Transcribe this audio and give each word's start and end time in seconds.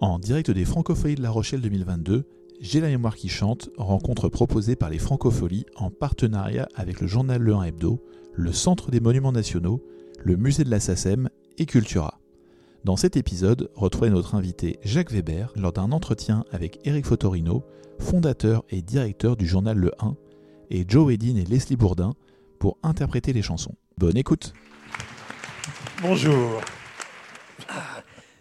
En 0.00 0.18
direct 0.18 0.50
des 0.50 0.66
Francopholies 0.66 1.14
de 1.14 1.22
La 1.22 1.30
Rochelle 1.30 1.62
2022, 1.62 2.26
J'ai 2.60 2.80
la 2.80 2.88
mémoire 2.88 3.16
qui 3.16 3.30
chante, 3.30 3.70
rencontre 3.78 4.28
proposée 4.28 4.76
par 4.76 4.90
les 4.90 4.98
Francopholies 4.98 5.64
en 5.76 5.90
partenariat 5.90 6.68
avec 6.74 7.00
le 7.00 7.06
journal 7.06 7.40
Le 7.40 7.54
1 7.54 7.62
Hebdo, 7.64 8.04
le 8.34 8.52
Centre 8.52 8.90
des 8.90 9.00
Monuments 9.00 9.32
Nationaux, 9.32 9.82
le 10.22 10.36
Musée 10.36 10.64
de 10.64 10.70
la 10.70 10.80
SACEM 10.80 11.30
et 11.56 11.64
Cultura. 11.64 12.20
Dans 12.84 12.96
cet 12.96 13.16
épisode, 13.16 13.70
retrouvez 13.74 14.10
notre 14.10 14.34
invité 14.34 14.78
Jacques 14.84 15.12
Weber 15.12 15.52
lors 15.56 15.72
d'un 15.72 15.92
entretien 15.92 16.44
avec 16.52 16.78
Eric 16.84 17.06
Fotorino, 17.06 17.64
fondateur 17.98 18.64
et 18.68 18.82
directeur 18.82 19.36
du 19.36 19.46
journal 19.46 19.78
Le 19.78 19.92
1, 19.98 20.14
et 20.70 20.84
Joe 20.86 21.12
Edin 21.14 21.36
et 21.36 21.44
Leslie 21.44 21.76
Bourdin 21.76 22.12
pour 22.58 22.76
interpréter 22.82 23.32
les 23.32 23.42
chansons. 23.42 23.74
Bonne 23.96 24.18
écoute 24.18 24.52
Bonjour. 26.02 26.60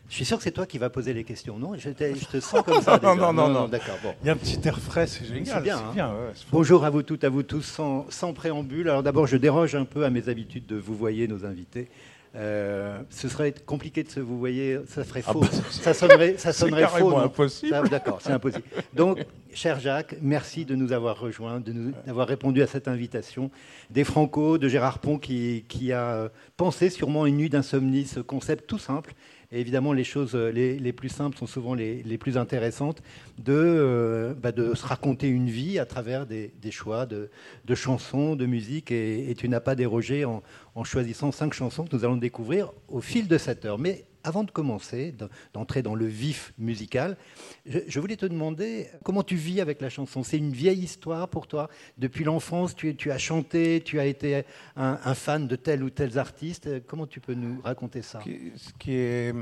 Je 0.09 0.13
suis 0.15 0.25
sûr 0.25 0.37
que 0.37 0.43
c'est 0.43 0.51
toi 0.51 0.65
qui 0.65 0.77
vas 0.77 0.89
poser 0.89 1.13
les 1.13 1.23
questions, 1.23 1.57
non? 1.57 1.73
Je, 1.77 1.89
je 1.89 2.25
te 2.25 2.39
sens 2.39 2.61
comme 2.63 2.81
ça. 2.81 2.99
non, 3.04 3.15
non, 3.15 3.33
non, 3.33 3.50
non. 3.50 3.68
D'accord. 3.68 3.97
Bon. 4.04 4.13
Il 4.21 4.27
y 4.27 4.29
a 4.29 4.33
un 4.33 4.37
petit 4.37 4.59
air 4.65 4.79
frais, 4.79 5.07
c'est 5.07 5.25
génial. 5.25 5.46
C'est 5.47 5.63
bien, 5.63 5.77
hein. 5.79 5.91
ouais, 5.96 6.32
c'est 6.36 6.46
Bonjour 6.51 6.86
à 6.86 6.89
vous 6.89 7.01
toutes, 7.04 7.23
à 7.23 7.29
vous 7.29 7.43
tous, 7.43 7.63
sans, 7.63 8.05
sans 8.10 8.33
préambule. 8.33 8.87
Alors 8.89 9.04
d'abord, 9.04 9.25
je 9.27 9.37
déroge 9.37 9.75
un 9.75 9.86
peu 9.86 10.05
à 10.05 10.10
mes 10.10 10.29
habitudes 10.29 10.68
de 10.68 10.75
vous 10.75 10.96
voyer 10.96 11.27
nos 11.27 11.43
invités. 11.46 11.89
Euh, 12.37 12.99
ce 13.10 13.29
serait 13.29 13.54
compliqué 13.65 14.04
de 14.04 14.10
se 14.10 14.19
vous 14.19 14.37
voyer, 14.37 14.77
ça 14.89 15.05
ferait 15.05 15.23
Ah 15.25 15.32
faux. 15.32 15.39
bah, 15.39 15.47
ça 15.71 15.93
sonnerait, 15.93 16.35
ça 16.37 16.51
c'est 16.51 16.65
sonnerait 16.65 16.87
faux. 16.87 17.11
non 17.11 17.19
impossible. 17.19 17.89
D'accord, 17.89 18.19
c'est 18.21 18.33
impossible. 18.33 18.65
Donc, 18.93 19.25
cher 19.54 19.79
Jacques, 19.79 20.15
merci 20.21 20.65
de 20.65 20.75
nous 20.75 20.91
avoir 20.91 21.18
rejoints, 21.18 21.61
d'avoir 22.05 22.27
répondu 22.27 22.61
à 22.61 22.68
cette 22.68 22.89
invitation. 22.89 23.51
Des 23.89 24.04
Franco, 24.04 24.57
de 24.57 24.68
Gérard 24.68 24.99
Pont, 24.99 25.18
qui, 25.18 25.63
qui 25.69 25.93
a 25.93 26.29
pensé 26.57 26.89
sûrement 26.89 27.25
une 27.25 27.37
nuit 27.37 27.49
d'insomnie, 27.49 28.05
ce 28.05 28.19
concept 28.19 28.68
tout 28.68 28.79
simple. 28.79 29.13
Évidemment, 29.51 29.93
les 29.93 30.04
choses 30.04 30.35
euh, 30.35 30.51
les, 30.51 30.93
plus 30.93 31.09
simples 31.09 31.37
sont 31.37 31.47
souvent 31.47 31.73
les, 31.73 32.17
plus 32.17 32.38
intéressantes, 32.38 33.02
de, 33.38 33.53
euh, 33.53 34.33
bah, 34.33 34.52
de 34.52 34.73
se 34.73 34.85
raconter 34.85 35.27
une 35.27 35.49
vie 35.49 35.79
à 35.79 35.85
travers 35.85 36.25
des, 36.25 36.52
choix 36.71 37.05
de, 37.05 37.29
chansons, 37.73 38.35
de 38.35 38.45
musique. 38.45 38.91
Et, 38.91 39.33
tu 39.37 39.49
n'as 39.49 39.59
pas 39.59 39.75
dérogé 39.75 40.25
en, 40.25 40.43
en 40.75 40.83
choisissant 40.83 41.31
cinq 41.31 41.53
chansons 41.53 41.85
que 41.85 41.95
nous 41.95 42.05
allons 42.05 42.17
découvrir 42.17 42.71
au 42.87 43.02
fil 43.02 43.27
de 43.27 43.37
cette 43.37 43.65
heure. 43.65 43.77
Mais 43.77 44.05
avant 44.25 44.43
de 44.43 44.51
commencer, 44.51 45.11
de- 45.11 45.29
d'entrer 45.53 45.83
dans 45.83 45.95
le 45.95 46.07
vif 46.07 46.53
musical, 46.57 47.15
je, 47.65 47.99
voulais 47.99 48.17
te 48.17 48.25
demander 48.25 48.87
comment 49.03 49.23
tu 49.23 49.35
vis 49.35 49.61
avec 49.61 49.81
la 49.81 49.89
chanson. 49.89 50.23
C'est 50.23 50.37
une 50.37 50.51
vieille 50.51 50.79
histoire 50.83 51.29
pour 51.29 51.47
toi. 51.47 51.69
Depuis 51.97 52.23
l'enfance, 52.23 52.75
tu, 52.75 53.11
as 53.11 53.17
chanté, 53.17 53.81
tu 53.85 53.99
as 53.99 54.05
été 54.05 54.43
un, 54.75 55.13
fan 55.13 55.47
de 55.47 55.55
tel 55.55 55.83
ou 55.83 55.89
tel 55.89 56.17
artiste. 56.17 56.85
Comment 56.87 57.05
tu 57.07 57.19
peux 57.19 57.35
nous 57.35 57.61
raconter 57.61 58.01
ça? 58.01 58.19
Ce 58.21 58.73
qui- 58.79 58.91
est 58.91 59.33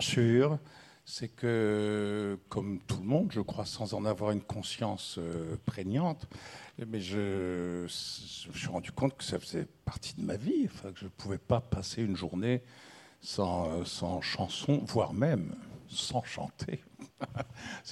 sûr, 0.00 0.58
c'est 1.04 1.28
que, 1.28 2.38
comme 2.48 2.80
tout 2.86 2.98
le 2.98 3.06
monde, 3.06 3.30
je 3.30 3.40
crois, 3.40 3.66
sans 3.66 3.92
en 3.92 4.06
avoir 4.06 4.30
une 4.30 4.42
conscience 4.42 5.16
euh, 5.18 5.56
prégnante, 5.66 6.26
mais 6.86 7.00
je, 7.00 7.86
je 7.86 8.48
me 8.48 8.54
suis 8.54 8.68
rendu 8.68 8.90
compte 8.90 9.16
que 9.16 9.24
ça 9.24 9.38
faisait 9.38 9.66
partie 9.84 10.14
de 10.16 10.22
ma 10.22 10.36
vie, 10.36 10.66
enfin, 10.66 10.92
que 10.92 10.98
je 10.98 11.04
ne 11.04 11.10
pouvais 11.10 11.38
pas 11.38 11.60
passer 11.60 12.02
une 12.02 12.16
journée 12.16 12.62
sans, 13.24 13.70
euh, 13.70 13.84
sans 13.84 14.20
chanson, 14.20 14.82
voire 14.86 15.12
même 15.14 15.54
sans 15.88 16.22
chanter. 16.22 16.82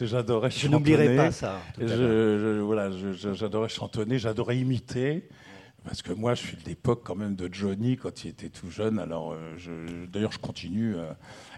J'adorais 0.00 0.50
Je 0.50 0.56
chantonner. 0.58 0.72
n'oublierai 0.76 1.16
pas 1.16 1.30
ça. 1.32 1.60
je- 1.80 1.86
je- 1.86 2.60
voilà, 2.60 2.90
je- 2.90 3.12
je- 3.12 3.32
j'adorais 3.34 3.68
chantonner, 3.68 4.18
j'adorais 4.18 4.58
imiter. 4.58 5.28
Parce 5.84 6.00
que 6.00 6.12
moi, 6.12 6.34
je 6.36 6.42
suis 6.46 6.56
de 6.56 6.64
l'époque 6.66 7.02
quand 7.04 7.16
même 7.16 7.34
de 7.34 7.52
Johnny 7.52 7.96
quand 7.96 8.24
il 8.24 8.28
était 8.28 8.50
tout 8.50 8.70
jeune. 8.70 9.00
Alors, 9.00 9.32
euh, 9.32 9.54
je- 9.56 10.06
d'ailleurs, 10.06 10.30
je 10.30 10.38
continue. 10.38 10.94
euh, 10.94 11.12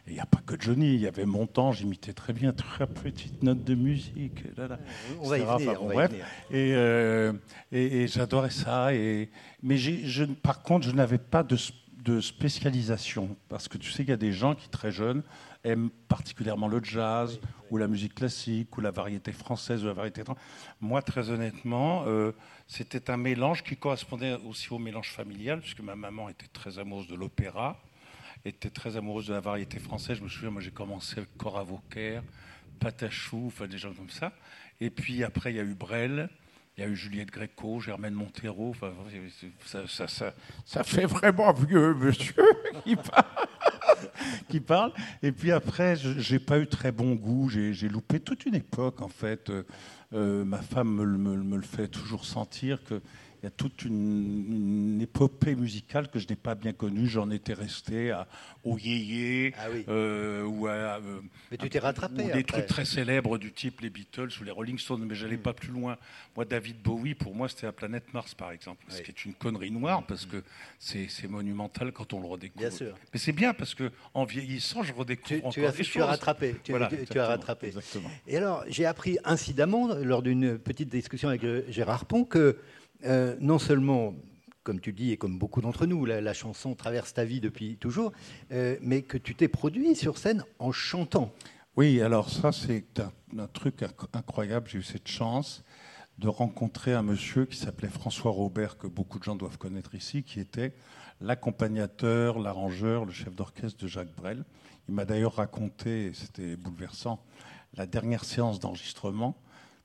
il 0.07 0.15
n'y 0.15 0.19
a 0.21 0.25
pas 0.25 0.41
que 0.47 0.55
Johnny. 0.59 0.95
Il 0.95 1.01
y 1.01 1.07
avait 1.07 1.27
mon 1.27 1.47
temps. 1.47 1.73
J'imitais 1.73 2.15
très 2.15 2.33
bien, 2.33 2.53
très 2.55 2.87
petite 2.87 3.43
note 3.43 3.63
de 3.65 3.75
musique. 3.75 4.45
là, 4.57 4.67
là, 4.69 4.79
On 5.21 5.29
va 5.29 5.37
y 5.37 5.41
venir. 5.43 5.55
Enfin, 5.55 5.75
on 5.79 5.83
bon, 5.83 5.87
va 5.89 5.93
y 5.93 5.97
bref. 5.97 6.11
venir. 6.13 6.25
Et, 6.53 6.75
euh, 6.75 7.33
et- 7.71 8.03
et 8.03 8.07
j'adorais 8.07 8.49
ça. 8.51 8.95
Et, 8.95 9.29
mais 9.63 9.77
je, 9.77 10.25
par 10.25 10.63
contre, 10.63 10.87
je 10.87 10.93
n'avais 10.93 11.19
pas 11.19 11.43
de, 11.43 11.57
s- 11.57 11.73
de 12.05 12.21
spécialisation. 12.21 13.37
Parce 13.49 13.67
que 13.67 13.79
tu 13.79 13.91
sais 13.91 14.05
qu'il 14.05 14.11
y 14.11 14.13
a 14.13 14.19
des 14.19 14.33
gens 14.33 14.55
qui, 14.55 14.69
très 14.69 14.93
jeunes, 14.93 15.23
aiment 15.65 15.91
particulièrement 16.09 16.69
le 16.69 16.85
jazz 16.85 17.41
ou 17.71 17.79
la 17.79 17.89
musique 17.89 18.15
classique 18.15 18.77
ou 18.77 18.83
la 18.83 18.91
variété 18.91 19.33
française 19.33 19.83
ou 19.83 19.87
la 19.87 19.95
variété 19.95 20.21
étrangère. 20.21 20.43
Moi, 20.81 21.01
très 21.01 21.31
honnêtement, 21.31 22.05
euh, 22.07 22.33
c'était 22.69 23.11
un 23.11 23.17
mélange 23.17 23.65
qui 23.65 23.77
correspondait 23.77 24.35
aussi 24.47 24.73
au 24.73 24.79
mélange 24.79 25.11
familial, 25.11 25.61
puisque 25.61 25.81
ma 25.81 25.97
maman 25.97 26.29
était 26.29 26.47
très 26.53 26.79
amoureuse 26.79 27.09
de 27.09 27.15
l'opéra, 27.15 27.81
était 28.45 28.71
très 28.71 28.97
amoureuse 28.99 29.29
de 29.29 29.33
la 29.33 29.41
variété 29.41 29.79
française. 29.79 30.19
Je 30.19 30.23
me 30.23 30.29
souviens, 30.29 30.51
moi, 30.51 30.61
j'ai 30.61 30.71
commencé 30.71 31.19
avec 31.19 31.35
Cora 31.39 31.65
Vauquer, 31.65 32.21
Patachou, 32.79 33.45
enfin 33.47 33.67
des 33.67 33.79
gens 33.79 33.95
comme 33.95 34.11
ça. 34.11 34.33
Et 34.81 34.91
puis 34.91 35.25
après, 35.25 35.53
il 35.53 35.57
y 35.57 35.61
a 35.61 35.63
eu 35.63 35.75
Brel. 35.75 36.29
Il 36.77 36.83
y 36.83 36.87
a 36.87 36.91
eu 36.91 36.97
Juliette 36.97 37.31
Gréco, 37.31 37.79
Germaine 37.79 38.15
Montero. 38.15 38.71
Enfin, 38.71 38.93
ça, 39.65 39.87
ça- 39.87 40.33
ça- 40.67 40.83
fait 40.85 41.07
vraiment 41.07 41.53
vieux 41.53 41.95
monsieur 41.95 42.35
qui 42.85 42.97
parle. 42.97 43.25
qui 44.49 44.61
parle. 44.61 44.93
Et 45.23 45.31
puis 45.31 45.53
après, 45.53 45.95
j'ai 45.97 46.41
pas 46.41 46.59
eu 46.59 46.67
très 46.67 46.91
bon 46.91 47.15
goût. 47.15 47.49
J'ai 47.49 47.89
loupé 47.89 48.19
toute 48.19 48.45
une 48.45 48.57
époque, 48.57 49.03
en 49.03 49.09
fait. 49.09 49.51
Euh, 50.13 50.45
ma 50.45 50.59
femme 50.63 50.95
me, 50.95 51.05
me 51.39 51.57
le- 51.57 51.63
fait 51.63 51.87
toujours 51.89 52.25
sentir 52.25 52.79
qu'il 53.45 53.51
y 53.51 53.53
a 53.53 53.69
toute 53.69 53.85
une, 53.85 54.95
une 54.95 55.01
épopée 55.03 55.55
musicale 55.55 56.09
que 56.09 56.19
je 56.19 56.27
n'ai 56.29 56.37
pas 56.37 56.55
bien 56.55 56.73
connue. 56.73 57.07
J'en 57.07 57.31
étais 57.31 57.53
resté 57.53 58.11
à, 58.11 58.27
au 58.65 58.79
yéyé. 58.79 59.53
Ah 59.59 59.67
oui. 59.73 59.85
euh, 59.89 60.45
ou 60.45 60.67
à, 60.67 60.71
euh, 60.99 61.21
Mais 61.51 61.59
tu 61.59 61.69
t'es 61.69 61.79
rattrapé 61.79 62.23
ou 62.25 62.31
des 62.33 62.45
trucs 62.45 62.67
très 62.67 62.85
célèbres 62.87 63.37
du 63.39 63.53
type 63.53 63.81
les 63.83 63.91
Beatles 63.91 64.31
ou 64.41 64.45
les 64.45 64.51
Rolling 64.51 64.79
Stones, 64.79 65.05
mais 65.07 65.15
j'allais 65.15 65.37
pas 65.37 65.53
plus 65.53 65.69
loin. 65.73 65.97
Moi, 66.37 66.45
David 66.47 66.81
Bowie, 66.83 67.15
pour 67.15 67.35
moi, 67.35 67.49
c'était 67.49 67.67
la 67.67 67.73
planète 67.73 68.13
Mars, 68.15 68.35
par 68.35 68.51
exemple, 68.51 68.83
ce 68.89 68.97
Oui. 68.99 69.03
qui 69.05 69.11
est 69.11 69.25
une 69.27 69.35
connerie 69.35 69.71
noire 69.71 70.05
parce 70.07 70.25
que 70.27 70.43
c'est 70.79 71.29
monumental 71.29 71.93
quand 71.93 72.13
on 72.15 72.21
le 72.21 72.27
redécouvre. 72.27 72.61
Bien 72.61 72.71
sûr. 72.71 72.95
Mais 73.13 73.19
c'est 73.19 73.33
bien 73.33 73.53
parce 73.53 73.75
que 73.75 73.91
en 74.15 74.25
vieillissant, 74.25 74.83
je 74.83 74.93
redécouvre 74.93 75.29
Tu, 75.29 75.37
encore 75.39 75.53
tu 75.53 75.67
as, 75.67 75.73
des 75.73 75.85
tu 75.85 76.01
as 76.01 76.07
rattrapé. 76.07 76.57
Tu, 76.65 76.73
Voilà, 76.73 76.89
tu- 77.11 77.19
as 77.19 77.27
rattrapé. 77.27 77.67
Exactement. 77.69 78.11
Et 78.27 78.37
alors, 78.39 78.65
j'ai 78.69 78.87
appris 78.87 79.19
incidemment, 79.25 79.95
lors 79.97 80.23
d'une 80.23 80.59
petite 80.59 80.89
discussion 80.89 81.29
avec 81.29 81.43
Gérard 81.69 82.07
Pont, 82.07 82.25
que 82.25 82.57
euh, 83.05 83.37
non 83.41 83.59
seulement, 83.59 84.15
comme 84.63 84.81
tu 84.81 84.93
dis, 84.93 85.13
et 85.13 85.17
comme 85.17 85.39
beaucoup 85.39 85.61
d'entre 85.61 85.87
nous, 85.87 86.05
la, 86.05 86.33
chanson 86.33 86.75
traverse 86.75 87.15
ta 87.15 87.25
vie 87.25 87.41
depuis 87.41 87.77
toujours, 87.77 88.13
euh, 88.53 88.77
mais 88.81 89.03
que 89.03 89.19
tu 89.19 89.35
t'es 89.35 89.49
produit 89.49 89.95
sur 89.97 90.19
scène 90.19 90.45
en 90.59 90.73
chantant. 90.73 91.33
Oui, 91.77 92.01
alors 92.01 92.31
ça, 92.31 92.53
c'est 92.53 93.01
un, 93.01 93.13
un 93.39 93.47
truc 93.49 93.83
inc- 93.83 94.07
incroyable. 94.13 94.69
J'ai 94.69 94.79
eu 94.79 94.83
cette 94.83 95.09
chance 95.09 95.65
de 96.19 96.29
rencontrer 96.29 96.93
un 96.93 97.03
monsieur 97.03 97.45
qui 97.45 97.57
s'appelait 97.57 97.89
François 97.89 98.31
Robert, 98.31 98.79
que 98.79 98.87
beaucoup 98.87 99.19
de 99.19 99.25
gens 99.25 99.35
doivent 99.35 99.59
connaître 99.59 99.95
ici, 99.97 100.23
qui 100.23 100.39
était 100.39 100.73
l'accompagnateur, 101.21 102.39
l'arrangeur, 102.39 103.05
le 103.05 103.13
chef 103.13 103.35
d'orchestre 103.35 103.83
de 103.83 103.89
Jacques 103.89 104.15
Brel. 104.17 104.45
Il 104.89 104.95
m'a 104.95 105.05
d'ailleurs 105.05 105.35
raconté, 105.35 106.13
c'était 106.15 106.57
bouleversant, 106.57 107.21
la 107.77 107.87
dernière 107.87 108.25
séance 108.25 108.61
d'enregistrement. 108.61 109.37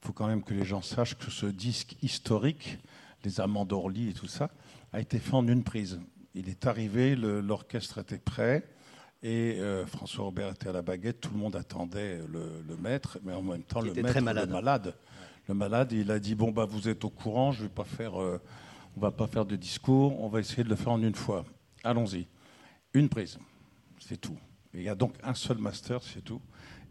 Il 0.01 0.07
faut 0.07 0.13
quand 0.13 0.27
même 0.27 0.43
que 0.43 0.53
les 0.53 0.65
gens 0.65 0.81
sachent 0.81 1.17
que 1.17 1.29
ce 1.29 1.45
disque 1.45 1.95
historique, 2.01 2.77
les 3.23 3.41
Amants 3.41 3.65
d'Orly 3.65 4.09
et 4.09 4.13
tout 4.13 4.27
ça, 4.27 4.49
a 4.93 4.99
été 4.99 5.19
fait 5.19 5.33
en 5.33 5.47
une 5.47 5.63
prise. 5.63 5.99
Il 6.35 6.49
est 6.49 6.67
arrivé, 6.67 7.15
l'orchestre 7.15 7.99
était 7.99 8.17
prêt, 8.17 8.63
et 9.21 9.57
euh, 9.59 9.85
François 9.85 10.25
Robert 10.25 10.51
était 10.51 10.69
à 10.69 10.71
la 10.71 10.81
baguette, 10.81 11.19
tout 11.19 11.31
le 11.33 11.39
monde 11.39 11.55
attendait 11.55 12.19
le, 12.31 12.63
le 12.65 12.77
maître, 12.77 13.19
mais 13.23 13.33
en 13.33 13.41
même 13.41 13.63
temps, 13.63 13.81
le 13.81 13.93
maître, 13.93 14.09
très 14.09 14.21
malade. 14.21 14.47
le 14.47 14.53
malade. 14.53 14.95
Le 15.49 15.53
malade, 15.53 15.91
il 15.91 16.11
a 16.11 16.19
dit 16.19 16.35
Bon, 16.35 16.51
bah, 16.51 16.65
vous 16.65 16.87
êtes 16.87 17.03
au 17.03 17.09
courant, 17.09 17.51
je 17.51 17.63
vais 17.63 17.69
pas 17.69 17.83
faire, 17.83 18.21
euh, 18.21 18.39
on 18.95 19.01
va 19.01 19.11
pas 19.11 19.27
faire 19.27 19.45
de 19.45 19.55
discours, 19.55 20.21
on 20.23 20.29
va 20.29 20.39
essayer 20.39 20.63
de 20.63 20.69
le 20.69 20.75
faire 20.75 20.93
en 20.93 21.01
une 21.01 21.15
fois. 21.15 21.43
Allons-y. 21.83 22.27
Une 22.93 23.09
prise, 23.09 23.37
c'est 23.99 24.21
tout. 24.21 24.37
Il 24.73 24.83
y 24.83 24.89
a 24.89 24.95
donc 24.95 25.15
un 25.23 25.33
seul 25.33 25.57
master, 25.57 26.01
c'est 26.03 26.21
tout. 26.21 26.41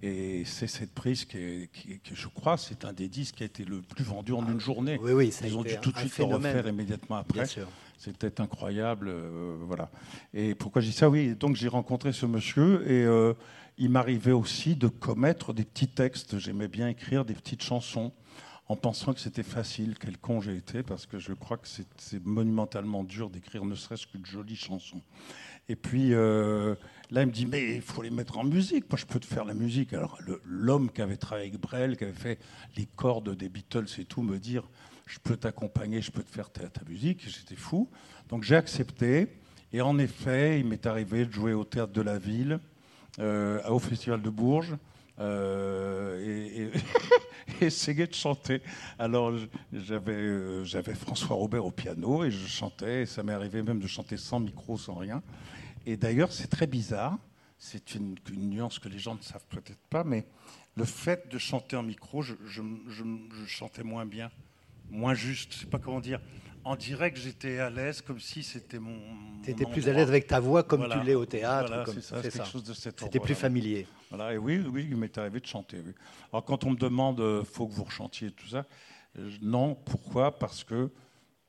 Et 0.03 0.44
c'est 0.44 0.69
cette 0.69 0.93
prise 0.94 1.25
qui, 1.25 1.69
qui 1.72 1.99
je 2.14 2.28
crois, 2.28 2.56
c'est 2.56 2.84
un 2.84 2.93
des 2.93 3.08
disques 3.08 3.37
qui 3.37 3.43
a 3.43 3.46
été 3.46 3.64
le 3.64 3.82
plus 3.82 4.05
vendu 4.05 4.32
en 4.32 4.46
une 4.49 4.61
journée. 4.61 4.99
Oui, 5.02 5.12
oui, 5.12 5.32
ça 5.32 5.46
Ils 5.46 5.56
ont 5.56 5.62
dû 5.64 5.76
tout 5.82 5.90
de 5.90 5.99
suite 5.99 6.17
le 6.19 6.25
refaire 6.25 6.67
immédiatement 6.69 7.17
après. 7.17 7.40
Bien 7.40 7.44
sûr. 7.46 7.69
C'était 7.96 8.40
incroyable, 8.40 9.08
euh, 9.08 9.56
voilà. 9.67 9.90
Et 10.32 10.55
pourquoi 10.55 10.81
je 10.82 10.87
dis 10.87 10.93
ça? 10.93 11.11
Oui, 11.11 11.34
donc 11.34 11.56
j'ai 11.56 11.67
rencontré 11.67 12.12
ce 12.12 12.26
monsieur 12.26 12.88
et 12.88 13.05
euh, 13.05 13.34
il 13.76 13.90
m'arrivait 13.90 14.31
aussi 14.31 14.76
de 14.76 14.87
commettre 14.87 15.52
des 15.52 15.64
petits 15.64 15.88
textes. 15.88 16.38
J'aimais 16.38 16.69
bien 16.69 16.88
écrire 16.88 17.25
des 17.25 17.34
petites 17.34 17.62
chansons 17.64 18.12
en 18.69 18.76
pensant 18.76 19.12
que 19.14 19.19
c'était 19.19 19.43
facile. 19.43 19.96
Quel 19.99 20.17
con 20.17 20.40
j'ai 20.40 20.55
été 20.55 20.84
parce 20.84 21.06
que 21.06 21.19
je 21.19 21.32
crois 21.32 21.56
que 21.56 21.67
c'est- 21.67 21.88
c'est 21.96 22.25
monumentalement 22.25 23.02
dur 23.02 23.31
d'écrire 23.31 23.64
ne 23.64 23.75
serait-ce 23.75 24.06
qu'une 24.06 24.25
jolie 24.25 24.55
chanson. 24.55 25.00
Et 25.69 25.75
puis 25.75 26.14
euh, 26.14 26.76
là, 27.10 27.22
il 27.22 27.26
me 27.26 27.32
dit 27.32 27.46
mais 27.46 27.76
il 27.76 27.82
faut 27.82 28.02
les 28.02 28.10
mettre 28.10 28.38
en 28.38 28.44
musique. 28.44 28.88
Moi, 28.90 28.99
je 28.99 29.06
peux 29.06 29.20
te 29.20 29.26
faire 29.26 29.44
la 29.44 29.55
musique. 29.55 29.93
Alors 29.93 30.19
l'homme 30.44 30.90
qui 30.90 31.02
avait 31.02 31.16
travaillé 31.16 31.49
avec 31.49 31.60
Brel, 31.60 31.96
qui 31.96 32.05
avait 32.05 32.12
fait 32.12 32.38
les 32.76 32.87
cordes 32.87 33.34
des 33.34 33.49
Beatles 33.49 33.87
et 33.99 34.05
tout, 34.05 34.22
me 34.22 34.38
dire 34.38 34.69
je 35.06 35.19
peux 35.19 35.37
t'accompagner, 35.37 36.02
je 36.02 36.10
peux 36.10 36.22
te 36.22 36.31
faire 36.31 36.50
ta, 36.50 36.62
musique. 36.88 37.26
J'étais 37.26 37.56
fou. 37.56 37.88
Donc 38.28 38.44
j'ai 38.44 38.56
accepté. 38.56 39.28
Et 39.72 39.81
en 39.81 39.99
effet, 39.99 40.60
il 40.60 40.66
m'est 40.66 40.87
arrivé 40.87 41.26
de 41.26 41.32
jouer 41.32 41.52
au 41.52 41.64
théâtre 41.64 41.93
de 41.93 42.00
la 42.02 42.19
ville 42.19 42.58
euh, 43.19 43.62
au 43.69 43.78
Festival 43.78 44.22
de 44.22 44.31
Bourges. 44.31 44.76
Euh, 45.20 46.70
et, 46.70 46.70
essayait 47.64 48.06
de 48.06 48.14
chanter. 48.14 48.62
Alors 48.99 49.32
euh, 49.75 50.64
j'avais 50.64 50.94
François 50.94 51.34
Robert 51.34 51.64
au 51.64 51.70
piano 51.70 52.25
et 52.25 52.31
je 52.31 52.46
chantais. 52.46 53.02
Et 53.02 53.06
ça 53.06 53.22
m'est 53.22 53.32
arrivé 53.32 53.62
même 53.62 53.81
de 53.81 53.87
chanter 53.87 54.16
sans 54.16 54.40
micro, 54.40 54.76
sans 54.76 54.94
rien. 54.94 55.22
Et 55.86 55.96
d'ailleurs, 55.96 56.32
c'est 56.32 56.48
très 56.48 56.66
bizarre. 56.66 57.19
C'est 57.58 57.94
une, 57.94 58.16
nuance 58.30 58.78
que 58.78 58.88
les 58.88 58.98
gens 58.98 59.16
ne 59.16 59.22
savent 59.22 59.46
peut-être 59.48 59.80
pas, 59.90 60.04
mais 60.04 60.25
le 60.76 60.84
fait 60.84 61.28
de 61.28 61.38
chanter 61.38 61.75
en 61.75 61.82
micro, 61.82 62.22
je, 62.22 62.34
je, 62.46 62.62
je 62.88 63.46
chantais 63.46 63.82
moins 63.82 64.06
bien, 64.06 64.30
moins 64.90 65.14
juste. 65.14 65.54
Je 65.54 65.58
sais 65.60 65.66
pas 65.66 65.80
comment 65.80 66.00
dire 66.00 66.20
en 66.69 66.76
direct, 66.76 67.16
j'étais 67.16 67.58
à 67.60 67.70
l'aise, 67.70 68.02
comme 68.02 68.20
si 68.20 68.42
c'était 68.42 68.78
mon. 68.78 68.98
Tu 69.42 69.50
étais 69.50 69.64
plus 69.64 69.88
à 69.88 69.92
l'aise 69.92 70.08
avec 70.08 70.26
ta 70.26 70.38
voix, 70.38 70.62
comme 70.62 70.86
tu 70.88 71.00
l'es 71.00 71.14
au 71.14 71.25
théâtre. 71.25 71.69
Voilà, 71.69 71.86
c'est 71.86 72.02
ça, 72.02 72.20
quelque 72.20 72.44
chose 72.44 72.64
de 72.64 72.74
C'était 72.74 73.20
plus 73.20 73.34
familier. 73.34 73.86
Voilà, 74.10 74.34
et 74.34 74.38
oui, 74.38 74.62
oui, 74.70 74.86
il 74.90 74.96
m'est 74.96 75.16
arrivé 75.16 75.40
de 75.40 75.46
chanter. 75.46 75.78
Alors, 76.31 76.44
quand 76.44 76.64
on 76.64 76.70
me 76.70 76.76
demande, 76.76 77.20
euh, 77.20 77.42
faut 77.42 77.66
que 77.66 77.72
vous 77.72 77.84
rechantiez 77.84 78.32
tout 78.32 78.48
ça, 78.48 78.66
non. 79.40 79.74
Pourquoi? 79.74 80.38
Parce 80.38 80.62
que 80.62 80.90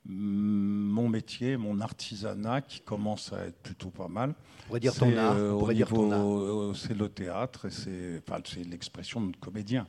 mon 0.05 1.09
métier, 1.09 1.57
mon 1.57 1.81
artisanat, 1.81 2.61
qui 2.61 2.79
commence 2.79 3.33
à 3.33 3.45
être 3.45 3.57
plutôt 3.57 3.89
pas 3.89 4.07
mal. 4.07 4.33
On 4.65 4.67
pourrait 4.67 4.79
dire 4.79 5.87
ton 5.89 6.11
art. 6.11 6.25
Euh, 6.25 6.73
c'est 6.73 6.97
le 6.97 7.09
théâtre 7.09 7.65
et 7.65 7.71
c'est 7.71 8.21
enfin, 8.27 8.41
l'expression 8.69 9.21
de 9.21 9.35
comédien. 9.35 9.87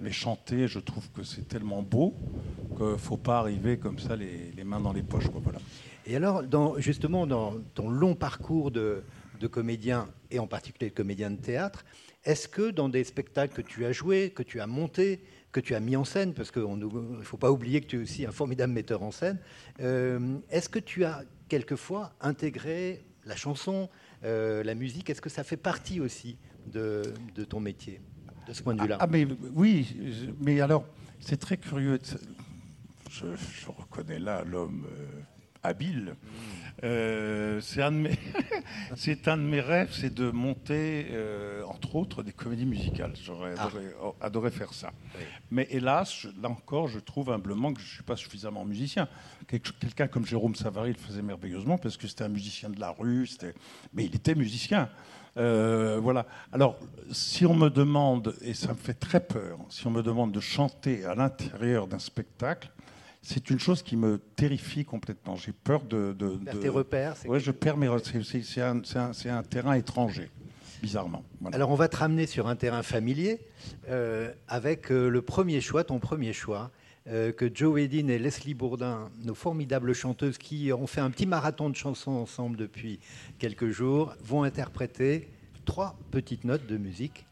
Mais 0.00 0.12
chanter, 0.12 0.68
je 0.68 0.78
trouve 0.78 1.10
que 1.10 1.22
c'est 1.22 1.48
tellement 1.48 1.82
beau 1.82 2.14
qu'il 2.76 2.86
ne 2.86 2.96
faut 2.96 3.16
pas 3.16 3.38
arriver 3.38 3.78
comme 3.78 3.98
ça 3.98 4.14
les, 4.14 4.52
mains 4.64 4.80
dans 4.80 4.92
les 4.92 5.02
poches. 5.02 5.28
Quoi, 5.28 5.40
voilà. 5.42 5.58
Et 6.04 6.14
alors, 6.16 6.42
dans, 6.42 6.78
justement, 6.78 7.26
dans 7.26 7.54
ton 7.74 7.88
long 7.88 8.14
parcours 8.14 8.70
de, 8.70 9.02
de 9.40 9.46
comédien, 9.46 10.08
et 10.30 10.38
en 10.38 10.46
particulier 10.46 10.90
de 10.90 10.94
comédien 10.94 11.30
de 11.30 11.36
théâtre, 11.36 11.84
est-ce 12.24 12.46
que 12.46 12.70
dans 12.70 12.88
des 12.88 13.04
spectacles 13.04 13.54
que 13.54 13.66
tu 13.66 13.86
as 13.86 13.92
joués, 13.92 14.30
que 14.30 14.42
tu 14.42 14.60
as 14.60 14.66
montés, 14.66 15.22
que 15.56 15.60
tu 15.60 15.74
as 15.74 15.80
mis 15.80 15.96
en 15.96 16.04
scène, 16.04 16.34
parce 16.34 16.50
qu'il 16.50 16.62
ne 16.66 17.22
faut 17.22 17.38
pas 17.38 17.50
oublier 17.50 17.80
que 17.80 17.86
tu 17.86 17.96
es 17.96 18.02
aussi 18.02 18.26
un 18.26 18.30
formidable 18.30 18.74
metteur 18.74 19.02
en 19.02 19.10
scène, 19.10 19.38
euh, 19.80 20.36
est-ce 20.50 20.68
que 20.68 20.78
tu 20.78 21.02
as 21.02 21.24
quelquefois 21.48 22.12
intégré 22.20 23.06
la 23.24 23.36
chanson, 23.36 23.88
euh, 24.22 24.62
la 24.62 24.74
musique? 24.74 25.08
Est-ce 25.08 25.22
que 25.22 25.30
ça 25.30 25.44
fait 25.44 25.56
partie 25.56 25.98
aussi 25.98 26.36
de, 26.66 27.04
ton 27.48 27.58
métier 27.58 28.02
de 28.46 28.52
ce 28.52 28.62
point 28.62 28.74
de 28.74 28.82
vue-là? 28.82 28.98
Ah, 29.00 29.06
mais 29.06 29.26
oui, 29.54 29.96
mais 30.42 30.60
alors, 30.60 30.84
c'est 31.20 31.38
très 31.38 31.56
curieux. 31.56 31.98
Je, 33.10 33.26
reconnais 33.66 34.18
là 34.18 34.44
l'homme 34.44 34.86
euh, 34.90 35.22
habile. 35.66 36.16
Euh, 36.84 37.60
c'est 37.62 37.80
un, 37.80 37.90
de 37.90 37.96
mes 37.96 38.18
c'est 38.96 39.28
un 39.28 39.38
de 39.38 39.42
mes 39.42 39.60
rêves, 39.60 39.90
c'est 39.92 40.12
de 40.12 40.30
monter, 40.30 41.06
euh, 41.10 41.62
entre 41.64 41.96
autres, 41.96 42.22
des 42.22 42.32
comédies 42.32 42.66
musicales. 42.66 43.12
J'aurais 43.22 43.54
ah. 43.58 43.70
adoré, 44.20 44.50
faire 44.50 44.74
ça. 44.74 44.92
Mais 45.50 45.66
hélas, 45.70 46.26
là 46.40 46.50
encore, 46.50 46.88
je 46.88 46.98
trouve 46.98 47.30
humblement 47.30 47.72
que 47.72 47.80
je 47.80 47.86
ne 47.86 47.90
suis 47.90 48.02
pas 48.02 48.16
suffisamment 48.16 48.64
musicien. 48.64 49.08
Quelqu'un 49.46 50.06
comme 50.06 50.26
Jérôme 50.26 50.54
Savary 50.54 50.92
le 50.92 50.98
faisait 50.98 51.22
merveilleusement 51.22 51.78
parce 51.78 51.96
que 51.96 52.06
c'était 52.06 52.24
un 52.24 52.28
musicien 52.28 52.68
de 52.68 52.78
la 52.78 52.90
rue, 52.90 53.28
mais 53.94 54.04
il 54.04 54.14
était 54.14 54.34
musicien. 54.34 54.90
Euh, 55.38 55.98
voilà. 56.02 56.26
Alors, 56.52 56.78
si 57.10 57.44
on 57.46 57.54
me 57.54 57.68
demande, 57.68 58.34
et 58.40 58.54
ça 58.54 58.68
me 58.68 58.78
fait 58.78 58.94
très 58.94 59.20
peur, 59.20 59.58
si 59.68 59.86
on 59.86 59.90
me 59.90 60.02
demande 60.02 60.32
de 60.32 60.40
chanter 60.40 61.04
à 61.04 61.14
l'intérieur 61.14 61.86
d'un 61.86 61.98
spectacle, 61.98 62.70
c'est 63.26 63.50
une 63.50 63.58
chose 63.58 63.82
qui 63.82 63.96
me 63.96 64.18
terrifie 64.36 64.84
complètement. 64.84 65.34
J'ai 65.34 65.50
peur 65.50 65.82
de. 65.82 66.14
de, 66.16 66.36
de... 66.36 66.58
tes 66.58 66.68
repères 66.68 67.16
Oui, 67.26 67.40
je 67.40 67.50
perds 67.50 67.76
mes 67.76 67.88
repères. 67.88 68.22
C'est 68.24 68.62
un, 68.62 68.80
un, 69.26 69.42
terrain 69.42 69.72
étranger, 69.74 70.30
bizarrement. 70.80 71.24
Alors, 71.52 71.70
on 71.70 71.74
va 71.74 71.88
te 71.88 71.96
ramener 71.96 72.26
sur 72.26 72.46
un 72.46 72.54
terrain 72.54 72.84
familier 72.84 73.40
euh, 73.88 74.32
avec 74.46 74.92
euh, 74.92 75.08
le 75.08 75.22
premier 75.22 75.60
choix, 75.60 75.82
ton 75.82 75.98
premier 75.98 76.32
choix. 76.32 76.70
que 77.06 77.50
Joe 77.52 77.80
Edin 77.80 78.08
et 78.08 78.18
Leslie 78.20 78.54
Bourdin, 78.54 79.10
nos 79.24 79.34
formidables 79.34 79.92
chanteuses 79.92 80.38
qui 80.38 80.72
ont 80.72 80.86
fait 80.86 81.00
un 81.00 81.10
petit 81.10 81.26
marathon 81.26 81.68
de 81.68 81.76
chansons 81.76 82.12
ensemble 82.12 82.56
depuis 82.56 83.00
quelques 83.40 83.70
jours, 83.70 84.14
vont 84.22 84.44
interpréter 84.44 85.28
trois 85.64 85.96
petites 86.12 86.44
notes 86.44 86.66
de 86.66 86.76
musique 86.76 87.26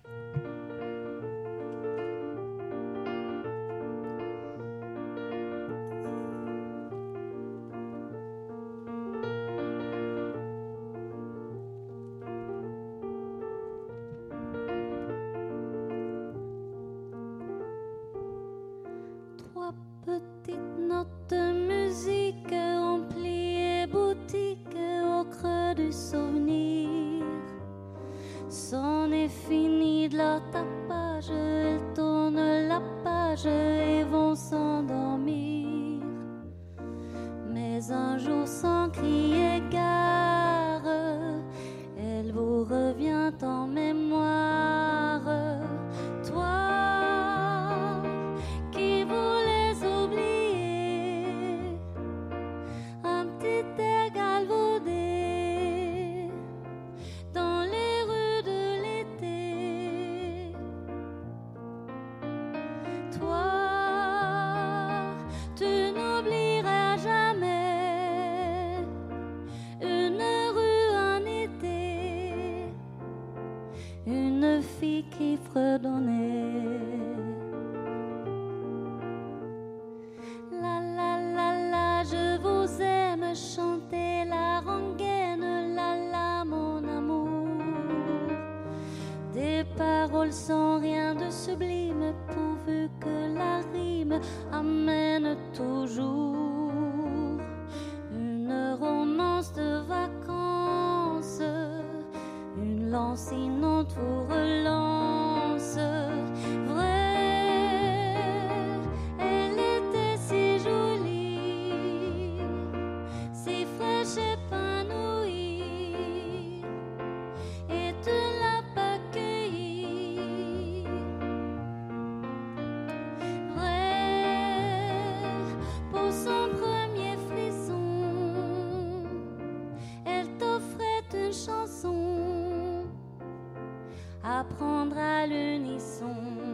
apprendre 134.24 134.96
à 134.96 135.26
l'unisson. 135.26 136.53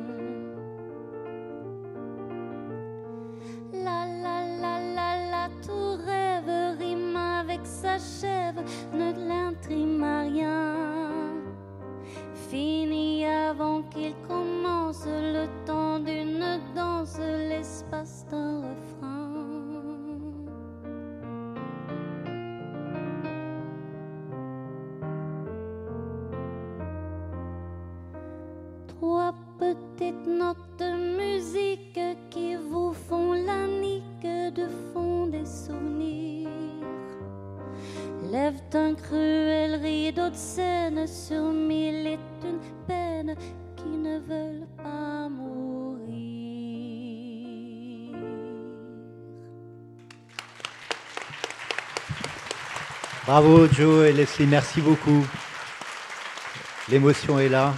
Bravo 53.31 53.69
Joe 53.69 54.09
et 54.09 54.13
Leslie, 54.13 54.45
merci 54.45 54.81
beaucoup. 54.81 55.25
L'émotion 56.89 57.39
est 57.39 57.49
là. 57.49 57.77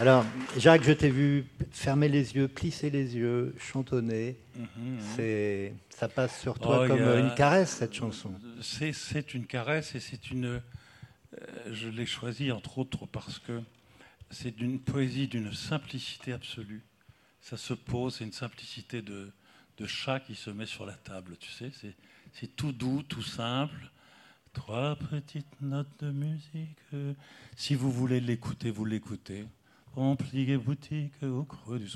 Alors, 0.00 0.24
Jacques, 0.56 0.82
je 0.82 0.92
t'ai 0.92 1.10
vu 1.10 1.44
fermer 1.70 2.08
les 2.08 2.34
yeux, 2.34 2.48
plisser 2.48 2.88
les 2.88 3.14
yeux, 3.14 3.54
chantonner. 3.58 4.38
C'est, 5.14 5.74
ça 5.90 6.08
passe 6.08 6.40
sur 6.40 6.58
toi 6.58 6.84
Oh, 6.84 6.88
comme 6.88 7.02
a- 7.02 7.16
une 7.16 7.34
caresse, 7.34 7.72
cette 7.72 7.92
chanson. 7.92 8.32
C'est, 8.62 9.34
une 9.34 9.44
caresse 9.44 9.94
et 9.94 10.00
c'est 10.00 10.30
une. 10.30 10.46
euh, 10.46 10.60
je 11.72 11.90
l'ai 11.90 12.06
choisi 12.06 12.52
entre 12.52 12.78
autres 12.78 13.04
parce 13.04 13.38
que 13.38 13.60
c'est 14.30 14.56
d'une 14.56 14.80
poésie 14.80 15.28
d'une 15.28 15.52
simplicité 15.52 16.32
absolue. 16.32 16.82
Ça 17.42 17.58
se 17.58 17.74
pose, 17.74 18.14
c'est 18.16 18.24
une 18.24 18.32
simplicité 18.32 19.02
de, 19.02 19.30
de 19.78 19.86
chat 19.86 20.20
qui 20.20 20.34
se 20.34 20.50
met 20.50 20.66
sur 20.66 20.86
la 20.86 20.94
table, 20.94 21.36
tu 21.38 21.50
sais. 21.50 21.70
C'est, 22.32 22.56
tout 22.56 22.72
doux, 22.72 23.02
tout 23.02 23.22
simple. 23.22 23.90
Trois 24.52 24.96
petites 24.96 25.60
notes 25.62 25.88
de 26.00 26.10
musique. 26.10 26.78
Si 27.56 27.74
vous 27.74 27.90
voulez 27.90 28.20
l'écouter, 28.20 28.70
vous 28.70 28.84
l'écoutez. 28.84 29.46
Remplie 29.94 30.56
boutique 30.56 31.22
au 31.22 31.44
creux 31.44 31.78
du. 31.78 31.86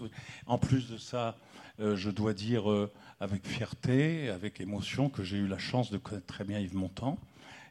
En 0.47 0.59
plus 0.59 0.89
de 0.91 0.99
ça, 0.99 1.39
euh, 1.81 1.97
je 1.97 2.11
dois 2.11 2.35
dire 2.35 2.71
euh, 2.71 2.93
avec 3.21 3.47
fierté, 3.47 4.29
avec 4.29 4.61
émotion, 4.61 5.09
que 5.09 5.23
j'ai 5.23 5.39
eu 5.39 5.47
la 5.47 5.59
chance 5.59 5.91
de 5.91 5.97
connaître 5.97 6.27
très 6.27 6.45
bien 6.45 6.59
Yves 6.59 6.77
Montand. 6.77 7.19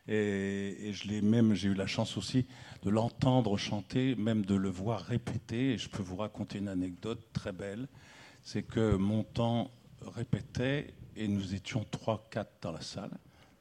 Et, 0.07 0.88
et 0.88 0.93
je 0.93 1.07
l'ai 1.07 1.21
même, 1.21 1.53
j'ai 1.53 1.69
eu 1.69 1.74
la 1.75 1.88
chance 1.88 2.17
aussi 2.17 2.45
de 2.83 2.89
l'entendre 2.89 3.57
chanter, 3.57 4.15
même 4.15 4.45
de 4.45 4.55
le 4.55 4.69
voir 4.69 5.01
répéter. 5.01 5.74
Et 5.74 5.77
je 5.77 5.89
peux 5.89 6.03
vous 6.03 6.15
raconter 6.15 6.57
une 6.57 6.69
anecdote 6.69 7.21
très 7.33 7.51
belle. 7.51 7.88
C'est 8.43 8.63
que 8.63 8.95
Montand 8.95 9.71
répétait 10.05 10.93
et 11.15 11.27
nous 11.27 11.53
étions 11.55 11.85
trois, 11.89 12.27
quatre 12.29 12.51
dans 12.62 12.71
la 12.71 12.81
salle, 12.81 13.12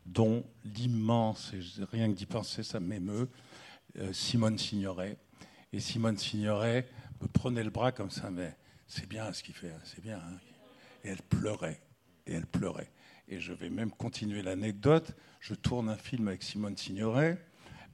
dont 0.07 0.45
l'immense, 0.65 1.53
et 1.55 1.61
rien 1.85 2.09
que 2.09 2.15
d'y 2.17 2.27
penser, 2.27 2.63
ça 2.63 2.81
m'émeut, 2.81 3.29
euh, 3.99 4.13
Simone 4.13 4.59
Signoret. 4.59 5.17
Et 5.73 5.81
Simone 5.81 6.19
Signoret 6.19 6.89
me 7.21 7.29
prenait 7.29 7.65
le 7.65 7.71
bras 7.71 7.93
comme 7.93 8.11
ça, 8.11 8.31
mais 8.31 8.57
c'est 8.87 9.09
bien 9.09 9.33
ce 9.33 9.43
qu'il 9.43 9.55
fait, 9.55 9.71
hein, 9.71 9.81
c'est 9.85 10.03
bien. 10.03 10.19
hein. 10.19 10.39
Et 11.05 11.09
elle 11.09 11.23
pleurait, 11.23 11.81
et 12.27 12.35
elle 12.35 12.47
pleurait. 12.47 12.91
Et 13.29 13.41
je 13.41 13.53
vais 13.53 13.71
même 13.71 13.91
continuer 13.91 14.43
l'anecdote. 14.43 15.15
Je 15.41 15.55
tourne 15.55 15.89
un 15.89 15.97
film 15.97 16.29
avec 16.29 16.43
Simone 16.43 16.77
Signoret, 16.77 17.39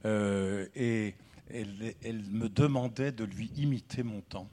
euh, 0.05 0.67
et 0.75 1.15
elle 1.49 2.23
me 2.29 2.47
demandait 2.47 3.11
de 3.11 3.23
lui 3.23 3.51
imiter 3.57 4.03
mon 4.03 4.21
temps. 4.21 4.49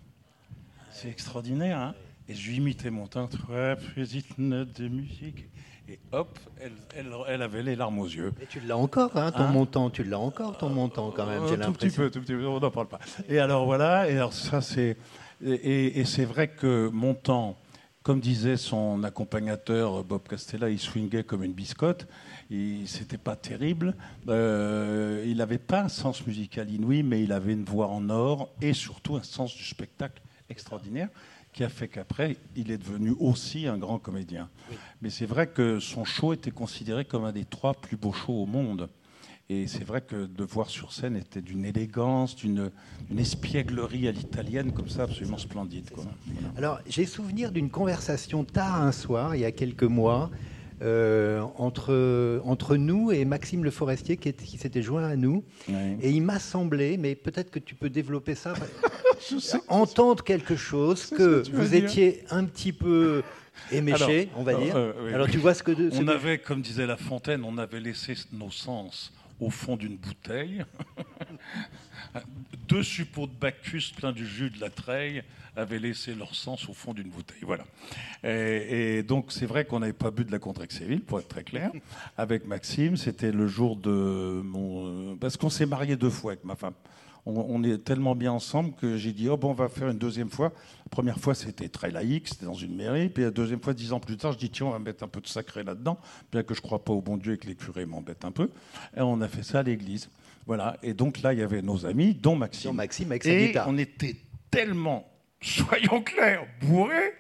C'est 0.91 1.09
extraordinaire, 1.09 1.79
hein 1.79 1.95
Et 2.29 2.35
je 2.35 2.51
lui 2.51 2.57
imitais 2.59 2.91
mon 2.91 3.07
temps, 3.07 3.27
trois 3.27 3.77
petites 3.95 4.37
notes 4.39 4.81
de 4.81 4.89
musique. 4.89 5.47
Et 5.89 5.99
hop, 6.13 6.39
elle, 6.61 6.73
elle- 6.95 7.13
elle 7.29 7.41
avait 7.43 7.63
les 7.63 7.75
larmes 7.75 7.99
aux 7.99 8.07
yeux. 8.07 8.33
Et 8.43 8.47
tu 8.47 8.61
l'as 8.61 8.77
encore, 8.77 9.17
hein, 9.17 9.33
ton 9.33 9.45
Hein 9.45 9.53
montant, 9.53 9.89
tu 9.89 10.05
l'as 10.05 10.19
encore, 10.19 10.59
ton 10.59 10.69
montant 10.69 11.11
quand 11.11 11.25
même, 11.27 11.45
Euh, 11.45 11.49
j'ai 11.49 11.55
tout 11.55 11.73
petit 11.73 11.87
l'impression. 11.87 12.03
peu, 12.03 12.11
tout 12.11 12.21
petit 12.21 12.33
peu, 12.35 12.47
on 12.47 12.61
n'en 12.61 12.71
parle 12.71 12.89
pas. 12.89 12.99
Et 13.29 13.39
alors 13.39 13.65
voilà, 13.65 14.11
et 14.11 14.13
alors 14.17 14.35
ça 14.35 14.61
c'est 14.61 14.97
et, 15.43 16.05
c'est 16.05 16.25
vrai 16.27 16.49
que 16.49 16.89
Montand, 16.89 17.57
comme 18.03 18.21
disait 18.21 18.57
son 18.59 19.03
accompagnateur 19.05 20.03
Bob 20.05 20.27
Castella, 20.29 20.69
il 20.69 20.79
swingait 20.81 21.23
comme 21.25 21.43
une 21.45 21.53
biscotte. 21.55 22.07
C'était 22.87 23.19
pas 23.19 23.37
terrible. 23.37 23.95
Euh, 24.29 25.25
il 25.27 25.37
n'avait 25.39 25.59
pas 25.59 25.83
un 25.83 25.89
sens 25.89 26.27
musical 26.27 26.71
inouï, 26.71 27.03
mais 27.03 27.23
il 27.23 27.33
avait 27.33 27.53
une 27.53 27.65
voix 27.65 27.87
en 27.89 28.11
or 28.11 28.51
et 28.61 28.73
surtout 28.75 29.17
un 29.17 29.23
sens 29.23 29.55
du 29.55 29.65
spectacle 29.65 30.21
extraordinaire 30.51 31.09
qui 31.59 31.65
a 31.65 31.69
fait 31.69 31.89
qu'après, 31.89 32.37
il 32.55 32.71
est 32.71 32.79
devenu 32.79 33.17
aussi 33.19 33.67
un 33.67 33.79
grand 33.79 33.99
comédien. 33.99 34.49
Mais 35.03 35.11
c'est 35.11 35.27
vrai 35.27 35.49
que 35.49 35.81
son 35.81 36.05
show 36.05 36.33
était 36.33 36.53
considéré 36.53 37.05
comme 37.05 37.25
un 37.25 37.33
des 37.33 37.45
trois 37.45 37.75
plus 37.75 37.97
beaux 37.97 38.13
shows 38.13 38.45
au 38.45 38.47
monde. 38.47 38.89
Et 39.49 39.67
c'est 39.67 39.83
vrai 39.83 40.01
que 40.01 40.27
de 40.27 40.45
voir 40.45 40.71
sur 40.71 40.93
scène 40.93 41.17
était 41.17 41.43
d'une 41.43 41.65
élégance, 41.65 42.37
d'une 42.37 42.71
espièglerie 43.19 44.07
à 44.07 44.13
l'italienne, 44.13 44.71
comme 44.71 44.89
ça, 44.89 45.03
absolument 45.03 45.37
splendide. 45.37 45.91
quoi. 45.91 46.05
Alors, 46.57 46.79
j'ai 46.89 47.07
souvenir 47.07 47.51
d'une 47.51 47.71
conversation 47.71 48.45
tard 48.45 48.81
un 48.81 48.93
soir, 48.93 49.35
il 49.35 49.41
y 49.41 49.45
a 49.45 49.51
quelques 49.51 49.83
mois, 49.83 50.31
euh, 50.83 51.41
entre, 51.57 52.41
entre 52.45 52.77
nous 52.77 53.11
et 53.13 53.25
Maxime 53.25 53.65
Le 53.65 53.71
Forestier 53.71 54.17
qui, 54.17 54.29
est- 54.29 54.43
qui 54.45 54.59
s'était 54.59 54.83
joint 54.83 55.05
à 55.09 55.17
nous. 55.17 55.45
Ouais. 55.69 55.97
Et 56.03 56.11
il 56.11 56.23
m'a 56.23 56.39
semblé, 56.39 56.97
mais 56.97 57.15
peut-être 57.15 57.51
que 57.51 57.59
tu 57.59 57.75
peux 57.75 57.91
développer 57.91 58.35
ça, 58.35 58.55
entendre 59.69 60.23
quelque 60.25 60.57
chose 60.57 61.07
que 61.07 61.43
vous 61.53 61.75
étiez 61.75 62.23
un 62.31 62.45
petit 62.45 62.73
peu 62.73 63.23
éméché, 63.73 64.29
Alors, 64.31 64.39
on 64.41 64.43
va 64.45 64.55
dire. 64.55 64.77
euh, 64.77 64.93
oui. 65.05 65.13
Alors, 65.15 65.29
tu 65.29 65.39
vois 65.39 65.55
ce 65.55 65.63
que... 65.63 65.73
de- 65.73 65.91
ce 65.91 65.97
On 66.01 66.05
que- 66.07 66.11
avait, 66.11 66.39
comme 66.39 66.63
disait 66.63 66.87
La 66.87 66.97
Fontaine, 66.97 67.43
on 67.45 67.59
avait 67.59 67.81
laissé 67.81 68.15
nos 68.33 68.51
sens 68.51 69.13
au 69.41 69.51
fond 69.51 69.77
d'une 69.77 69.97
bouteille. 69.97 70.65
Deux 72.69 72.83
suppôts 72.83 73.27
de 73.27 73.33
Bacchus 73.33 73.93
pleins 73.97 74.13
du 74.13 74.27
jus 74.27 74.51
de 74.51 74.61
la 74.61 74.71
treille 74.71 75.23
avaient 75.57 75.79
laissé 75.79 76.15
leur 76.15 76.35
sens 76.35 76.69
au 76.69 76.73
fond 76.73 76.95
d'une 76.95 77.09
bouteille. 77.09 77.43
Voilà. 77.43 77.65
Et, 78.23 79.03
donc, 79.03 79.33
c'est 79.33 79.47
vrai 79.47 79.65
qu'on 79.65 79.81
n'avait 79.81 79.93
pas 79.93 80.11
bu 80.11 80.25
de 80.25 80.33
la 80.33 80.39
Contrexéville, 80.39 81.01
pour 81.01 81.19
être 81.19 81.29
très 81.29 81.45
clair. 81.45 81.73
Avec 82.17 82.47
Maxime, 82.47 82.97
c'était 82.97 83.33
le 83.33 83.47
jour 83.47 83.77
de 83.77 84.41
mon. 84.45 85.17
Parce 85.17 85.37
qu'on 85.37 85.51
s'est 85.51 85.67
marié 85.67 85.97
deux 85.97 86.11
fois 86.11 86.33
avec 86.33 86.45
ma 86.45 86.57
femme. 86.57 86.75
On 87.27 87.63
est 87.63 87.85
tellement 87.85 88.15
bien 88.15 88.33
ensemble 88.33 88.73
que 88.81 88.97
j'ai 88.97 89.13
dit, 89.13 89.29
oh 89.29 89.37
bon, 89.37 89.51
on 89.51 89.55
va 89.55 89.69
faire 89.69 89.91
une 89.91 89.99
deuxième 89.99 90.31
fois. 90.31 90.51
La 90.87 90.91
première 90.91 91.19
fois, 91.19 91.35
c'était 91.35 91.69
très 91.69 91.91
laïque, 91.91 92.29
c'était 92.29 92.47
dans 92.47 92.55
une 92.55 92.75
mairie. 92.75 93.11
Puis 93.11 93.23
la 93.23 93.31
deuxième 93.31 93.61
fois, 93.61 93.75
dix 93.75 93.93
ans 93.93 94.01
plus 94.01 94.17
tard, 94.17 94.33
je 94.33 94.39
dis, 94.39 94.49
tiens, 94.49 94.67
on 94.67 94.71
va 94.71 94.79
mettre 94.79 95.05
un 95.05 95.09
peu 95.09 95.21
de 95.21 95.27
sacré 95.27 95.63
là-dedans, 95.63 95.99
bien 96.33 96.43
que 96.43 96.55
je 96.55 96.61
ne 96.61 96.63
crois 96.63 96.83
pas 96.83 96.95
au 96.95 97.03
bon 97.03 97.19
Dieu 97.19 97.35
et 97.35 97.39
que 97.39 97.47
les 97.47 97.55
curés 97.55 97.85
m'embêtent 97.85 98.25
un 98.25 98.31
peu. 98.31 98.49
Et 98.97 99.03
on 99.03 99.21
a 99.21 99.29
fait 99.29 99.43
ça 99.43 99.59
à 99.59 99.63
l'église. 99.63 100.09
Voilà. 100.49 100.79
Et 100.83 100.95
donc 100.95 101.21
là, 101.21 101.35
il 101.35 101.41
y 101.41 101.43
avait 101.43 101.61
nos 101.61 101.85
amis, 101.85 102.15
dont 102.15 102.35
Maxime. 102.35 102.71
Dont 102.71 102.77
Maxime 102.77 103.13
avec 103.13 103.23
sa 103.23 103.31
et 103.31 103.49
guitare. 103.49 103.69
on 103.69 103.77
était 103.77 104.17
tellement, 104.51 105.07
soyons 105.43 106.03
clairs, 106.03 106.47
bourrés, 106.63 107.13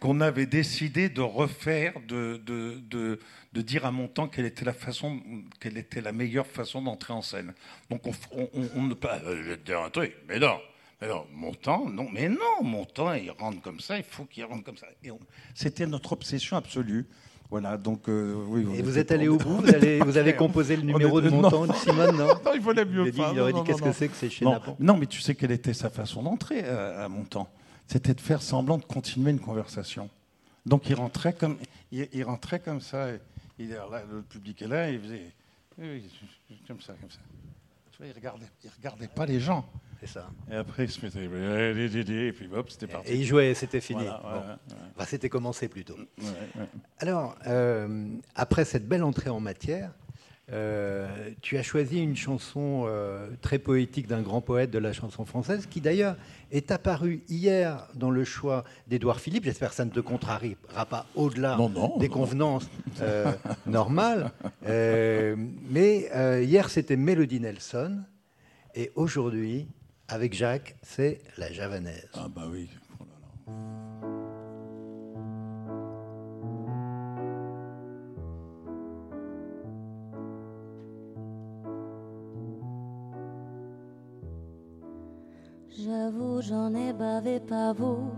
qu'on 0.00 0.22
avait 0.22 0.46
décidé 0.46 1.10
de 1.10 1.20
refaire, 1.20 1.92
de, 2.08 2.40
de, 2.44 2.80
de, 2.88 3.20
de 3.52 3.60
dire 3.60 3.84
à 3.84 3.92
Montand 3.92 4.28
quelle 4.28 4.46
était 4.46 4.64
la 4.64 4.72
façon, 4.72 5.20
quelle 5.60 5.76
était 5.76 6.00
la 6.00 6.12
meilleure 6.12 6.46
façon 6.46 6.80
d'entrer 6.80 7.12
en 7.12 7.20
scène. 7.20 7.52
Donc 7.90 8.06
on, 8.06 8.48
on, 8.74 8.82
ne 8.82 8.94
pas, 8.94 9.18
euh, 9.26 9.42
je 9.44 9.50
vais 9.50 9.56
te 9.58 9.66
dire 9.66 9.80
un 9.80 9.90
truc, 9.90 10.16
mais 10.26 10.38
non. 10.38 10.58
Mais 11.02 11.08
non, 11.08 11.26
Montand, 11.32 11.86
non, 11.88 12.08
mais 12.10 12.28
non, 12.28 12.62
Montand, 12.62 13.14
il 13.14 13.30
rentre 13.30 13.60
comme 13.62 13.80
ça, 13.80 13.96
il 13.96 14.04
faut 14.04 14.24
qu'il 14.24 14.44
rentre 14.44 14.64
comme 14.64 14.76
ça. 14.76 14.86
C'était 15.54 15.86
notre 15.86 16.12
obsession 16.12 16.56
absolue. 16.56 17.06
Voilà, 17.50 17.76
donc 17.76 18.08
euh, 18.08 18.34
oui. 18.48 18.64
Et 18.76 18.82
vous 18.82 18.96
êtes 18.96 19.10
allé 19.10 19.26
au 19.26 19.36
bout 19.36 19.56
vous, 19.60 19.68
allez- 19.74 20.00
avez 20.18 20.36
composé 20.36 20.76
le 20.76 20.82
numéro 20.82 21.20
de 21.20 21.30
montant 21.30 21.66
non. 21.66 21.72
de 21.72 21.76
Simone, 21.76 22.16
non 22.16 22.26
Non, 22.44 22.52
il 22.54 22.60
valait 22.60 22.82
Il, 22.82 22.88
mieux 22.90 23.12
pas. 23.12 23.30
il 23.34 23.40
aurait 23.40 23.52
dit 23.52 23.64
qu'est-ce 23.64 23.82
que 23.82 23.92
c'est 23.92 24.08
que 24.08 24.14
c'est 24.16 24.30
chez 24.30 24.44
Non, 24.78 24.96
mais 24.96 25.06
tu 25.06 25.20
sais 25.20 25.34
quelle 25.34 25.50
était 25.50 25.74
sa 25.74 25.90
façon 25.90 26.22
d'entrer 26.22 26.62
euh, 26.64 27.00
à, 27.02 27.04
à 27.06 27.08
Montand 27.08 27.48
C'était 27.88 28.14
de 28.14 28.20
faire 28.20 28.40
semblant 28.40 28.78
de 28.78 28.84
continuer 28.84 29.32
une 29.32 29.40
conversation. 29.40 30.08
Donc 30.64 30.88
il 30.88 30.94
rentrait 30.94 31.32
comme, 31.32 31.56
il, 31.90 32.08
il 32.12 32.22
rentrait 32.22 32.60
comme 32.60 32.80
ça. 32.80 33.10
et 33.10 33.20
il, 33.58 33.72
alors 33.72 33.90
là, 33.90 34.02
le 34.10 34.22
public 34.22 34.62
est 34.62 34.68
là, 34.68 34.88
et 34.88 34.94
il 34.94 35.00
faisait 35.00 35.32
oui, 35.78 36.02
oui, 36.50 36.56
comme 36.68 36.80
ça, 36.80 36.92
comme 37.00 37.10
ça. 37.10 37.18
Tu 37.90 37.98
vois, 37.98 38.06
il 38.06 38.12
regardait, 38.14 38.46
il 38.62 38.70
regardait 38.76 39.08
pas 39.08 39.26
les 39.26 39.40
gens. 39.40 39.64
C'est 40.00 40.06
ça. 40.08 40.30
Et 40.50 40.54
après, 40.56 40.84
il 40.84 40.90
se 40.90 41.04
mettait, 41.04 42.26
et 42.28 42.32
puis 42.32 42.48
hop, 42.54 42.70
c'était 42.70 42.86
parti. 42.86 43.12
Et 43.12 43.16
il 43.16 43.24
jouait, 43.26 43.52
c'était 43.54 43.80
fini. 43.82 44.02
Voilà, 44.02 44.20
Bon. 44.22 44.30
ouais, 44.74 44.82
Enfin, 44.96 45.04
c'était 45.06 45.28
commencé 45.28 45.68
plutôt. 45.68 45.96
ouais. 45.96 46.64
Alors, 46.98 47.36
euh, 47.46 48.06
après 48.34 48.64
cette 48.64 48.88
belle 48.88 49.02
entrée 49.04 49.28
en 49.28 49.40
matière, 49.40 49.90
euh, 50.52 51.06
tu 51.42 51.58
as 51.58 51.62
choisi 51.62 52.00
une 52.02 52.16
chanson 52.16 52.84
euh, 52.88 53.28
très 53.42 53.58
poétique 53.58 54.08
d'un 54.08 54.22
grand 54.22 54.40
poète 54.40 54.70
de 54.70 54.78
la 54.78 54.92
chanson 54.94 55.24
française, 55.26 55.66
qui 55.66 55.80
d'ailleurs 55.82 56.16
est 56.50 56.70
apparue 56.72 57.22
hier 57.28 57.86
dans 57.94 58.10
le 58.10 58.24
choix 58.24 58.64
d'Édouard 58.88 59.20
Philippe. 59.20 59.44
J'espère 59.44 59.68
que 59.68 59.76
ça 59.76 59.84
ne 59.84 59.90
te 59.90 60.00
contrariera 60.00 60.86
pas 60.86 61.06
au-delà 61.14 61.56
des 61.56 61.68
non. 61.68 62.08
convenances 62.08 62.68
euh, 63.02 63.30
normales. 63.66 64.32
Mais 64.66 66.10
hier, 66.42 66.70
c'était 66.70 66.96
Mélodie 66.96 67.38
Nelson, 67.40 67.98
et 68.74 68.90
aujourd'hui, 68.94 69.68
avec 70.12 70.34
Jacques, 70.34 70.76
c'est 70.82 71.20
la 71.38 71.52
javanaise. 71.52 72.08
Ah 72.14 72.26
bah 72.28 72.42
oui. 72.50 72.68
Oh 72.98 73.04
là 73.04 73.16
là. 73.22 73.28
J'avoue, 85.68 86.42
j'en 86.42 86.74
ai 86.74 86.92
bavé 86.92 87.40
pas 87.40 87.72
vous, 87.72 88.10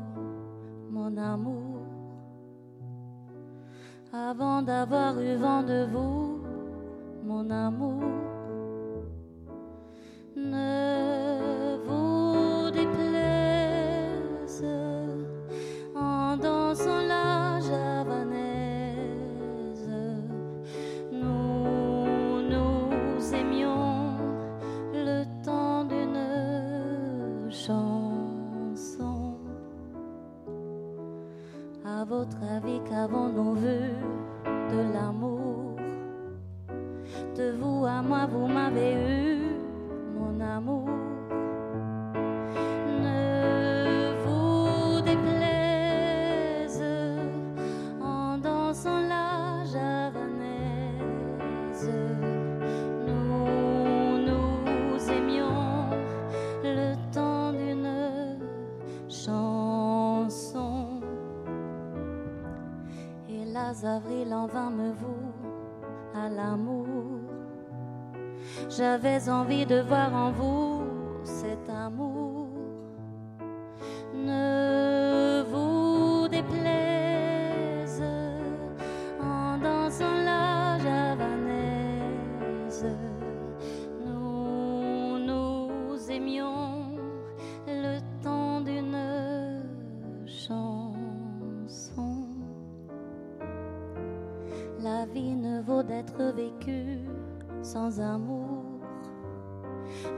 mon 0.91 1.17
amour. 1.17 1.83
Avant 4.13 4.63
d'avoir 4.63 5.21
eu 5.21 5.37
vent 5.37 5.63
de 5.63 5.87
vous, 5.91 6.43
mon 7.25 7.51
amour. 7.51 8.03
Ne 10.35 10.82
avis, 33.03 33.13
qu'avons-nous 33.13 33.55
vu 33.55 33.81
de 34.45 34.93
l'amour. 34.93 35.77
De 37.37 37.53
vous 37.53 37.85
à 37.87 38.03
moi, 38.03 38.27
vous 38.27 38.47
m'avez 38.47 38.95
eu, 38.95 39.32
avril 63.85 64.33
en 64.33 64.47
vain 64.47 64.71
me 64.71 64.93
voue 64.93 65.33
à 66.15 66.29
l'amour. 66.29 66.87
J'avais 68.69 69.29
envie 69.29 69.67
de 69.67 69.81
voir 69.81 70.15
en 70.15 70.31
vous 70.31 70.83
cet 71.25 71.69
amour 71.69 72.32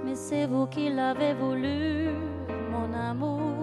Mais 0.05 0.15
c'est 0.15 0.47
vous 0.47 0.67
qui 0.67 0.91
l'avez 0.91 1.35
voulu, 1.35 2.09
mon 2.71 2.93
amour. 2.93 3.54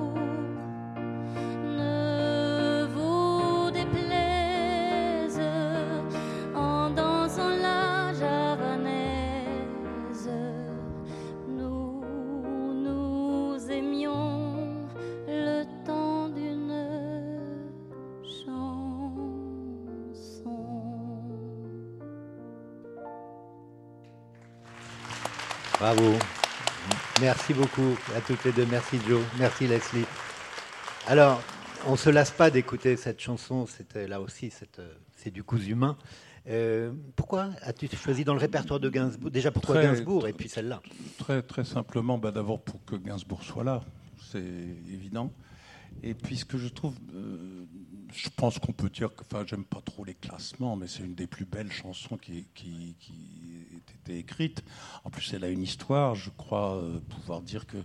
Bravo. 25.81 26.13
Merci 27.21 27.55
beaucoup 27.55 27.97
à 28.15 28.21
toutes 28.21 28.43
les 28.45 28.51
deux. 28.51 28.67
Merci 28.67 28.99
Joe. 29.07 29.23
Merci 29.39 29.65
Leslie. 29.65 30.05
Alors, 31.07 31.41
on 31.87 31.93
ne 31.93 31.97
se 31.97 32.11
lasse 32.11 32.29
pas 32.29 32.51
d'écouter 32.51 32.95
cette 32.97 33.19
chanson. 33.19 33.65
C'était 33.65 34.07
là 34.07 34.21
aussi, 34.21 34.53
euh, 34.77 34.93
c'est 35.17 35.31
du 35.31 35.43
cousu 35.43 35.71
humain. 35.71 35.97
Euh, 36.47 36.91
pourquoi 37.15 37.49
as-tu 37.63 37.87
choisi 37.95 38.23
dans 38.23 38.35
le 38.35 38.39
répertoire 38.39 38.79
de 38.79 38.89
Gainsbourg? 38.91 39.31
Déjà, 39.31 39.49
pourquoi 39.49 39.73
Très- 39.73 39.85
Gainsbourg 39.85 40.27
et 40.27 40.33
puis 40.33 40.49
celle-là 40.49 40.83
Très, 41.17 41.41
très 41.41 41.65
simplement, 41.65 42.19
bah, 42.19 42.29
d'abord 42.29 42.61
pour 42.61 42.85
que 42.85 42.95
Gainsbourg 42.95 43.41
soit 43.41 43.63
là, 43.63 43.81
c'est 44.31 44.37
évident. 44.37 45.33
Et 46.03 46.13
puis 46.13 46.37
ce 46.37 46.45
que 46.45 46.59
je 46.59 46.67
trouve, 46.67 46.93
euh, 47.15 47.65
je 48.13 48.29
pense 48.35 48.59
qu'on 48.59 48.71
peut 48.71 48.89
dire 48.89 49.15
que, 49.15 49.23
enfin, 49.23 49.45
j'aime 49.47 49.65
pas 49.65 49.81
trop 49.83 50.05
les 50.05 50.13
classements, 50.13 50.75
mais 50.75 50.85
c'est 50.85 51.01
une 51.01 51.15
des 51.15 51.25
plus 51.27 51.45
belles 51.45 51.71
chansons 51.71 52.17
qui, 52.17 52.47
qui, 52.53 52.95
qui 52.99 53.13
ait 53.13 53.40
été 54.01 54.17
écrite. 54.17 54.63
En 55.03 55.09
plus, 55.09 55.33
elle 55.33 55.43
a 55.43 55.49
une 55.49 55.63
histoire. 55.63 56.15
Je 56.15 56.29
crois 56.29 56.75
euh, 56.75 56.99
pouvoir 57.09 57.41
dire 57.41 57.65
que 57.65 57.77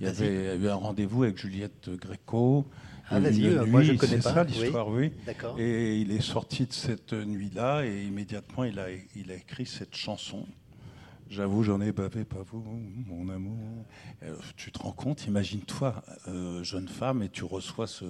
il 0.00 0.06
y 0.06 0.08
avait 0.08 0.56
eu 0.56 0.68
un 0.68 0.74
rendez-vous 0.74 1.22
avec 1.22 1.38
Juliette 1.38 1.90
Gréco. 1.90 2.66
Ah, 3.08 3.18
une 3.18 3.24
vas-y, 3.24 3.40
nuit, 3.42 3.70
moi, 3.70 3.82
je 3.82 3.92
connais 3.92 4.16
pas, 4.16 4.34
ça 4.34 4.44
oui. 4.44 4.52
l'histoire, 4.52 4.88
oui. 4.88 5.12
D'accord. 5.26 5.58
Et 5.60 5.98
il 5.98 6.10
est 6.10 6.22
sorti 6.22 6.66
de 6.66 6.72
cette 6.72 7.12
nuit-là 7.12 7.84
et 7.84 8.04
immédiatement 8.04 8.64
il 8.64 8.78
a, 8.78 8.86
il 9.14 9.30
a 9.30 9.34
écrit 9.34 9.66
cette 9.66 9.94
chanson. 9.94 10.46
J'avoue, 11.32 11.62
j'en 11.62 11.80
ai 11.80 11.92
bavé, 11.92 12.26
pas 12.26 12.42
vous, 12.52 12.62
mon 13.06 13.26
amour. 13.30 13.56
Euh, 14.22 14.36
tu 14.54 14.70
te 14.70 14.78
rends 14.78 14.92
compte, 14.92 15.26
imagine-toi, 15.26 16.02
euh, 16.28 16.62
jeune 16.62 16.88
femme, 16.88 17.22
et 17.22 17.30
tu 17.30 17.44
reçois 17.44 17.86
ce, 17.86 18.04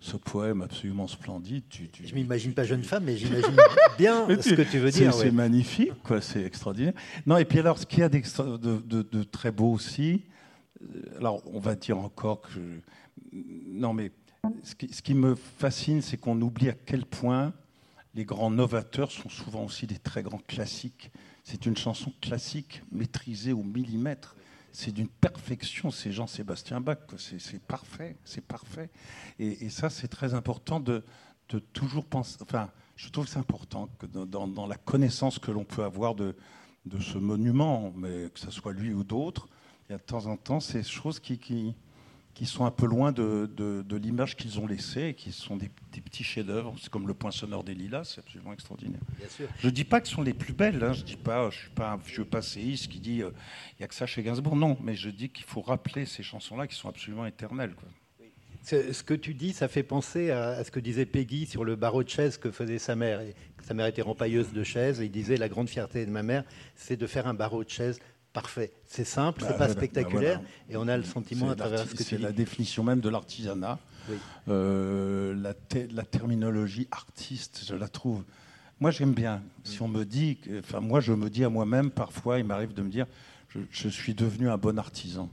ce 0.00 0.16
poème 0.16 0.62
absolument 0.62 1.06
splendide. 1.06 1.64
Tu, 1.68 1.90
tu- 1.90 2.06
Je 2.06 2.14
m'imagine 2.14 2.54
pas 2.54 2.64
jeune 2.64 2.82
femme, 2.82 3.04
mais 3.04 3.18
j'imagine 3.18 3.54
bien 3.98 4.26
ce 4.40 4.54
que 4.54 4.62
tu 4.62 4.78
veux 4.78 4.90
dire. 4.90 5.12
C'est 5.12 5.30
magnifique, 5.30 5.92
quoi. 6.02 6.22
C'est 6.22 6.42
extraordinaire. 6.44 6.94
Non, 7.26 7.36
et 7.36 7.44
puis 7.44 7.58
alors, 7.58 7.76
ce 7.78 7.84
qu'il 7.84 7.98
y 7.98 8.02
a 8.04 8.08
de, 8.08 8.18
de- 8.80 9.02
de 9.02 9.22
très 9.22 9.50
beau 9.52 9.70
aussi, 9.70 10.22
euh, 10.82 11.18
alors 11.18 11.42
on 11.52 11.60
va 11.60 11.74
dire 11.74 11.98
encore 11.98 12.40
que, 12.40 12.58
non, 13.34 13.92
mais 13.92 14.12
ce 14.62 14.74
qui, 14.74 14.88
ce 14.94 15.02
qui 15.02 15.12
me 15.12 15.34
fascine, 15.34 16.00
c'est 16.00 16.16
qu'on 16.16 16.40
oublie 16.40 16.70
à 16.70 16.74
quel 16.86 17.04
point 17.04 17.52
les 18.14 18.24
grands 18.24 18.50
novateurs 18.50 19.12
sont 19.12 19.28
souvent 19.28 19.64
aussi 19.66 19.86
des 19.86 19.98
très 19.98 20.22
grands 20.22 20.40
classiques. 20.46 21.10
C'est 21.42 21.66
une 21.66 21.76
chanson 21.76 22.12
classique 22.20 22.82
maîtrisée 22.90 23.52
au 23.52 23.62
millimètre. 23.62 24.36
C'est 24.72 24.92
d'une 24.92 25.08
perfection, 25.08 25.90
c'est 25.90 26.12
Jean-Sébastien 26.12 26.80
Bach. 26.80 26.98
C'est 27.18 27.60
parfait, 27.62 28.16
c'est 28.24 28.44
parfait. 28.44 28.90
Et, 29.38 29.68
ça, 29.68 29.90
c'est 29.90 30.08
très 30.08 30.34
important 30.34 30.80
de, 30.80 31.02
toujours 31.72 32.06
penser. 32.06 32.38
Enfin, 32.40 32.70
je 32.96 33.10
trouve 33.10 33.26
que 33.26 33.30
c'est 33.32 33.38
important 33.38 33.88
que 33.98 34.06
dans, 34.06 34.66
la 34.66 34.76
connaissance 34.76 35.38
que 35.38 35.50
l'on 35.50 35.64
peut 35.64 35.84
avoir 35.84 36.14
de, 36.14 36.34
ce 37.00 37.18
monument, 37.18 37.92
mais 37.96 38.30
que 38.30 38.40
ce 38.40 38.50
soit 38.50 38.72
lui 38.72 38.94
ou 38.94 39.04
d'autres, 39.04 39.48
il 39.88 39.92
y 39.92 39.94
a 39.94 39.98
de 39.98 40.02
temps 40.02 40.26
en 40.26 40.36
temps 40.36 40.60
ces 40.60 40.82
choses 40.82 41.20
qui, 41.20 41.74
qui 42.34 42.46
sont 42.46 42.64
un 42.64 42.70
peu 42.70 42.86
loin 42.86 43.12
de, 43.12 43.50
de- 43.56 43.82
de 43.82 43.96
l'image 43.96 44.36
qu'ils 44.36 44.58
ont 44.58 44.66
laissée 44.66 45.08
et 45.08 45.14
qui 45.14 45.32
sont 45.32 45.56
des, 45.56 45.70
des 45.92 46.00
petits 46.00 46.24
chefs-d'œuvre. 46.24 46.74
C'est 46.80 46.88
comme 46.90 47.06
le 47.06 47.14
point 47.14 47.30
sonore 47.30 47.62
des 47.62 47.74
Lilas, 47.74 48.04
c'est 48.14 48.20
absolument 48.20 48.52
extraordinaire. 48.52 49.00
Bien 49.18 49.28
sûr. 49.28 49.48
Je 49.58 49.66
ne 49.66 49.72
dis 49.72 49.84
pas 49.84 50.00
que 50.00 50.08
ce 50.08 50.14
sont 50.14 50.22
les 50.22 50.32
plus 50.32 50.54
belles, 50.54 50.82
hein. 50.82 50.92
je 50.94 51.02
dis 51.02 51.16
pas, 51.16 51.50
je 51.50 51.58
suis 51.58 51.70
pas 51.70 51.92
un 51.92 51.96
vieux 51.98 52.24
passéiste 52.24 52.88
qui 52.88 53.00
dit 53.00 53.22
euh, 53.22 53.30
il 53.72 53.76
n'y 53.80 53.84
a 53.84 53.88
que 53.88 53.94
ça 53.94 54.06
chez 54.06 54.22
Gainsbourg, 54.22 54.56
non, 54.56 54.78
mais 54.82 54.94
je 54.94 55.10
dis 55.10 55.28
qu'il 55.28 55.44
faut 55.44 55.60
rappeler 55.60 56.06
ces 56.06 56.22
chansons-là 56.22 56.66
qui 56.66 56.74
sont 56.74 56.88
absolument 56.88 57.26
éternelles. 57.26 57.74
quoi. 57.74 57.88
Ce, 58.64 59.02
que 59.02 59.14
tu 59.14 59.34
dis, 59.34 59.52
ça 59.52 59.66
fait 59.66 59.82
penser 59.82 60.30
à, 60.30 60.62
ce 60.62 60.70
que 60.70 60.78
disait 60.78 61.04
Peggy 61.04 61.46
sur 61.46 61.64
le 61.64 61.74
barreau 61.74 62.04
de 62.04 62.08
chaise 62.08 62.38
que 62.38 62.52
faisait 62.52 62.78
sa 62.78 62.94
mère. 62.94 63.20
Sa 63.60 63.74
mère 63.74 63.86
était 63.86 64.02
rempailleuse 64.02 64.52
de 64.52 64.62
chaises. 64.62 65.00
Et 65.00 65.06
il 65.06 65.10
disait 65.10 65.36
la 65.36 65.48
grande 65.48 65.68
fierté 65.68 66.06
de 66.06 66.10
ma 66.12 66.22
mère, 66.22 66.44
c'est 66.76 66.96
de 66.96 67.06
faire 67.08 67.26
un 67.26 67.34
barreau 67.34 67.64
de 67.64 67.68
chaise 67.68 67.98
parfait. 68.32 68.72
C'est 68.86 69.04
simple, 69.04 69.40
Bah, 69.42 69.48
c'est 69.50 69.58
pas 69.58 69.68
spectaculaire, 69.68 70.40
bah, 70.40 70.46
et 70.70 70.76
on 70.76 70.88
a 70.88 70.96
le 70.96 71.02
sentiment 71.04 71.50
à 71.50 71.54
travers 71.56 71.80
ce 71.80 71.92
que 71.92 71.96
tu 71.98 72.04
C'est 72.04 72.18
la 72.18 72.32
définition 72.32 72.82
même 72.84 73.00
de 73.00 73.08
l'artisanat. 73.08 73.78
Oui. 74.08 74.16
Euh, 74.48 75.34
la, 75.40 75.54
te- 75.54 75.92
la 75.94 76.02
terminologie 76.04 76.88
artiste, 76.90 77.62
je 77.68 77.74
la 77.74 77.88
trouve. 77.88 78.24
Moi, 78.80 78.90
j'aime 78.90 79.12
bien. 79.12 79.42
Si 79.64 79.80
on 79.80 79.86
me 79.88 80.04
dit, 80.04 80.38
enfin, 80.58 80.80
moi, 80.80 81.00
je 81.00 81.12
me 81.12 81.30
dis 81.30 81.44
à 81.44 81.48
moi-même, 81.48 81.90
parfois, 81.90 82.38
il 82.40 82.44
m'arrive 82.44 82.74
de 82.74 82.82
me 82.82 82.90
dire, 82.90 83.06
je, 83.50 83.60
je 83.70 83.88
suis 83.88 84.14
devenu 84.14 84.48
un 84.50 84.58
bon 84.58 84.78
artisan. 84.78 85.30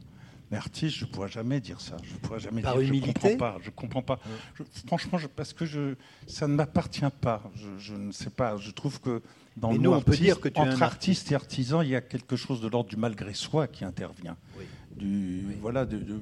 Mais 0.52 0.58
artiste, 0.58 0.96
je 0.98 1.06
ne 1.06 1.10
pourrais 1.12 1.30
jamais 1.30 1.60
dire 1.60 1.80
ça. 1.80 1.98
Je 2.04 2.14
pourrais 2.16 2.40
jamais 2.40 2.62
Par 2.62 2.74
dire. 2.78 2.88
humilité 2.90 3.12
Je 3.24 3.28
comprends 3.30 3.38
pas. 3.38 3.58
Je 3.64 3.70
comprends 3.70 4.02
pas. 4.02 4.20
Je- 4.56 4.64
franchement, 4.88 5.18
je- 5.20 5.28
parce 5.28 5.54
que 5.54 5.96
ça 6.28 6.48
ne 6.48 6.54
m'appartient 6.56 7.02
pas. 7.22 7.44
Je, 7.56 7.68
je 7.78 7.94
ne 7.96 8.12
sais 8.12 8.32
pas. 8.32 8.58
Je 8.58 8.72
trouve 8.72 9.00
que 9.00 9.22
dans 9.60 9.74
nous, 9.74 9.92
on 9.92 10.02
peut 10.02 10.16
dire 10.16 10.40
que 10.40 10.50
tu 10.50 10.60
entre 10.60 10.82
artiste. 10.82 10.84
artiste. 10.84 11.32
et 11.32 11.36
artisan, 11.36 11.82
il 11.82 11.90
y 11.90 11.96
a 11.96 12.02
quelque 12.02 12.36
chose 12.36 12.62
de 12.62 12.68
l'ordre 12.68 12.90
du 12.90 12.96
malgré 12.98 13.34
soi 13.34 13.68
qui 13.68 13.84
intervient. 13.86 14.38
Oui. 14.58 14.66
du 14.96 15.46
voilà 15.62 15.86
de- 15.86 15.98
de- 16.00 16.20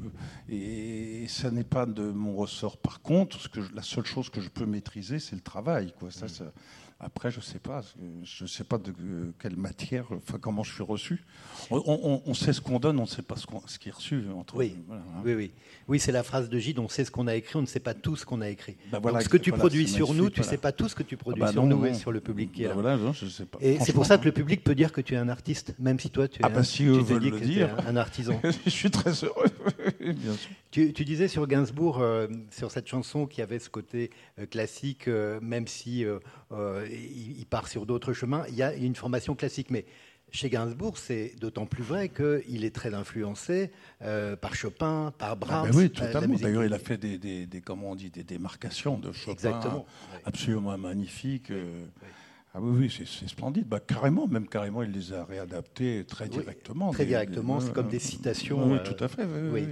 et 0.50 1.26
ça 1.28 1.50
n'est 1.50 1.64
pas 1.64 1.86
de 1.88 2.12
mon 2.12 2.36
ressort. 2.36 2.78
Par 2.78 3.02
contre 3.02 3.40
ce 3.40 3.48
que 3.48 3.62
je- 3.62 3.74
la 3.74 3.82
seule 3.82 4.06
chose 4.06 4.30
que 4.30 4.40
je 4.42 4.50
peux 4.50 4.66
maîtriser 4.68 5.18
c'est 5.20 5.36
le 5.36 5.42
travail 5.42 5.94
quoi. 5.98 6.12
Ça- 6.12 6.28
Après, 7.00 7.30
je 7.30 7.40
sais 7.40 7.60
pas, 7.60 7.82
je 8.24 8.46
sais 8.48 8.64
pas 8.64 8.80
de 8.80 8.92
quelle 9.40 9.56
matière, 9.56 10.06
enfin 10.12 10.40
comment 10.42 10.64
je 10.64 10.74
suis 10.74 10.84
reçu. 10.84 11.24
On, 11.70 12.34
sait 12.34 12.54
ce 12.54 12.60
qu'on 12.60 12.80
donne, 12.80 12.98
on 12.98 13.04
ne 13.04 13.08
sait 13.08 13.22
pas 13.22 13.36
ce, 13.36 13.46
ce 13.68 13.78
qui 13.78 13.90
est 13.90 13.92
reçu. 13.92 14.24
Entre, 14.36 14.56
oui. 14.56 14.76
Hein. 14.92 14.98
oui, 15.24 15.36
oui, 15.36 15.52
oui, 15.88 16.00
c'est 16.00 16.12
la 16.12 16.24
phrase 16.24 16.50
de 16.50 16.58
Gide. 16.58 16.80
On 16.80 16.90
sait 16.90 17.06
ce 17.06 17.12
qu'on 17.12 17.28
a 17.28 17.36
écrit, 17.36 17.58
on 17.58 17.62
ne 17.62 17.68
sait 17.68 17.80
pas 17.80 17.94
tout 17.94 18.16
ce 18.16 18.26
qu'on 18.26 18.42
a 18.42 18.50
écrit. 18.50 18.78
Bah 18.92 19.00
Donc, 19.00 19.22
ce 19.22 19.30
que 19.30 19.38
tu 19.38 19.52
produis 19.52 19.88
sur 19.88 20.16
nous, 20.16 20.32
tu 20.32 20.40
ne 20.40 20.46
sais 20.46 20.58
pas 20.58 20.72
tout 20.72 20.90
ce 20.90 20.96
que 20.96 21.04
tu 21.04 21.18
produis 21.18 21.44
ah 21.44 21.48
bah 21.48 21.52
sur 21.52 21.66
nous 21.68 21.86
et 21.86 21.94
sur 21.94 22.12
le 22.12 22.20
public 22.20 22.52
qui 22.52 22.64
est 22.64 22.68
bah 22.68 22.82
là. 22.82 22.98
Voilà, 22.98 23.14
je 23.14 23.28
sais 23.28 23.46
pas. 23.46 23.60
Et 23.62 23.78
c'est 23.80 23.94
pour 23.94 24.08
ça 24.08 24.18
que 24.18 24.26
le 24.26 24.32
public 24.32 24.64
peut 24.64 24.74
dire 24.74 24.92
que 24.92 25.02
tu 25.02 25.14
es 25.14 25.18
un 25.18 25.30
artiste, 25.30 25.76
même 25.78 26.00
si 26.00 26.10
toi 26.10 26.28
tu 26.28 26.42
es 26.42 26.46
ah 26.46 26.50
bah 26.50 26.62
un, 26.62 26.64
si 26.64 26.86
eux 26.86 26.98
veulent 26.98 27.22
le 27.22 27.40
dire. 27.40 27.78
un, 27.88 27.96
artisan. 27.96 28.42
je 28.66 28.70
suis 28.72 28.90
très 28.90 29.12
heureux. 29.24 29.46
Bien 30.00 30.34
sûr. 30.34 30.52
Tu, 30.72 30.92
disais 30.92 31.28
sur 31.28 31.48
Gainsbourg, 31.48 32.00
euh, 32.02 32.28
sur 32.52 32.72
cette 32.72 32.88
chanson 32.88 33.26
qui 33.26 33.42
avait 33.42 33.60
ce 33.60 33.70
côté 33.70 34.12
euh, 34.38 34.46
classique, 34.46 35.08
euh, 35.08 35.40
même 35.42 35.68
si 35.68 36.06
il, 36.52 37.46
part 37.50 37.68
sur 37.68 37.86
d'autres 37.86 38.14
chemins, 38.14 38.46
il 38.50 38.56
y 38.56 38.64
a 38.64 38.76
une 38.76 38.96
formation 38.96 39.36
classique. 39.36 39.72
Mais 39.72 39.86
chez 40.32 40.50
Gainsbourg, 40.50 40.98
c'est 40.98 41.34
d'autant 41.40 41.66
plus 41.66 41.84
vrai 41.84 42.10
qu'il 42.10 42.66
est 42.66 42.76
très 42.76 42.94
influencé 42.94 43.72
par 44.00 44.54
Chopin, 44.56 45.14
par 45.18 45.32
ah 45.32 45.36
ben 45.36 45.48
Brahms. 45.48 45.72
oui, 45.74 45.90
totalement. 45.90 46.36
D'ailleurs, 46.36 46.66
il 46.66 46.74
a 46.74 46.80
fait 46.80 46.98
des, 46.98 47.18
des, 47.18 47.62
comment 47.62 47.92
on 47.92 47.96
dit, 47.96 48.10
des 48.10 48.24
démarcations 48.24 48.98
de 48.98 49.12
Chopin 49.12 49.32
Exactement. 49.34 49.86
absolument 50.26 50.78
magnifiques. 50.78 51.52
Ah 52.58 52.60
oui, 52.60 52.90
oui 52.90 53.06
c'est 53.06 53.30
splendide. 53.30 53.68
Bah, 53.68 53.80
carrément, 53.80 54.28
même 54.28 54.48
carrément, 54.48 54.82
il 54.82 54.92
les 54.92 55.14
a 55.14 55.24
réadaptés 55.26 56.06
très 56.08 56.28
directement. 56.28 56.90
très 56.92 57.06
directement, 57.06 57.60
c'est 57.60 57.72
comme 57.72 57.88
des 57.88 58.00
citations. 58.00 58.72
Oui, 58.72 58.80
tout 58.84 59.04
à 59.04 59.08
fait. 59.08 59.26
Oui, 59.54 59.68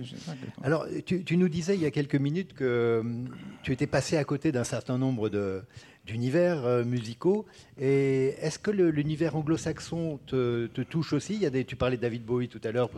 Alors, 0.61 0.85
tu, 1.03 1.23
tu, 1.23 1.35
nous 1.35 1.49
disais 1.49 1.75
il 1.75 1.81
y 1.81 1.85
a 1.87 1.91
quelques 1.91 2.15
minutes 2.15 2.53
que 2.53 2.99
hum, 3.01 3.29
tu 3.63 3.71
étais 3.71 3.87
passé 3.87 4.17
à 4.17 4.23
côté 4.23 4.51
d'un 4.51 4.63
certain 4.63 4.99
nombre 4.99 5.29
de, 5.29 5.63
d'univers 6.05 6.65
euh, 6.65 6.83
musicaux. 6.83 7.45
Et 7.79 8.35
est-ce 8.41 8.59
que 8.59 8.71
l'univers 8.71 9.35
anglo-saxon 9.35 10.19
te, 10.27 10.67
touche 10.83 11.13
aussi? 11.13 11.33
Il 11.33 11.41
y 11.41 11.45
a 11.45 11.49
des, 11.49 11.65
Tu 11.65 11.75
parlais 11.75 11.97
de 11.97 12.01
David 12.01 12.23
Bowie 12.23 12.47
tout 12.47 12.61
à 12.63 12.71
l'heure. 12.71 12.89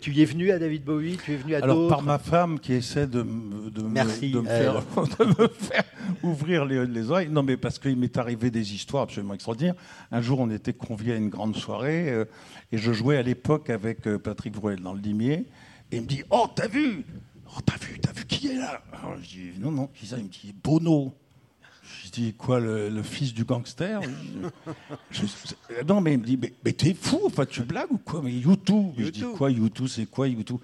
tu 0.00 0.12
y 0.12 0.22
es 0.22 0.24
venu 0.24 0.50
à 0.50 0.58
David 0.58 0.84
Bowie? 0.84 1.18
Tu 1.24 1.34
es 1.34 1.36
venu 1.36 1.54
à 1.54 1.58
Alors, 1.62 1.88
par 1.88 2.02
ma 2.02 2.18
femme 2.18 2.58
qui 2.58 2.72
essaie 2.74 3.06
de, 3.06 3.22
de, 3.70 3.82
Me, 3.82 5.48
faire, 5.48 5.84
ouvrir 6.22 6.64
les, 6.64 6.86
les, 6.86 7.10
oreilles. 7.10 7.28
Non, 7.28 7.42
mais 7.42 7.56
parce 7.56 7.78
qu'il 7.78 7.96
m'est 7.96 8.16
arrivé 8.16 8.50
des 8.50 8.74
histoires 8.74 9.04
absolument 9.04 9.34
extraordinaires. 9.34 9.74
Un 10.10 10.20
jour, 10.20 10.40
on 10.40 10.50
était 10.50 10.72
conviés 10.72 11.12
à 11.12 11.16
une 11.16 11.28
grande 11.28 11.56
soirée 11.56 12.10
euh, 12.10 12.24
et 12.70 12.78
je 12.78 12.92
jouais 12.92 13.16
à 13.16 13.22
l'époque 13.22 13.70
avec 13.70 14.06
euh, 14.06 14.18
Patrick 14.18 14.54
Bruel 14.54 14.80
dans 14.80 14.94
le 14.94 15.00
Limier. 15.00 15.46
Et 15.90 15.96
il 15.96 16.02
me 16.02 16.06
dit 16.06 16.22
Oh, 16.30 16.46
t'as 16.54 16.68
vu 16.68 17.04
Oh, 17.54 17.60
t'as 17.64 17.76
vu, 17.76 17.98
t'as 18.00 18.12
vu 18.12 18.24
qui 18.24 18.48
est 18.48 18.56
là? 18.56 18.82
Alors, 18.92 19.16
Je 19.22 19.28
dis 19.28 19.52
Non, 19.60 19.70
non, 19.70 19.86
qui 19.88 20.06
ça 20.06 20.16
Il 20.18 20.24
me 20.24 20.28
dit 20.28 20.54
Bono. 20.62 21.12
Je 22.12 22.20
dis 22.20 22.34
quoi, 22.34 22.60
le, 22.60 23.02
fils 23.02 23.32
du 23.32 23.44
gangster 23.44 24.00
Non, 25.88 26.02
mais 26.02 26.12
il 26.12 26.18
me 26.18 26.24
dit, 26.24 26.38
mais, 26.62 26.72
t'es 26.72 26.92
fou, 26.92 27.22
enfin 27.24 27.46
tu 27.46 27.62
blagues 27.62 27.90
ou 27.90 27.96
quoi? 27.96 28.20
Mais 28.22 28.32
YouTube. 28.32 28.92
Je 28.98 29.08
dis 29.08 29.24
quoi, 29.34 29.50
YouTube, 29.50 29.86
c'est 29.88 30.04
quoi 30.04 30.28
YouTube? 30.28 30.58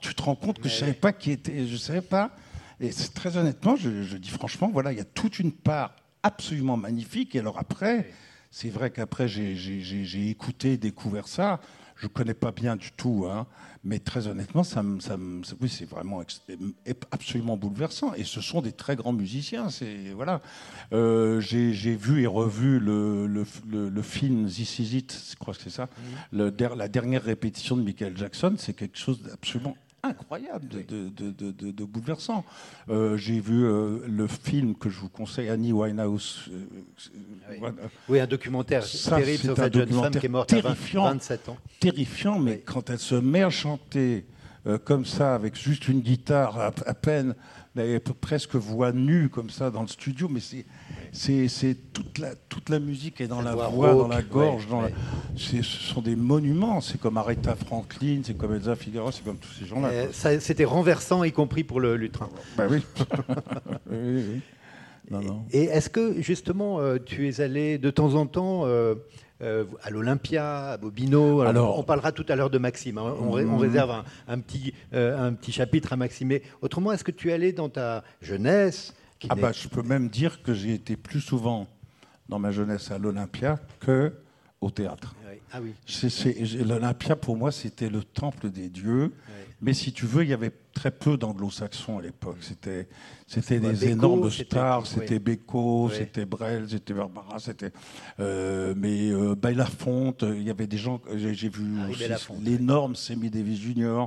Tu 0.00 0.14
te 0.14 0.22
rends 0.22 0.36
compte 0.36 0.60
que 0.60 0.68
je 0.68 0.74
savais 0.76 0.92
pas 0.92 1.12
qui 1.12 1.32
était, 1.32 1.66
je 1.66 1.76
savais 1.76 2.02
pas. 2.02 2.30
Et 2.78 2.90
très 3.14 3.36
honnêtement, 3.36 3.74
je, 3.74 4.16
dis 4.16 4.30
franchement, 4.30 4.70
voilà, 4.72 4.92
il 4.92 4.98
y 4.98 5.00
a 5.00 5.04
toute 5.04 5.40
une 5.40 5.52
part 5.52 5.96
absolument 6.22 6.76
magnifique. 6.76 7.34
Et 7.34 7.40
alors 7.40 7.58
après, 7.58 8.12
c'est 8.52 8.70
vrai 8.70 8.90
qu'après 8.90 9.26
j'ai 9.26 10.30
écouté, 10.30 10.76
découvert 10.76 11.26
ça. 11.26 11.60
Je 11.96 12.06
connais 12.06 12.34
pas 12.34 12.52
bien 12.52 12.76
du 12.76 12.92
tout, 12.92 13.26
hein, 13.28 13.46
mais 13.82 13.98
très 13.98 14.26
honnêtement, 14.26 14.62
ça, 14.62 14.84
ça, 15.00 15.16
oui, 15.60 15.68
c'est 15.70 15.88
vraiment 15.88 16.22
absolument 17.10 17.56
bouleversant. 17.56 18.12
Et 18.14 18.24
ce 18.24 18.42
sont 18.42 18.60
des 18.60 18.72
très 18.72 18.94
grands 18.94 19.14
musiciens. 19.14 19.70
C'est 19.70 20.12
voilà. 20.14 20.42
Euh, 20.92 21.40
j'ai 21.40 21.96
vu 21.96 22.22
et 22.22 22.26
revu 22.26 22.78
le, 22.78 23.26
le, 23.26 23.44
le, 23.88 24.02
film 24.02 24.46
This 24.46 24.80
Is 24.80 24.96
It, 24.98 25.24
je 25.30 25.36
crois 25.36 25.54
que 25.54 25.62
c'est 25.62 25.70
ça. 25.70 25.88
La 26.32 26.88
dernière 26.88 27.22
répétition 27.22 27.76
de 27.76 27.82
Michael 27.82 28.16
Jackson, 28.16 28.54
c'est 28.58 28.74
quelque 28.74 28.98
chose 28.98 29.22
d'absolument 29.22 29.76
incroyable, 30.02 30.68
de, 30.68 31.08
de, 31.08 31.70
de, 31.70 31.84
bouleversant. 31.84 32.44
Euh, 32.88 33.16
j'ai 33.16 33.40
vu 33.40 33.64
euh, 33.64 33.98
le 34.08 34.26
film 34.26 34.74
que 34.74 34.88
je 34.88 34.98
vous 34.98 35.08
conseille, 35.08 35.48
Annie 35.48 35.72
Winehouse. 35.72 36.50
Euh, 36.50 37.70
oui. 38.08 38.20
un 38.20 38.26
documentaire 38.26 38.84
terrible 38.84 39.38
sur 39.38 39.56
cette 39.56 39.74
jeune 39.74 39.88
femme 39.88 40.14
qui 40.14 40.26
est 40.26 40.30
morte 40.30 40.52
à 40.52 40.60
27 40.60 41.48
ans. 41.48 41.56
Terrifiant, 41.80 42.38
mais 42.38 42.58
quand 42.58 42.90
elle 42.90 42.98
se 42.98 43.14
met 43.14 43.42
à 43.42 43.50
chanter 43.50 44.26
comme 44.84 45.06
ça, 45.06 45.34
avec 45.34 45.56
juste 45.56 45.88
une 45.88 46.00
guitare 46.00 46.58
à, 46.58 46.72
à 46.86 46.94
peine, 46.94 47.34
presque 48.20 48.56
voix 48.56 48.92
nue 48.92 49.28
comme 49.28 49.50
ça 49.50 49.70
dans 49.70 49.82
le 49.82 49.88
studio, 49.88 50.28
mais 50.28 50.40
c'est 50.40 50.66
c'est 51.48 51.76
toute 51.92 52.18
la, 52.18 52.34
toute 52.48 52.68
la 52.68 52.78
musique 52.78 53.20
est 53.20 53.26
dans 53.26 53.42
la 53.42 53.54
voix, 53.54 53.94
dans 53.94 54.08
la 54.08 54.22
gorge. 54.22 54.68
Dans 54.68 54.82
ce 55.36 55.62
sont 55.62 56.02
des 56.02 56.16
monuments. 56.16 56.80
C'est 56.80 57.00
comme 57.00 57.16
Aretha 57.16 57.54
Franklin, 57.54 58.20
c'est 58.24 58.36
comme 58.36 58.54
Elsa 58.54 58.76
Figueroa, 58.76 59.12
c'est 59.12 59.24
comme 59.24 59.38
tous 59.38 59.52
ces 59.52 59.66
gens-là. 59.66 59.90
C'était 60.12 60.64
renversant, 60.64 61.24
y 61.24 61.32
compris 61.32 61.64
pour 61.64 61.80
le 61.80 61.96
lutrin. 61.96 62.28
Bah 62.56 62.66
oui. 62.70 62.82
Et 65.52 65.64
est-ce 65.64 65.90
que 65.90 66.20
justement, 66.22 66.78
euh, 66.78 66.98
tu 67.04 67.28
es 67.28 67.40
allé 67.40 67.78
de 67.78 67.90
temps 67.90 68.14
en 68.14 68.26
temps 68.26 68.64
euh, 69.42 69.64
euh, 69.64 69.64
à 69.82 69.90
l'Olympia, 69.90 70.72
à 70.72 70.76
Bobino 70.76 71.40
Alors, 71.40 71.78
on 71.78 71.82
parlera 71.82 72.12
tout 72.12 72.26
à 72.28 72.36
l'heure 72.36 72.50
de 72.50 72.58
Maxime. 72.58 72.98
Hein. 72.98 73.14
On, 73.20 73.32
on, 73.32 73.38
mm-hmm. 73.38 73.56
réserve 73.56 74.04
un, 74.28 74.38
petit, 74.38 74.74
un 74.92 75.32
petit 75.32 75.52
chapitre 75.52 75.92
à 75.92 75.96
Maxime. 75.96 76.28
Mais 76.28 76.42
autrement, 76.62 76.92
est-ce 76.92 77.04
que 77.04 77.10
tu 77.10 77.30
es 77.30 77.32
allé 77.32 77.52
dans 77.52 77.68
ta 77.68 78.04
jeunesse 78.20 78.94
ah 79.28 79.34
bah, 79.34 79.52
je 79.52 79.68
peux 79.68 79.82
même 79.82 80.08
dire 80.08 80.42
que 80.42 80.54
j'ai 80.54 80.72
été 80.72 80.96
plus 80.96 81.20
souvent 81.20 81.66
dans 82.28 82.38
ma 82.38 82.52
jeunesse 82.52 82.90
à 82.90 82.98
l'Olympia 82.98 83.58
que 83.78 84.14
au 84.60 84.70
théâtre. 84.70 85.14
Ah 85.52 85.58
oui. 85.60 85.74
L'Olympia, 86.64 87.16
pour 87.16 87.36
moi, 87.36 87.50
c'était 87.50 87.90
le 87.90 88.04
temple 88.04 88.50
des 88.50 88.68
dieux. 88.68 89.12
Mais 89.62 89.74
si 89.74 89.92
tu 89.92 90.06
veux, 90.06 90.22
il 90.22 90.30
y 90.30 90.32
avait 90.32 90.52
très 90.72 90.90
peu 90.90 91.18
d'anglo-saxons 91.18 91.98
à 91.98 92.02
l'époque. 92.02 92.38
C'était, 92.40 92.88
c'était 93.26 93.60
des 93.60 93.88
énormes 93.88 94.30
stars. 94.30 94.86
C'était 94.86 95.18
Beko, 95.18 95.90
c'était 95.92 96.24
Brel, 96.24 96.66
c'était 96.68 96.94
Barbara, 96.94 97.38
c'était. 97.38 97.72
Euh, 98.20 98.72
mais 98.76 99.10
euh, 99.10 99.34
Belafonte, 99.34 100.24
il 100.26 100.42
y 100.42 100.50
avait 100.50 100.66
des 100.66 100.78
gens. 100.78 101.00
J'ai, 101.14 101.48
vu 101.48 101.64
ah 101.78 102.32
l'énorme 102.42 102.96
Semi 102.96 103.28
Davis 103.28 103.60
Jr. 103.60 104.06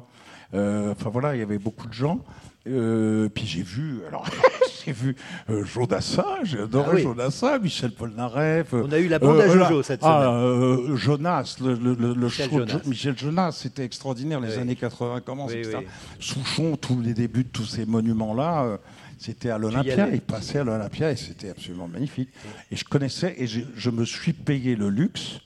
Euh, 0.56 0.92
enfin 0.92 1.10
voilà, 1.10 1.36
il 1.36 1.40
y 1.40 1.44
avait 1.44 1.60
beaucoup 1.60 1.88
de 1.88 1.94
gens. 1.94 2.24
Euh, 2.66 3.28
puis 3.28 3.46
j'ai 3.46 3.62
vu, 3.62 4.02
alors 4.08 4.26
j'ai 4.86 4.94
vu 4.94 5.16
euh, 5.50 5.66
Jodassin, 5.66 6.38
j'ai 6.44 6.60
adoré 6.60 7.00
ah 7.00 7.02
Jodassin, 7.02 7.60
Michel 7.60 7.92
Polnareff. 7.92 8.74
On 8.74 8.92
a 8.92 9.00
eu 9.00 9.10
la 9.10 9.20
bande 9.20 9.42
à 9.42 9.50
Jojo 9.50 9.84
cette 9.84 10.00
ah, 10.04 10.24
semaine. 10.24 10.96
Jonas, 10.96 11.58
le, 11.62 11.74
le, 11.76 12.16
Michel, 12.16 12.50
show 12.50 12.60
Jonas. 12.60 12.82
Michel 12.86 13.18
Jonas, 13.18 13.52
c'était 13.52 13.84
extraordinaire, 13.84 14.40
les 14.40 14.58
années 14.58 14.78
80 14.78 15.22
commencent, 15.22 15.54
etc. 15.54 15.80
Souchon, 16.20 16.78
tous 16.78 17.02
les 17.02 17.14
débuts 17.14 17.44
de 17.44 17.50
tous 17.50 17.66
ces 17.66 17.86
monuments-là. 17.86 18.80
C'était 19.20 19.50
à 19.50 19.58
l'Olympia, 19.58 20.10
il 20.10 20.22
passait 20.22 20.60
à 20.60 20.64
l'Olympia 20.64 21.12
et 21.12 21.16
c'était 21.16 21.50
absolument 21.50 21.88
magnifique. 21.88 22.30
Et 22.72 22.76
je 22.76 22.86
connaissais 22.86 23.36
et 23.38 23.48
je 23.48 23.90
me 23.90 24.06
suis 24.06 24.34
payé 24.34 24.76
le 24.76 24.90
luxe 24.90 25.40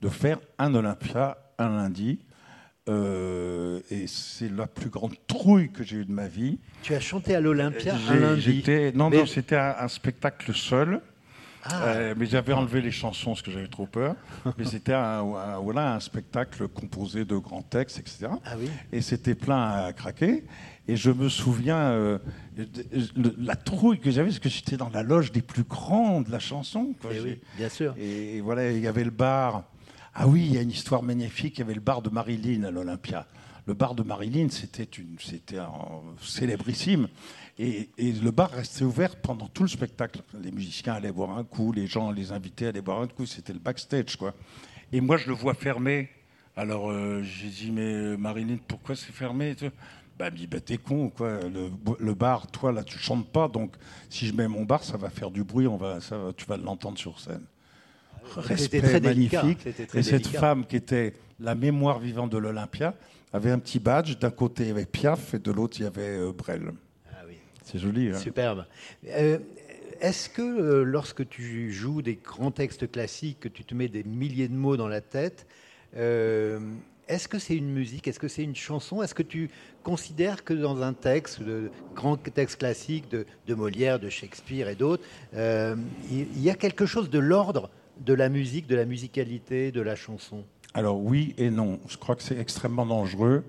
de 0.00 0.08
faire 0.08 0.38
un 0.58 0.74
Olympia 0.74 1.38
un 1.58 1.68
lundi 1.68 2.18
euh, 2.88 3.80
et 3.90 4.08
c'est 4.08 4.50
la 4.50 4.66
plus 4.66 4.90
grande 4.90 5.14
trouille 5.28 5.70
que 5.70 5.84
j'ai 5.84 5.98
eue 5.98 6.04
de 6.04 6.12
ma 6.12 6.26
vie. 6.26 6.58
Tu 6.82 6.94
as 6.94 7.00
chanté 7.00 7.34
à 7.34 7.40
l'Olympia 7.40 7.94
un 8.08 8.16
lundi 8.16 8.64
Non, 8.94 9.08
non 9.08 9.26
c'était 9.26 9.56
un, 9.56 9.88
spectacle 9.88 10.52
seul. 10.52 11.00
Ah. 11.64 11.84
Euh, 11.84 12.14
mais 12.16 12.26
j'avais 12.26 12.52
enlevé 12.52 12.80
les 12.80 12.90
chansons 12.90 13.30
parce 13.30 13.42
que 13.42 13.52
j'avais 13.52 13.68
trop 13.68 13.86
peur. 13.86 14.16
mais 14.58 14.64
c'était 14.64 14.94
un, 14.94 15.22
voilà, 15.62 15.94
un 15.94 16.00
spectacle 16.00 16.66
composé 16.66 17.24
de 17.24 17.36
grands 17.36 17.62
textes, 17.62 18.00
etc. 18.00 18.26
Ah 18.44 18.54
oui. 18.58 18.68
Et 18.90 19.00
c'était 19.00 19.36
plein 19.36 19.84
à 19.84 19.92
craquer. 19.92 20.42
Et 20.88 20.96
je 20.96 21.12
me 21.12 21.28
souviens 21.28 21.76
euh, 21.76 22.18
la 23.38 23.54
trouille 23.54 24.00
que 24.00 24.10
j'avais, 24.10 24.30
parce 24.30 24.40
que 24.40 24.48
j'étais 24.48 24.76
dans 24.76 24.88
la 24.88 25.04
loge 25.04 25.30
des 25.30 25.42
plus 25.42 25.62
grands 25.62 26.20
de 26.20 26.32
la 26.32 26.40
chanson. 26.40 26.96
Et 27.04 27.14
eh 27.14 27.20
oui, 27.20 27.40
bien 27.56 27.68
sûr. 27.68 27.94
Et 27.96 28.40
voilà, 28.40 28.72
il 28.72 28.80
y 28.80 28.88
avait 28.88 29.04
le 29.04 29.12
bar 29.12 29.62
ah 30.14 30.28
oui, 30.28 30.44
il 30.44 30.54
y 30.54 30.58
a 30.58 30.62
une 30.62 30.70
histoire 30.70 31.02
magnifique. 31.02 31.56
Il 31.56 31.60
y 31.60 31.62
avait 31.62 31.74
le 31.74 31.80
bar 31.80 32.02
de 32.02 32.10
Marilyn 32.10 32.64
à 32.64 32.70
l'Olympia. 32.70 33.26
Le 33.66 33.74
bar 33.74 33.94
de 33.94 34.02
Marilyn, 34.02 34.48
c'était 34.50 34.88
célébrissime. 36.20 37.08
Et, 37.58 37.88
le 37.98 38.30
bar 38.30 38.50
restait 38.50 38.84
ouvert 38.84 39.16
pendant 39.16 39.46
tout 39.48 39.62
le 39.62 39.68
spectacle. 39.68 40.20
Les 40.42 40.50
musiciens 40.50 40.94
allaient 40.94 41.12
boire 41.12 41.38
un 41.38 41.44
coup, 41.44 41.72
les 41.72 41.86
gens, 41.86 42.10
les 42.10 42.32
invités 42.32 42.66
allaient 42.66 42.82
boire 42.82 43.00
un 43.00 43.06
coup. 43.06 43.24
C'était 43.24 43.52
le 43.52 43.58
backstage, 43.58 44.16
quoi. 44.16 44.34
Et 44.92 45.00
moi, 45.00 45.16
je 45.16 45.28
le 45.28 45.34
vois 45.34 45.54
fermé. 45.54 46.10
Alors, 46.56 46.90
euh, 46.90 47.22
j'ai 47.22 47.48
dit, 47.48 47.70
mais 47.70 48.16
Marilyn, 48.16 48.58
pourquoi 48.68 48.94
c'est 48.94 49.12
fermé 49.12 49.56
bah, 50.18 50.30
me 50.30 50.36
dit, 50.36 50.46
bah, 50.46 50.60
t'es 50.60 50.76
con, 50.76 51.08
quoi? 51.08 51.40
Le, 51.40 52.14
bar, 52.14 52.46
toi, 52.48 52.70
là, 52.70 52.84
tu 52.84 52.98
chantes 52.98 53.26
pas, 53.28 53.48
donc 53.48 53.74
si 54.10 54.26
je 54.26 54.34
mets 54.34 54.46
mon 54.46 54.64
bar, 54.64 54.84
ça 54.84 54.98
va 54.98 55.08
faire 55.08 55.30
du 55.30 55.42
bruit, 55.42 55.66
on 55.66 55.78
va, 55.78 56.02
ça, 56.02 56.18
tu 56.36 56.44
vas 56.44 56.58
l'entendre 56.58 56.98
sur 56.98 57.18
scène 57.18 57.46
respect 58.36 58.80
très 58.80 59.00
magnifique. 59.00 59.66
et 59.94 60.02
cette 60.02 60.26
femme 60.26 60.66
qui 60.66 60.76
était 60.76 61.14
la 61.40 61.54
mémoire 61.54 61.98
vivante 61.98 62.30
de 62.30 62.38
l'Olympia 62.38 62.94
avait 63.32 63.50
un 63.50 63.58
petit 63.58 63.78
badge. 63.78 64.18
D'un 64.18 64.30
côté, 64.30 64.64
il 64.64 64.68
y 64.68 64.72
avait 64.72 64.86
Piaf 64.86 65.34
et 65.34 65.38
de 65.38 65.50
l'autre, 65.50 65.76
il 65.78 65.84
y 65.84 65.86
avait 65.86 66.18
euh, 66.18 66.32
Brel. 66.32 66.72
Ah 67.10 67.22
oui. 67.26 67.36
C'est 67.64 67.78
joli. 67.78 68.10
Hein 68.10 68.18
Superbe. 68.18 68.66
Euh, 69.08 69.38
est-ce 70.00 70.28
que 70.28 70.42
euh, 70.42 70.82
lorsque 70.82 71.28
tu 71.28 71.72
joues 71.72 72.02
des 72.02 72.16
grands 72.16 72.50
textes 72.50 72.90
classiques, 72.90 73.40
que 73.40 73.48
tu 73.48 73.64
te 73.64 73.74
mets 73.74 73.88
des 73.88 74.02
milliers 74.02 74.48
de 74.48 74.54
mots 74.54 74.76
dans 74.76 74.88
la 74.88 75.00
tête, 75.00 75.46
euh, 75.96 76.58
est-ce 77.08 77.28
que 77.28 77.38
c'est 77.38 77.56
une 77.56 77.70
musique? 77.72 78.08
Est-ce 78.08 78.18
que 78.18 78.26
c'est 78.26 78.42
une 78.42 78.56
chanson? 78.56 79.02
Est-ce 79.02 79.14
que 79.14 79.22
tu 79.22 79.50
considères 79.82 80.44
que 80.44 80.54
dans 80.54 80.82
un 80.82 80.92
texte, 80.92 81.42
de 81.42 81.70
grand 81.94 82.16
texte 82.16 82.58
classique 82.58 83.04
de, 83.10 83.54
Molière, 83.54 84.00
de 84.00 84.08
Shakespeare 84.08 84.68
et 84.68 84.74
d'autres, 84.74 85.04
euh, 85.34 85.76
il 86.10 86.40
y 86.40 86.50
a 86.50 86.54
quelque 86.54 86.86
chose 86.86 87.10
de 87.10 87.18
l'ordre 87.18 87.70
de 88.04 88.14
la 88.14 88.28
musique, 88.28 88.66
de 88.66 88.76
la 88.76 88.84
musicalité, 88.84 89.72
de 89.72 89.80
la 89.80 89.96
chanson 89.96 90.44
Alors 90.74 91.00
oui 91.00 91.34
et 91.38 91.50
non. 91.50 91.78
Je 91.88 91.96
crois 91.96 92.16
que 92.16 92.22
c'est 92.22 92.38
extrêmement 92.38 92.86
dangereux. 92.86 93.44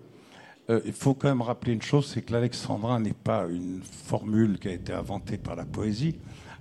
Euh, 0.69 0.79
il 0.85 0.93
faut 0.93 1.13
quand 1.13 1.27
même 1.27 1.41
rappeler 1.41 1.73
une 1.73 1.81
chose, 1.81 2.07
c'est 2.13 2.21
que 2.21 2.31
l'alexandrin 2.31 2.99
n'est 2.99 3.13
pas 3.13 3.47
une 3.49 3.81
formule 3.83 4.59
qui 4.59 4.69
a 4.69 4.71
été 4.71 4.93
inventée 4.93 5.37
par 5.37 5.55
la 5.55 5.65
poésie, 5.65 6.15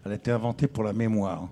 elle 0.04 0.12
a 0.12 0.14
été 0.16 0.32
inventée 0.32 0.66
pour 0.66 0.82
la 0.82 0.92
mémoire, 0.92 1.48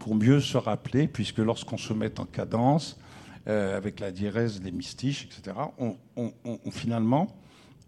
pour 0.00 0.16
mieux 0.16 0.40
se 0.40 0.56
rappeler, 0.56 1.06
puisque 1.06 1.38
lorsqu'on 1.38 1.76
se 1.76 1.92
met 1.92 2.18
en 2.18 2.24
cadence, 2.24 2.98
euh, 3.46 3.76
avec 3.76 4.00
la 4.00 4.10
diérèse, 4.10 4.60
les 4.62 4.72
mystiches, 4.72 5.26
etc., 5.26 5.56
on, 5.78 5.96
finalement, 6.70 7.28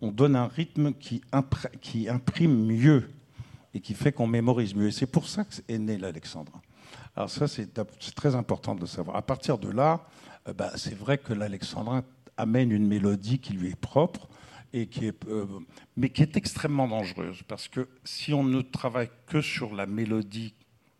on 0.01 0.13
donne 0.13 0.37
un 0.37 0.47
rythme 0.47 0.93
qui, 0.93 1.23
qui 1.81 2.09
imprime 2.09 2.67
mieux 2.67 3.11
et 3.73 3.81
qui 3.81 3.95
fait 3.95 4.13
qu'on 4.13 4.29
mémorise 4.29 4.75
mieux. 4.75 4.89
Et 4.89 4.93
c'est 4.93 5.07
pour 5.07 5.29
ça 5.29 5.45
qu'est 5.45 5.79
né 5.79 5.97
l'alexandrin. 5.97 6.61
Alors 7.17 7.31
ça, 7.31 7.47
c'est 7.47 7.73
très 8.15 8.35
important 8.35 8.75
de 8.75 8.81
le 8.81 8.87
savoir. 8.87 9.17
À 9.17 9.23
partir 9.23 9.59
de 9.59 9.71
là, 9.71 10.07
euh, 10.49 10.53
bah, 10.53 10.73
c'est 10.77 10.95
vrai 10.95 11.19
que 11.19 11.33
l'alexandrin 11.33 12.05
amène 12.37 12.73
une 12.73 12.87
mélodie 12.87 13.39
qui 13.39 13.53
lui 13.53 13.71
est 13.71 13.81
propre, 13.81 14.29
et 14.75 14.89
qui 14.89 15.07
est, 15.07 15.25
euh, 15.29 15.47
mais 15.97 16.11
qui 16.11 16.23
est 16.23 16.37
extrêmement 16.37 16.89
dangereuse. 16.89 17.43
Parce 17.47 17.69
que 17.69 17.89
si 18.03 18.35
on 18.35 18.43
ne 18.43 18.61
travaille 18.61 19.09
que 19.27 19.41
sur 19.41 19.73
la 19.73 19.87
mélodie 19.87 20.53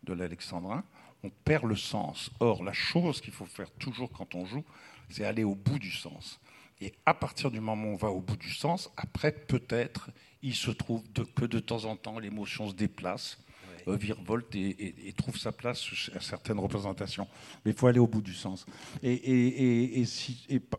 de 0.03 0.13
l'alexandrin, 0.13 0.83
on 1.23 1.29
perd 1.29 1.65
le 1.65 1.75
sens. 1.75 2.31
Or, 2.39 2.63
la 2.63 2.71
chose 2.71 3.19
qu'il 3.19 3.33
faut 3.33 3.45
faire 3.45 3.69
toujours 3.71 4.09
quand 4.11 4.33
on 4.33 4.45
joue, 4.45 4.63
c'est 5.09 5.25
aller 5.25 5.43
au 5.43 5.55
bout 5.55 5.77
du 5.77 5.91
sens. 5.91 6.39
Et 6.79 6.93
à 7.05 7.13
partir 7.13 7.51
du 7.51 7.59
moment 7.59 7.89
où 7.89 7.93
on 7.93 7.95
va 7.97 8.11
au 8.11 8.21
bout 8.21 8.37
du 8.37 8.53
sens, 8.53 8.89
après, 8.95 9.33
peut-être, 9.33 10.09
il 10.41 10.55
se 10.55 10.71
trouve 10.71 11.03
que 11.35 11.45
de 11.45 11.59
temps 11.59 11.83
en 11.83 11.97
temps, 11.97 12.17
l'émotion 12.17 12.69
se 12.69 12.75
déplace 12.75 13.39
virevolte 13.87 14.55
et, 14.55 15.13
trouve 15.17 15.37
sa 15.37 15.51
place 15.51 15.85
à 16.15 16.19
certaines 16.19 16.59
représentations. 16.59 17.27
Mais 17.63 17.71
il 17.71 17.77
faut 17.77 17.87
aller 17.87 17.99
au 17.99 18.07
bout 18.07 18.21
du 18.21 18.33
sens. 18.33 18.65
Et, 19.03 20.03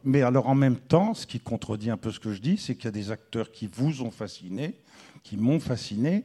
mais 0.04 0.22
alors 0.22 0.48
en 0.48 0.54
même 0.54 0.76
temps, 0.76 1.14
ce 1.14 1.26
qui 1.26 1.40
contredit 1.40 1.90
un 1.90 1.96
peu 1.96 2.10
ce 2.10 2.20
que 2.20 2.32
je 2.32 2.40
dis, 2.40 2.56
c'est 2.56 2.74
qu'il 2.74 2.86
y 2.86 2.88
a 2.88 2.92
des 2.92 3.10
acteurs 3.10 3.52
qui 3.52 3.68
vous 3.72 4.02
ont 4.02 4.10
fasciné, 4.10 4.80
qui 5.22 5.36
m'ont 5.36 5.60
fasciné. 5.60 6.24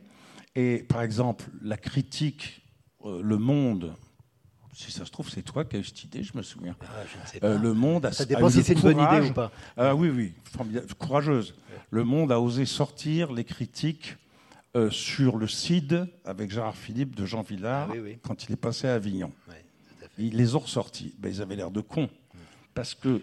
Et 0.56 0.80
par 0.80 1.02
exemple, 1.02 1.46
la 1.62 1.78
critique, 1.78 2.62
euh, 3.06 3.22
Le 3.24 3.38
Monde, 3.38 3.96
si 4.74 4.92
ça 4.92 5.06
se 5.06 5.12
trouve, 5.12 5.30
c'est 5.30 5.42
toi 5.42 5.66
qui 5.66 5.78
as 5.78 5.80
eu 5.80 5.84
cette 5.84 6.04
idée, 6.04 6.24
je 6.24 6.36
me 6.36 6.42
souviens. 6.42 6.76
Ah, 6.82 7.04
euh, 7.44 7.58
le 7.58 7.74
Monde 7.74 8.06
a, 8.06 8.12
ça 8.12 8.26
dépend 8.26 8.50
si 8.50 8.64
c'est 8.64 8.74
une 8.74 8.82
bonne 8.82 9.00
idée 9.00 9.30
ou 9.30 9.34
pas. 9.34 9.52
Ah, 9.78 9.96
oui, 9.96 10.10
oui, 10.10 10.34
courageuse. 10.98 11.56
Le 11.90 12.04
Monde 12.04 12.32
a 12.32 12.40
osé 12.40 12.66
sortir 12.66 13.32
les 13.32 13.44
critiques 13.44 14.16
euh, 14.76 14.90
sur 14.90 15.38
le 15.38 15.48
CID 15.48 16.06
avec 16.24 16.52
Gérard 16.52 16.78
Philippe 16.78 17.16
de 17.16 17.26
Jean 17.26 17.42
Villard 17.42 17.90
ah 17.92 17.96
quand 18.24 18.46
il 18.46 18.54
est 18.54 18.58
passé 18.58 18.88
à 18.88 18.96
Avignon. 18.96 19.32
Ils 20.18 20.36
les 20.36 20.56
ont 20.56 20.60
ressortis. 20.60 21.14
Ben, 21.20 21.30
ils 21.30 21.42
avaient 21.42 21.56
l'air 21.56 21.72
de 21.72 21.82
cons. 21.82 22.10
Parce 22.74 22.94
que 22.94 23.22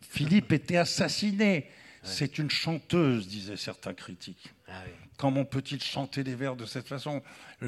Philippe 0.00 0.52
était 0.52 0.76
assassiné. 0.76 1.66
C'est 2.02 2.38
une 2.38 2.50
chanteuse, 2.50 3.26
disaient 3.26 3.56
certains 3.56 3.94
critiques. 3.94 4.54
Ah 4.68 4.84
Comment 5.16 5.46
peut-il 5.46 5.82
chanter 5.82 6.24
des 6.24 6.34
vers 6.34 6.56
de 6.56 6.66
cette 6.66 6.86
façon? 6.86 7.22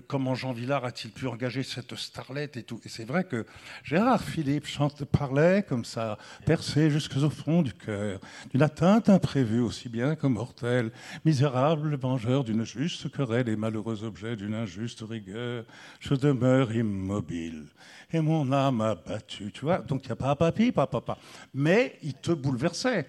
Comment 0.07 0.35
Jean 0.35 0.53
Villard 0.53 0.85
a-t-il 0.85 1.11
pu 1.13 1.27
engager 1.27 1.63
cette 1.63 1.95
starlette 1.97 2.59
et 2.59 2.63
tout? 2.63 2.79
Et 2.85 2.91
c'est 2.91 3.07
vrai 3.07 3.25
que 3.25 3.47
Gérard 3.85 4.23
Philippe 4.23 4.67
chante, 4.67 5.05
parlait 5.07 5.65
comme 5.67 5.87
ça, 5.87 6.19
percé 6.45 6.91
jusqu'au 6.91 7.31
fond 7.31 7.63
du 7.63 7.73
cœur, 7.73 8.21
d'une 8.51 8.63
atteinte 8.63 9.09
imprévue 9.09 9.61
aussi 9.61 9.89
bien 9.89 10.15
que 10.15 10.27
mortelle, 10.27 10.91
misérable 11.25 11.97
vengeur 11.97 12.45
d'une 12.45 12.65
juste 12.65 13.11
querelle 13.11 13.49
et 13.49 13.57
malheureux 13.57 14.05
objet 14.05 14.37
d'une 14.37 14.55
injuste 14.55 15.03
rigueur, 15.09 15.65
je 16.01 16.15
demeure 16.15 16.75
immobile 16.75 17.65
et 18.13 18.21
mon 18.21 18.51
âme 18.53 18.81
a 18.81 18.95
battu. 18.95 19.51
Tu 19.53 19.61
vois 19.61 19.79
Donc 19.79 20.05
il 20.05 20.09
n'y 20.09 20.13
a 20.13 20.17
pas 20.17 20.35
papi, 20.35 20.73
pas 20.73 20.87
papa. 20.87 21.19
Mais 21.53 21.99
il 22.03 22.15
te 22.15 22.33
bouleversait. 22.33 23.07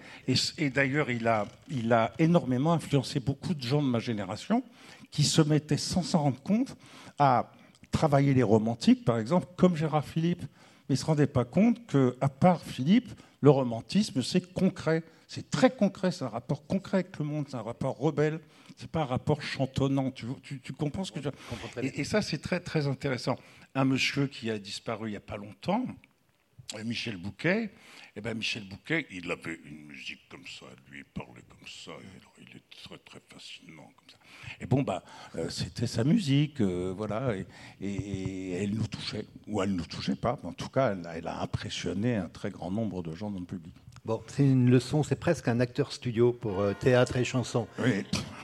Et, 0.58 0.70
d'ailleurs, 0.70 1.10
il 1.10 1.26
a, 1.26 1.46
il 1.70 1.92
a 1.92 2.12
énormément 2.18 2.72
influencé 2.74 3.18
beaucoup 3.18 3.54
de 3.54 3.62
gens 3.62 3.82
de 3.82 3.88
ma 3.88 3.98
génération 3.98 4.29
qui 5.10 5.24
se 5.24 5.42
mettaient 5.42 5.76
sans 5.76 6.02
s'en 6.02 6.22
rendre 6.22 6.42
compte 6.42 6.76
à 7.18 7.52
travailler 7.90 8.34
les 8.34 8.42
romantiques, 8.42 9.04
par 9.04 9.18
exemple, 9.18 9.46
comme 9.56 9.76
Gérard 9.76 10.04
Philippe. 10.04 10.42
Mais 10.88 10.94
ils 10.94 10.98
ne 10.98 10.98
se 10.98 11.04
rendaient 11.04 11.26
pas 11.26 11.44
compte 11.44 11.78
qu'à 11.86 12.28
part 12.28 12.62
Philippe, 12.62 13.12
le 13.40 13.50
romantisme, 13.50 14.22
c'est 14.22 14.52
concret. 14.52 15.02
C'est 15.26 15.50
très 15.50 15.70
concret, 15.70 16.10
c'est 16.10 16.24
un 16.24 16.28
rapport 16.28 16.66
concret 16.66 16.98
avec 16.98 17.18
le 17.18 17.24
monde, 17.24 17.46
c'est 17.48 17.56
un 17.56 17.62
rapport 17.62 17.96
rebelle, 17.96 18.40
c'est 18.76 18.90
pas 18.90 19.02
un 19.02 19.06
rapport 19.06 19.40
chantonnant. 19.42 20.10
Tu, 20.10 20.26
tu, 20.42 20.72
comprends 20.72 21.04
ce 21.04 21.12
que 21.12 21.22
je 21.22 21.28
et, 21.82 22.00
et 22.00 22.04
ça, 22.04 22.20
c'est 22.20 22.38
très, 22.38 22.58
très 22.58 22.88
intéressant 22.88 23.36
un 23.74 23.84
monsieur 23.84 24.26
qui 24.26 24.50
a 24.50 24.58
disparu 24.58 25.08
il 25.08 25.10
n'y 25.12 25.16
a 25.16 25.20
pas 25.20 25.36
longtemps, 25.36 25.84
euh, 26.76 26.84
Michel 26.84 27.16
Bouquet. 27.16 27.64
Et 27.64 28.14
eh 28.16 28.20
ben 28.22 28.36
Michel 28.36 28.64
Bouquet, 28.68 29.06
il 29.10 29.30
avait 29.30 29.60
une 29.64 29.86
musique 29.86 30.28
comme 30.28 30.44
ça, 30.44 30.66
lui 30.90 30.98
il 30.98 31.04
parlait 31.04 31.44
comme 31.48 31.68
ça, 31.68 31.92
il 32.40 32.56
est 32.56 32.70
très 32.82 32.98
très 32.98 33.20
facilement 33.32 33.88
comme 33.96 34.08
ça. 34.10 34.16
Et 34.60 34.66
bon 34.66 34.82
bah 34.82 35.02
euh, 35.36 35.48
c'était 35.48 35.86
sa 35.86 36.04
musique, 36.04 36.60
euh, 36.60 36.92
voilà, 36.96 37.32
et, 37.80 38.62
elle 38.62 38.74
nous 38.74 38.86
touchait, 38.86 39.24
ou 39.46 39.62
elle 39.62 39.72
ne 39.72 39.76
nous 39.76 39.86
touchait 39.86 40.16
pas, 40.16 40.38
mais 40.42 40.50
en 40.50 40.52
tout 40.52 40.68
cas 40.68 40.94
elle 41.14 41.26
a 41.26 41.40
impressionné 41.40 42.16
un 42.16 42.28
très 42.28 42.50
grand 42.50 42.70
nombre 42.70 43.02
de 43.02 43.14
gens 43.14 43.30
dans 43.30 43.40
le 43.40 43.46
public. 43.46 43.74
Bon, 44.06 44.22
c'est 44.28 44.44
une 44.44 44.70
leçon, 44.70 45.02
c'est 45.02 45.16
presque 45.16 45.46
un 45.48 45.60
acteur 45.60 45.92
studio 45.92 46.32
pour 46.32 46.60
euh, 46.60 46.72
théâtre 46.72 47.18
et 47.18 47.24
chanson. 47.24 47.66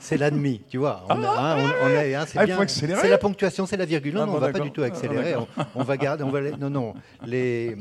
C'est 0.00 0.18
l'admis, 0.18 0.60
tu 0.68 0.76
vois. 0.76 1.06
c'est 2.66 3.08
la 3.08 3.18
ponctuation, 3.18 3.64
c'est 3.64 3.78
la 3.78 3.86
virgule. 3.86 4.14
Non, 4.14 4.22
ah, 4.22 4.28
on 4.28 4.34
ne 4.34 4.38
va 4.38 4.52
pas 4.52 4.60
du 4.60 4.70
tout 4.70 4.82
accélérer. 4.82 5.34
On, 5.74 5.82
va 5.82 5.96
garder, 5.96 6.24
on 6.24 6.30
va, 6.30 6.42
non, 6.58 6.68
non. 6.68 6.94
Les, 7.24 7.74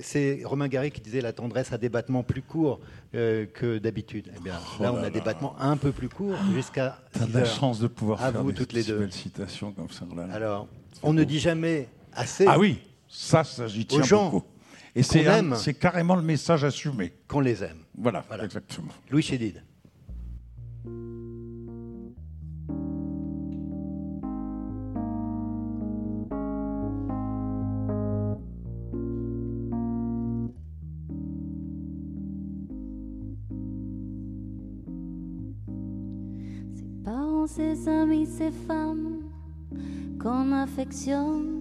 c'est 0.00 0.42
Romain 0.44 0.68
Gary 0.68 0.90
qui 0.90 1.00
disait 1.00 1.20
la 1.20 1.32
tendresse 1.32 1.72
a 1.72 1.78
des 1.78 1.88
battements 1.88 2.22
plus 2.22 2.42
courts 2.42 2.80
euh, 3.14 3.46
que 3.46 3.78
d'habitude. 3.78 4.30
Eh 4.36 4.40
bien, 4.40 4.58
oh 4.78 4.82
là, 4.82 4.92
on 4.92 5.02
a 5.02 5.10
des 5.10 5.20
battements 5.20 5.56
un 5.58 5.76
peu 5.76 5.92
plus 5.92 6.08
courts 6.08 6.36
jusqu'à. 6.54 6.98
T'as 7.12 7.26
de 7.26 7.38
la 7.38 7.44
chance 7.44 7.78
de 7.78 7.86
pouvoir 7.86 8.22
à 8.22 8.32
faire 8.32 8.42
vous, 8.42 8.52
toutes 8.52 8.72
les 8.72 8.84
deux. 8.84 8.98
belles 8.98 9.12
citations 9.12 9.72
comme 9.72 9.90
ça. 9.90 10.04
Alors, 10.32 10.68
on 11.02 11.12
ne 11.12 11.24
dit 11.24 11.38
jamais 11.40 11.88
assez. 12.12 12.46
Ah 12.46 12.58
oui, 12.58 12.78
ça, 13.08 13.44
ça 13.44 13.66
j'y 13.66 13.86
tiens 13.86 14.02
beaucoup. 14.08 14.44
Et 14.94 15.02
c'est 15.02 15.74
carrément 15.74 16.16
le 16.16 16.22
message 16.22 16.64
assumé. 16.64 17.12
Qu'on 17.26 17.40
les 17.40 17.62
aime. 17.64 17.78
Voilà, 17.96 18.24
exactement. 18.42 18.92
Louis 19.10 19.22
Chédid. 19.22 19.62
Amis, 37.88 38.26
ses 38.26 38.50
femmes 38.50 39.20
qu'on 40.20 40.52
affectionne 40.52 41.54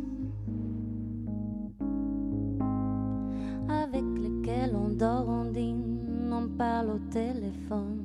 on 6.44 6.48
parle 6.58 6.90
au 6.90 7.00
téléphone. 7.12 8.02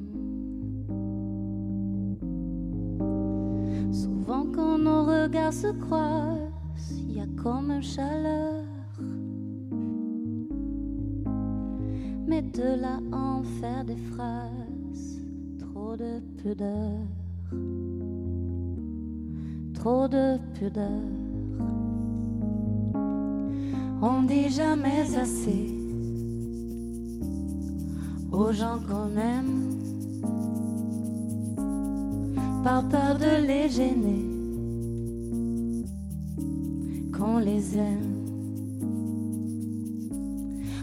Souvent 3.93 4.47
quand 4.55 4.79
nos 4.79 5.05
regards 5.05 5.53
se 5.53 5.69
croisent, 5.69 6.53
il 6.91 7.17
y 7.17 7.21
a 7.21 7.27
comme 7.43 7.71
une 7.71 7.83
chaleur. 7.83 8.65
Mais 12.27 12.43
de 12.43 12.81
là 12.81 13.01
en 13.13 13.43
faire 13.61 13.85
des 13.85 13.97
phrases, 13.97 15.21
trop 15.59 15.97
de 15.97 16.21
pudeur. 16.43 16.99
Trop 19.75 20.09
de 20.09 20.39
pudeur. 20.55 21.03
On 24.01 24.23
dit 24.23 24.49
jamais 24.49 25.17
assez 25.17 25.75
aux 28.31 28.53
gens 28.53 28.79
qu'on 28.89 29.17
aime, 29.19 29.75
par 32.63 32.89
peur 32.89 33.19
de 33.19 33.47
les 33.47 33.69
gêner, 33.69 34.27
qu'on 37.17 37.39
les 37.39 37.77
aime. 37.77 38.27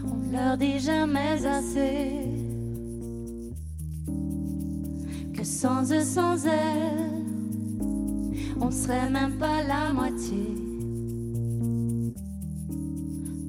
On 0.05 0.31
leur 0.31 0.57
dit 0.57 0.79
jamais 0.79 1.45
assez 1.45 2.24
sans 5.55 5.89
eux, 5.93 6.03
sans 6.03 6.45
elles, 6.45 7.23
on 8.59 8.69
serait 8.69 9.09
même 9.09 9.37
pas 9.37 9.63
la 9.63 9.93
moitié 9.93 10.53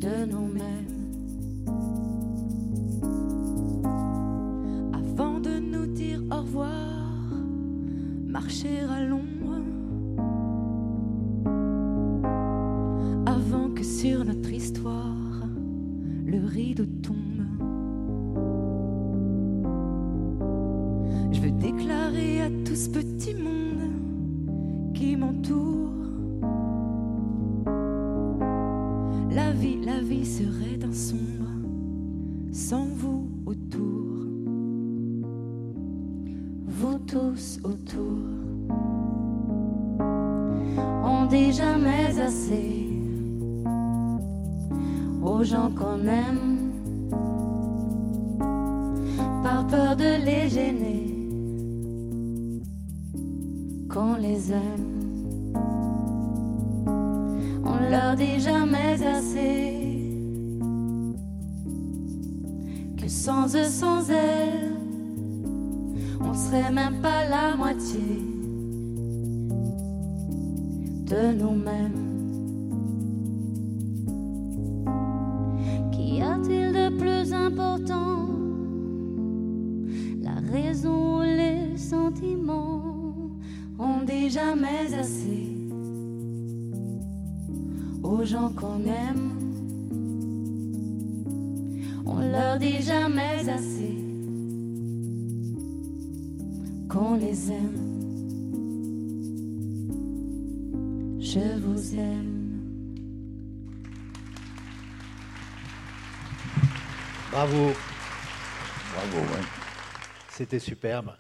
de 0.05 0.25
nous-mêmes. 0.31 0.95
Avant 4.93 5.41
de 5.41 5.59
nous 5.59 5.87
dire 5.87 6.21
au 6.31 6.43
revoir, 6.43 7.13
marcher 8.25 8.79
à 8.89 9.03
l'ombre. 9.03 9.57
Avant 13.27 13.69
que 13.75 13.83
sur 13.83 14.25
notre 14.25 14.53
histoire, 14.53 15.49
le 16.25 16.47
rideau 16.47 16.87
tombe. 17.03 17.36
Ce 22.77 22.91
petit 22.91 23.35
monde 23.35 24.93
qui 24.93 25.17
m'entoure. 25.17 25.93
La 29.31 29.51
vie, 29.53 29.79
la 29.83 30.01
vie 30.01 30.27
serait 30.27 30.79
un 30.85 30.93
sombre 30.93 31.51
sans 32.53 32.85
vous 32.85 33.29
autour. 33.47 34.07
vous 36.67 36.99
tous 36.99 37.59
autour. 37.65 38.19
On 41.03 41.27
dit 41.27 41.53
jamais 41.53 42.21
assez 42.21 42.87
aux 45.23 45.43
gens 45.43 45.71
qu'on 45.71 46.07
aime, 46.07 46.73
par 49.43 49.67
peur 49.67 49.97
de 49.97 50.25
les 50.25 50.49
gêner, 50.51 51.16
On 57.65 57.91
leur 57.91 58.15
dit 58.17 58.39
jamais 58.39 59.05
assez 59.05 60.13
que 62.97 63.09
sans 63.09 63.57
eux, 63.57 63.65
sans 63.65 64.09
elles, 64.09 64.73
on 66.21 66.33
serait 66.33 66.71
même 66.71 67.01
pas 67.03 67.29
la 67.29 67.57
moitié 67.57 68.23
de 71.07 71.33
nous-mêmes. 71.33 72.06
Je 101.37 101.59
vous 101.61 101.95
aime. 101.97 102.63
Bravo, 107.31 107.73
Bravo, 108.95 109.19
ouais. 109.19 109.43
c'était 110.31 110.59
superbe. 110.59 111.13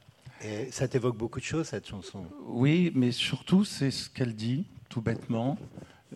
Et 0.42 0.70
ça 0.70 0.88
t'évoque 0.88 1.18
beaucoup 1.18 1.38
de 1.38 1.44
choses, 1.44 1.66
cette 1.66 1.86
chanson. 1.86 2.24
Oui, 2.46 2.92
mais 2.94 3.12
surtout, 3.12 3.66
c'est 3.66 3.90
ce 3.90 4.08
qu'elle 4.08 4.34
dit, 4.34 4.64
tout 4.88 5.02
bêtement. 5.02 5.58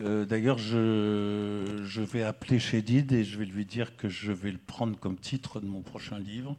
Euh, 0.01 0.25
D'ailleurs, 0.25 0.57
je, 0.57 1.83
je 1.85 2.01
vais 2.01 2.23
appeler 2.23 2.59
Chédid 2.59 3.13
et 3.13 3.23
je 3.25 3.39
vais 3.39 3.45
lui 3.45 3.67
dire 3.67 3.97
que 3.99 4.09
je 4.09 4.33
vais 4.33 4.53
le 4.53 4.57
prendre 4.59 4.99
comme 4.99 5.17
titre 5.19 5.61
de 5.61 5.67
mon 5.67 5.83
prochain 5.83 6.19
livre. 6.19 6.57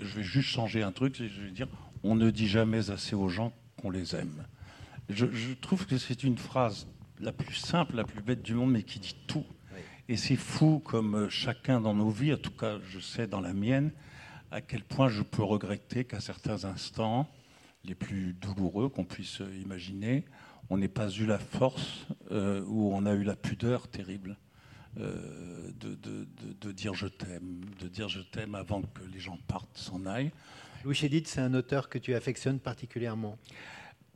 Je 0.00 0.16
vais 0.16 0.24
juste 0.24 0.48
changer 0.48 0.82
un 0.82 0.90
truc, 0.90 1.14
c'est- 1.16 1.28
je 1.28 1.40
vais 1.42 1.50
dire 1.52 1.68
on 2.02 2.16
ne 2.16 2.30
dit 2.30 2.48
jamais 2.48 2.90
assez 2.90 3.14
aux 3.14 3.28
gens 3.28 3.52
qu'on 3.80 3.90
les 3.90 4.16
aime. 4.16 4.44
Je, 5.08 5.26
je 5.30 5.54
trouve 5.54 5.86
que 5.86 5.98
c'est 5.98 6.24
une 6.24 6.38
phrase 6.38 6.86
la 7.20 7.32
plus 7.32 7.54
simple, 7.54 7.96
la 7.96 8.04
plus 8.04 8.22
bête 8.22 8.42
du 8.42 8.54
monde, 8.54 8.72
mais 8.72 8.82
qui 8.82 8.98
dit 8.98 9.16
tout. 9.26 9.44
Et 10.08 10.16
c'est 10.16 10.36
fou 10.36 10.80
comme 10.84 11.14
euh, 11.14 11.28
chacun 11.28 11.80
dans 11.80 11.94
nos 11.94 12.10
vies, 12.10 12.32
en 12.32 12.36
tout 12.38 12.50
cas, 12.50 12.78
je 12.88 12.98
sais 13.00 13.26
dans 13.26 13.40
la 13.40 13.52
mienne, 13.52 13.90
à 14.50 14.60
quel 14.60 14.84
point 14.84 15.08
je 15.08 15.22
peux 15.22 15.42
regretter 15.42 16.04
qu'à 16.04 16.20
certains 16.20 16.64
instants, 16.64 17.28
les 17.84 17.94
plus 17.94 18.34
douloureux 18.34 18.88
qu'on 18.88 19.04
puisse 19.04 19.40
euh, 19.40 19.54
imaginer, 19.62 20.24
on 20.70 20.78
n'ait 20.78 20.88
pas 20.88 21.08
eu 21.10 21.26
la 21.26 21.38
force 21.38 22.06
euh, 22.32 22.62
ou 22.66 22.92
on 22.92 23.06
a 23.06 23.14
eu 23.14 23.22
la 23.22 23.36
pudeur 23.36 23.88
terrible 23.88 24.36
euh, 24.98 25.70
de, 25.78 25.94
de- 25.94 26.26
de- 26.42 26.52
de 26.60 26.72
dire 26.72 26.94
je 26.94 27.06
t'aime, 27.06 27.60
de 27.80 27.88
dire 27.88 28.08
je 28.08 28.20
t'aime 28.20 28.54
avant 28.54 28.82
que 28.82 29.02
les 29.12 29.20
gens 29.20 29.38
partent, 29.46 29.76
s'en 29.76 30.06
aillent. 30.06 30.32
Louis 30.84 30.94
Chédid, 30.94 31.26
c'est 31.26 31.40
un 31.40 31.54
auteur 31.54 31.88
que 31.88 31.98
tu 31.98 32.14
affectionnes 32.14 32.58
particulièrement? 32.60 33.36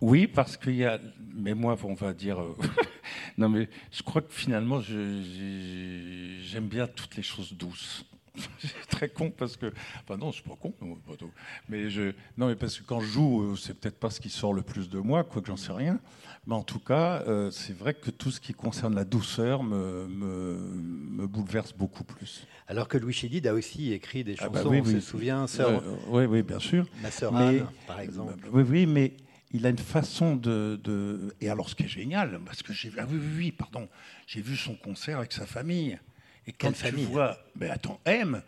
Oui, 0.00 0.26
parce 0.26 0.56
qu'il 0.56 0.76
y 0.76 0.84
a. 0.84 0.98
Mais 1.34 1.54
moi, 1.54 1.76
on 1.84 1.94
va 1.94 2.12
dire. 2.12 2.40
euh, 2.40 2.54
non, 3.38 3.48
mais 3.48 3.68
je 3.92 4.02
crois 4.02 4.22
que 4.22 4.32
finalement, 4.32 4.80
je- 4.80 5.22
j'ai- 5.22 6.42
j'aime 6.44 6.68
bien 6.68 6.86
toutes 6.86 7.16
les 7.16 7.22
choses 7.22 7.52
douces. 7.52 8.04
C'est 8.60 8.86
très 8.88 9.08
con 9.08 9.30
parce 9.30 9.56
que. 9.56 9.72
Enfin, 10.02 10.16
non, 10.16 10.32
c'est 10.32 10.44
pas 10.44 10.56
con. 10.60 10.72
non, 10.80 10.94
pas 10.96 11.16
tout. 11.16 11.30
Mais 11.68 11.90
je. 11.90 12.12
Non, 12.38 12.46
mais 12.48 12.56
parce 12.56 12.78
que 12.78 12.84
quand 12.84 13.00
je 13.00 13.06
joue, 13.08 13.42
euh, 13.42 13.56
c'est 13.56 13.74
peut-être 13.78 13.98
pas 13.98 14.08
ce 14.08 14.20
qui 14.20 14.30
sort 14.30 14.54
le 14.54 14.62
plus 14.62 14.88
de 14.88 14.98
moi, 14.98 15.24
quoique 15.24 15.48
j'en 15.48 15.56
sais 15.56 15.72
rien. 15.72 15.98
Mais 16.46 16.54
en 16.54 16.62
tout 16.62 16.78
cas, 16.78 17.22
euh, 17.26 17.50
c'est 17.50 17.76
vrai 17.76 17.92
que 17.92 18.10
tout 18.10 18.30
ce 18.30 18.40
qui 18.40 18.54
concerne 18.54 18.94
la 18.94 19.04
douceur 19.04 19.62
me, 19.62 20.06
me, 20.06 20.56
me 21.10 21.26
bouleverse 21.26 21.74
beaucoup 21.74 22.04
plus. 22.04 22.46
Alors 22.66 22.88
que 22.88 22.96
Louis 22.96 23.12
Chédid 23.12 23.46
a 23.46 23.52
aussi 23.52 23.92
écrit 23.92 24.24
des 24.24 24.36
Ah 24.38 24.44
chansons, 24.46 24.52
bah 24.52 24.62
oui, 24.70 24.80
on 24.80 24.86
oui. 24.86 24.92
se 24.94 25.00
souvient, 25.00 25.46
Sœur, 25.46 25.68
Euh, 25.84 25.96
oui, 26.08 26.24
oui, 26.24 26.42
bien 26.42 26.60
sûr. 26.60 26.86
Ma 27.02 27.10
sœur 27.10 27.32
mais- 27.32 27.58
Anne, 27.60 27.66
par 27.86 28.00
exemple. 28.00 28.34
Oui, 28.52 28.62
oui, 28.66 28.86
mais 28.86 29.12
il 29.52 29.66
a 29.66 29.70
une 29.70 29.78
façon 29.78 30.36
de. 30.36 30.80
de- 30.82 31.34
Et 31.40 31.48
alors, 31.50 31.68
ce 31.68 31.74
qui 31.74 31.84
est 31.84 31.88
génial, 31.88 32.40
parce 32.44 32.62
que 32.62 32.72
j'ai 32.72 32.88
vu. 32.88 32.98
Ah 33.00 33.06
oui, 33.10 33.18
oui, 33.20 33.32
oui, 33.36 33.52
pardon. 33.52 33.88
J'ai 34.26 34.40
vu 34.42 34.56
son 34.56 34.74
concert 34.74 35.18
avec 35.18 35.32
sa 35.32 35.46
famille. 35.46 35.98
Et 36.46 36.52
quand 36.52 36.68
Quelle 36.68 36.74
tu 36.74 36.80
famille 36.80 37.04
vois. 37.04 37.36
Mais 37.56 37.68
attends, 37.68 38.00
M, 38.04 38.42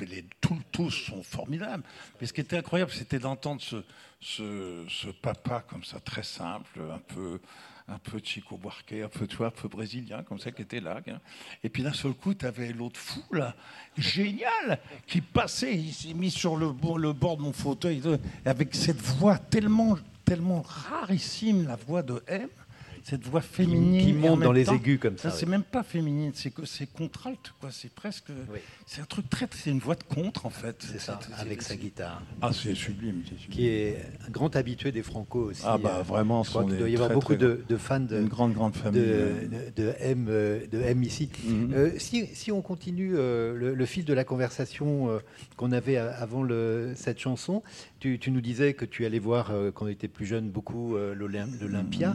les, 0.00 0.24
tous, 0.40 0.58
tous 0.70 0.90
sont 0.90 1.22
formidables. 1.22 1.82
Mais 2.20 2.26
ce 2.26 2.32
qui 2.32 2.40
était 2.42 2.58
incroyable, 2.58 2.90
c'était 2.92 3.18
d'entendre 3.18 3.62
ce, 3.62 3.82
ce, 4.20 4.84
ce 4.88 5.08
papa 5.08 5.64
comme 5.68 5.84
ça, 5.84 6.00
très 6.00 6.22
simple, 6.22 6.80
un 6.92 6.98
peu. 6.98 7.40
Un 7.86 7.98
peu 7.98 8.18
Chico 8.24 8.56
Buarque, 8.56 8.94
un 8.94 9.08
peu, 9.10 9.26
tu 9.26 9.36
vois, 9.36 9.48
un 9.48 9.50
peu 9.50 9.68
brésilien, 9.68 10.22
comme 10.22 10.38
ça, 10.38 10.50
qui 10.50 10.62
était 10.62 10.80
là. 10.80 11.02
hein. 11.06 11.20
Et 11.62 11.68
puis 11.68 11.82
d'un 11.82 11.92
seul 11.92 12.14
coup, 12.14 12.32
tu 12.32 12.46
avais 12.46 12.72
l'autre 12.72 12.98
fou, 12.98 13.22
là, 13.30 13.54
génial, 13.98 14.78
qui 15.06 15.20
passait, 15.20 15.74
il 15.76 15.92
s'est 15.92 16.14
mis 16.14 16.30
sur 16.30 16.56
le, 16.56 16.72
bord- 16.72 16.96
le 16.96 17.12
bord 17.12 17.36
de 17.36 17.42
mon 17.42 17.52
fauteuil, 17.52 18.00
avec 18.46 18.74
cette 18.74 19.02
voix 19.02 19.36
tellement, 19.36 19.98
tellement 20.24 20.62
rarissime, 20.62 21.66
la 21.66 21.76
voix 21.76 22.02
de 22.02 22.22
M, 22.26 22.48
cette 23.04 23.24
voix 23.26 23.40
féminine. 23.42 24.04
qui 24.04 24.12
monte 24.14 24.40
dans 24.40 24.50
les 24.50 24.64
temps, 24.64 24.74
aigus 24.74 24.98
comme 24.98 25.16
ça, 25.18 25.30
C'est 25.30 25.44
oui. 25.44 25.50
même 25.52 25.62
pas 25.62 25.82
féminine, 25.84 26.32
c'est 26.34 26.52
c'est 26.64 26.86
contralte, 26.92 27.52
quoi. 27.60 27.68
C'est 27.70 27.92
presque. 27.92 28.30
Oui. 28.52 28.58
C'est 28.86 29.00
un 29.02 29.04
truc 29.04 29.28
très. 29.30 29.46
C'est 29.54 29.70
une 29.70 29.78
voix 29.78 29.94
de 29.94 30.02
contre, 30.02 30.46
en 30.46 30.50
fait. 30.50 30.76
C'est 30.80 30.98
ça, 31.00 31.20
avec 31.38 31.62
sa 31.62 31.76
guitare. 31.76 32.22
Ah, 32.42 32.50
c'est 32.52 32.74
sublime. 32.74 33.22
c'est 33.28 33.38
sublime. 33.38 33.50
Qui 33.56 33.68
est 33.68 33.98
un 34.26 34.30
grand 34.30 34.56
habitué 34.56 34.90
des 34.90 35.02
Franco 35.02 35.50
aussi. 35.50 35.62
Ah, 35.64 35.76
bah, 35.78 35.98
Euh, 35.98 36.02
vraiment, 36.02 36.42
Je 36.42 36.50
crois 36.50 36.64
qu'il 36.64 36.78
doit 36.78 36.88
y 36.88 36.94
avoir 36.94 37.10
très, 37.10 37.14
beaucoup 37.14 37.34
très 37.34 37.44
de, 37.44 37.62
de 37.68 37.76
fans 37.76 38.00
de, 38.00 38.16
Une 38.20 38.28
grande, 38.28 38.54
grande 38.54 38.74
famille. 38.74 39.00
de, 39.02 39.48
de- 39.76 39.82
de 39.84 39.94
M, 40.00 40.26
euh, 40.30 40.66
de 40.66 40.80
M 40.80 41.02
ici. 41.02 41.28
Mhm. 41.46 41.72
Euh, 41.74 41.90
si, 41.98 42.26
si 42.34 42.50
on 42.52 42.62
continue 42.62 43.12
euh, 43.16 43.54
le, 43.54 43.74
le 43.74 43.86
fil 43.86 44.04
de 44.06 44.14
la 44.14 44.24
conversation 44.24 45.10
euh, 45.10 45.18
qu'on 45.56 45.72
avait 45.72 45.98
avant 45.98 46.42
le- 46.42 46.94
cette 46.96 47.18
chanson, 47.20 47.62
tu, 48.00 48.18
tu 48.18 48.30
nous 48.30 48.40
disais 48.40 48.72
que 48.74 48.84
tu 48.86 49.04
allais 49.04 49.18
voir 49.18 49.52
quand 49.74 49.84
on 49.84 49.88
était 49.88 50.08
plus 50.08 50.24
jeune 50.26 50.48
beaucoup 50.50 50.96
l'Olym- 50.96 51.58
l'Olympia. 51.60 52.14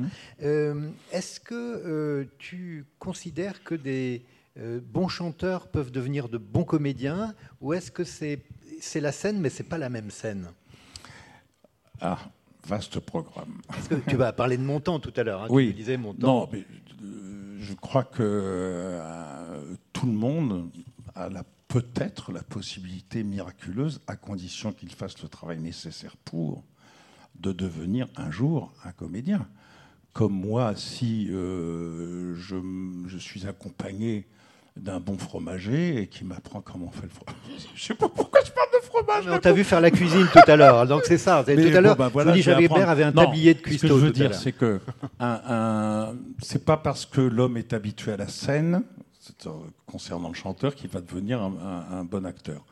Euh, 0.79 0.89
Est-ce 1.11 1.39
que 1.39 1.53
euh, 1.55 2.25
tu 2.37 2.85
considères 2.99 3.63
que 3.63 3.75
des 3.75 4.23
euh, 4.57 4.79
bons 4.83 5.07
chanteurs 5.07 5.67
peuvent 5.67 5.91
devenir 5.91 6.29
de 6.29 6.37
bons 6.37 6.63
comédiens 6.63 7.33
ou 7.61 7.73
est-ce 7.73 7.91
que 7.91 8.03
c'est 8.03 8.41
la 8.95 9.11
scène 9.11 9.39
mais 9.39 9.49
c'est 9.49 9.63
pas 9.63 9.77
la 9.77 9.89
même 9.89 10.11
scène? 10.11 10.49
Ah, 12.01 12.17
vaste 12.67 12.99
programme. 12.99 13.59
Que 13.89 13.95
tu 14.09 14.15
vas 14.15 14.31
parler 14.31 14.57
de 14.57 14.63
Montand 14.63 14.99
tout 14.99 15.13
à 15.15 15.23
l'heure. 15.23 15.43
hein, 15.43 15.47
Oui. 15.49 15.67
Tu 15.69 15.73
disais 15.73 15.97
Montand. 15.97 16.27
Non, 16.27 16.49
mais 16.51 16.65
je 17.59 17.73
crois 17.73 18.03
que 18.05 18.99
tout 19.93 20.05
le 20.05 20.13
monde 20.13 20.69
a 21.15 21.29
la- 21.29 21.43
peut-être 21.67 22.31
la 22.31 22.41
possibilité 22.41 23.23
miraculeuse, 23.23 23.99
à 24.07 24.15
condition 24.15 24.71
qu'il 24.71 24.91
fasse 24.91 25.21
le 25.21 25.29
travail 25.29 25.59
nécessaire 25.59 26.15
pour, 26.17 26.63
de 27.39 27.51
devenir 27.51 28.07
un 28.15 28.31
jour 28.31 28.73
un 28.83 28.91
comédien. 28.91 29.47
Comme 30.19 30.33
moi, 30.33 30.73
si 30.75 31.29
euh, 31.31 32.35
je, 32.35 33.17
suis 33.17 33.47
accompagné 33.47 34.27
d'un 34.75 34.99
bon 34.99 35.17
fromager 35.17 36.01
et 36.01 36.07
qui 36.07 36.25
m'apprend 36.25 36.59
comment 36.59 36.87
on 36.87 36.91
fait 36.91 37.03
le 37.03 37.07
fromage. 37.07 37.37
Je 37.73 37.81
sais 37.85 37.93
pas 37.93 38.09
pourquoi 38.09 38.41
je 38.45 38.51
parle 38.51 38.67
de 38.73 38.85
fromage. 38.85 39.23
On 39.33 39.39
t'a 39.39 39.53
vu 39.53 39.63
faire 39.63 39.79
la 39.79 39.91
cuisine 39.91 40.27
tout 40.33 40.41
à 40.45 40.57
l'heure, 40.57 40.85
donc 40.87 41.03
c'est 41.05 41.17
ça. 41.17 41.41
Tout 41.45 41.51
à 41.51 41.79
l'heure, 41.79 41.95
bah 41.95 42.09
voilà, 42.11 42.33
avait 42.33 43.03
un 43.05 43.11
Non, 43.11 43.23
tablier 43.23 43.53
de 43.53 43.59
Ce 43.59 43.63
cuistot. 43.63 43.87
que 43.87 43.93
je 43.93 43.99
veux 44.07 44.11
dire, 44.11 44.35
c'est 44.35 44.51
que 44.51 44.81
un, 45.21 45.39
un- 45.47 46.15
c'est 46.43 46.65
pas 46.65 46.75
parce 46.75 47.05
que 47.05 47.21
l'homme 47.21 47.55
est 47.55 47.71
habitué 47.71 48.11
à 48.11 48.17
la 48.17 48.27
scène, 48.27 48.83
euh, 49.45 49.49
concernant 49.85 50.27
le 50.27 50.35
chanteur, 50.35 50.75
qu'il 50.75 50.89
va 50.89 50.99
devenir 50.99 51.41
un, 51.41 51.85
un- 51.91 52.03
bon 52.03 52.25
acteur. 52.25 52.65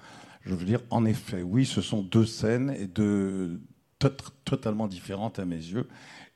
Je 0.46 0.54
veux 0.54 0.66
dire, 0.66 0.82
en 0.90 1.06
effet, 1.06 1.44
oui, 1.44 1.66
ce 1.66 1.80
sont 1.80 2.02
deux 2.02 2.26
scènes 2.26 2.76
et 2.78 2.88
deux 2.88 3.62
to- 4.00 4.10
totalement 4.44 4.88
différentes 4.88 5.40
à 5.40 5.46
mes 5.46 5.56
yeux, 5.56 5.88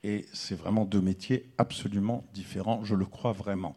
et 0.04 0.26
c'est 0.34 0.56
vraiment 0.56 0.86
deux 0.86 1.02
métiers 1.02 1.46
absolument 1.58 2.24
différents. 2.34 2.84
Je 2.84 2.96
le 2.96 3.06
crois 3.06 3.34
vraiment. 3.34 3.76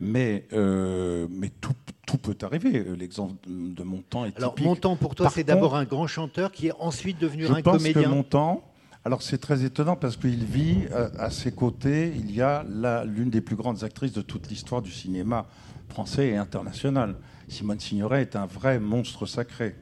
Mais, 0.00 0.46
euh, 0.52 1.28
mais 1.30 1.48
tout, 1.48 1.74
tout 2.06 2.18
peut 2.18 2.36
arriver. 2.42 2.84
L'exemple 2.96 3.34
de 3.48 3.82
Montand 3.82 4.24
est 4.24 4.36
Alors, 4.36 4.54
typique. 4.54 4.66
Montand, 4.66 4.96
pour 4.96 5.14
toi, 5.14 5.30
c'est 5.30 5.44
d'abord 5.44 5.76
un 5.76 5.84
grand 5.84 6.06
chanteur 6.06 6.50
qui 6.52 6.68
est 6.68 6.72
ensuite 6.78 7.18
devenu 7.18 7.46
Je 7.46 7.52
un 7.52 7.62
pense 7.62 7.78
comédien. 7.78 8.02
que 8.02 8.08
Montand, 8.08 8.64
alors 9.04 9.22
c'est 9.22 9.38
très 9.38 9.64
étonnant 9.64 9.96
parce 9.96 10.16
qu'il 10.16 10.44
vit 10.44 10.86
euh, 10.92 11.08
à 11.18 11.30
ses 11.30 11.52
côtés, 11.52 12.12
il 12.16 12.34
y 12.34 12.42
a 12.42 12.64
l'une 13.04 13.30
des 13.30 13.40
plus 13.40 13.56
grandes 13.56 13.84
actrices 13.84 14.12
de 14.12 14.22
toute 14.22 14.48
l'histoire 14.48 14.82
du 14.82 14.90
cinéma 14.90 15.46
français 15.88 16.28
et 16.28 16.36
international. 16.36 17.16
Simone 17.48 17.80
Signoret 17.80 18.22
est 18.22 18.36
un 18.36 18.46
vrai 18.46 18.78
monstre 18.80 19.26
sacré. 19.26 19.74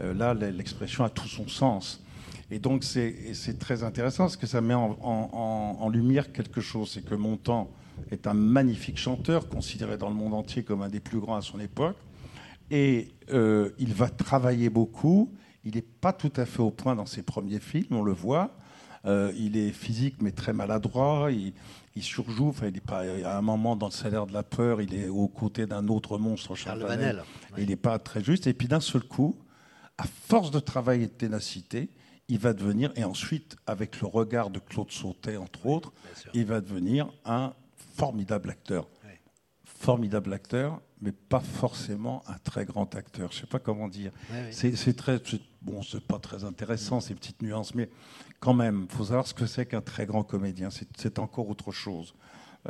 Euh, 0.00 0.12
là, 0.14 0.34
l'expression 0.34 1.04
a 1.04 1.08
tout 1.10 1.28
son 1.28 1.48
sens. 1.48 2.03
Et 2.54 2.60
donc 2.60 2.84
c'est 2.84 3.58
très 3.58 3.82
intéressant 3.82 4.24
parce 4.24 4.36
que 4.36 4.46
ça 4.46 4.60
met 4.60 4.74
en, 4.74 4.96
en- 5.02 5.30
en- 5.32 5.76
en 5.84 5.88
lumière 5.88 6.30
quelque 6.32 6.60
chose. 6.60 6.90
C'est 6.94 7.04
que 7.04 7.16
Montand 7.16 7.68
est 8.12 8.26
un 8.28 8.34
magnifique 8.34 8.96
chanteur, 8.96 9.48
considéré 9.48 9.96
dans 9.98 10.08
le 10.08 10.14
monde 10.14 10.34
entier 10.34 10.62
comme 10.62 10.82
un 10.82 10.88
des 10.88 11.00
plus 11.00 11.18
grands 11.18 11.34
à 11.36 11.42
son 11.42 11.58
époque. 11.58 11.96
Et 12.70 13.08
euh, 13.32 13.70
il 13.78 13.92
va 13.92 14.08
travailler 14.08 14.70
beaucoup. 14.70 15.32
Il 15.64 15.74
n'est 15.74 15.82
pas 15.82 16.12
tout 16.12 16.32
à 16.36 16.46
fait 16.46 16.60
au 16.62 16.70
point 16.70 16.94
dans 16.94 17.06
ses 17.06 17.22
premiers 17.22 17.58
films, 17.58 17.88
on 17.90 18.02
le 18.02 18.12
voit. 18.12 18.50
Euh, 19.04 19.32
il 19.36 19.56
est 19.56 19.70
physique 19.72 20.16
mais 20.20 20.30
très 20.30 20.52
maladroit. 20.52 21.30
Il, 21.32 21.54
il 21.96 22.02
surjoue. 22.04 22.48
Enfin, 22.50 22.68
il 22.68 22.76
est 22.76 22.80
pas, 22.86 23.00
à 23.24 23.36
un 23.36 23.42
moment, 23.42 23.74
dans 23.74 23.86
le 23.88 23.92
salaire 23.92 24.26
de 24.26 24.32
la 24.32 24.44
peur, 24.44 24.80
il 24.80 24.94
est 24.94 25.08
aux 25.08 25.28
côtés 25.28 25.66
d'un 25.66 25.88
autre 25.88 26.18
monstre, 26.18 26.54
Charles 26.54 26.82
Vanel. 26.88 27.22
Il 27.58 27.68
n'est 27.68 27.76
pas 27.76 27.98
très 27.98 28.22
juste. 28.22 28.46
Et 28.46 28.54
puis 28.54 28.68
d'un 28.68 28.80
seul 28.80 29.02
coup, 29.02 29.34
à 29.98 30.04
force 30.04 30.50
de 30.52 30.60
travail 30.60 31.02
et 31.02 31.06
de 31.06 31.12
ténacité, 31.12 31.88
il 32.28 32.38
va 32.38 32.52
devenir, 32.52 32.92
et 32.96 33.04
ensuite, 33.04 33.56
avec 33.66 34.00
le 34.00 34.06
regard 34.06 34.50
de 34.50 34.58
Claude 34.58 34.90
Sautet, 34.90 35.36
entre 35.36 35.66
autres, 35.66 35.92
il 36.32 36.46
va 36.46 36.60
devenir 36.60 37.10
un 37.24 37.52
formidable 37.96 38.50
acteur. 38.50 38.88
Formidable 39.64 40.32
acteur, 40.32 40.80
mais 41.02 41.12
pas 41.12 41.40
forcément 41.40 42.22
un 42.26 42.38
très 42.38 42.64
grand 42.64 42.94
acteur. 42.94 43.30
Je 43.32 43.36
ne 43.36 43.40
sais 43.42 43.46
pas 43.46 43.58
comment 43.58 43.88
dire. 43.88 44.12
Ouais, 44.32 44.44
ouais. 44.44 44.52
C'est 44.76 44.96
très, 44.96 45.20
bon, 45.60 45.82
c'est 45.82 46.00
pas 46.06 46.18
très 46.18 46.44
intéressant 46.44 47.00
ces 47.00 47.14
petites 47.14 47.42
nuances, 47.42 47.74
mais 47.74 47.90
quand 48.40 48.54
même, 48.54 48.86
faut 48.88 49.04
savoir 49.04 49.26
ce 49.26 49.34
que 49.34 49.44
c'est 49.44 49.66
qu'un 49.66 49.82
très 49.82 50.06
grand 50.06 50.22
comédien. 50.22 50.70
C'est- 50.70 50.88
C'est 50.96 51.18
encore 51.18 51.48
autre 51.50 51.70
chose. 51.72 52.14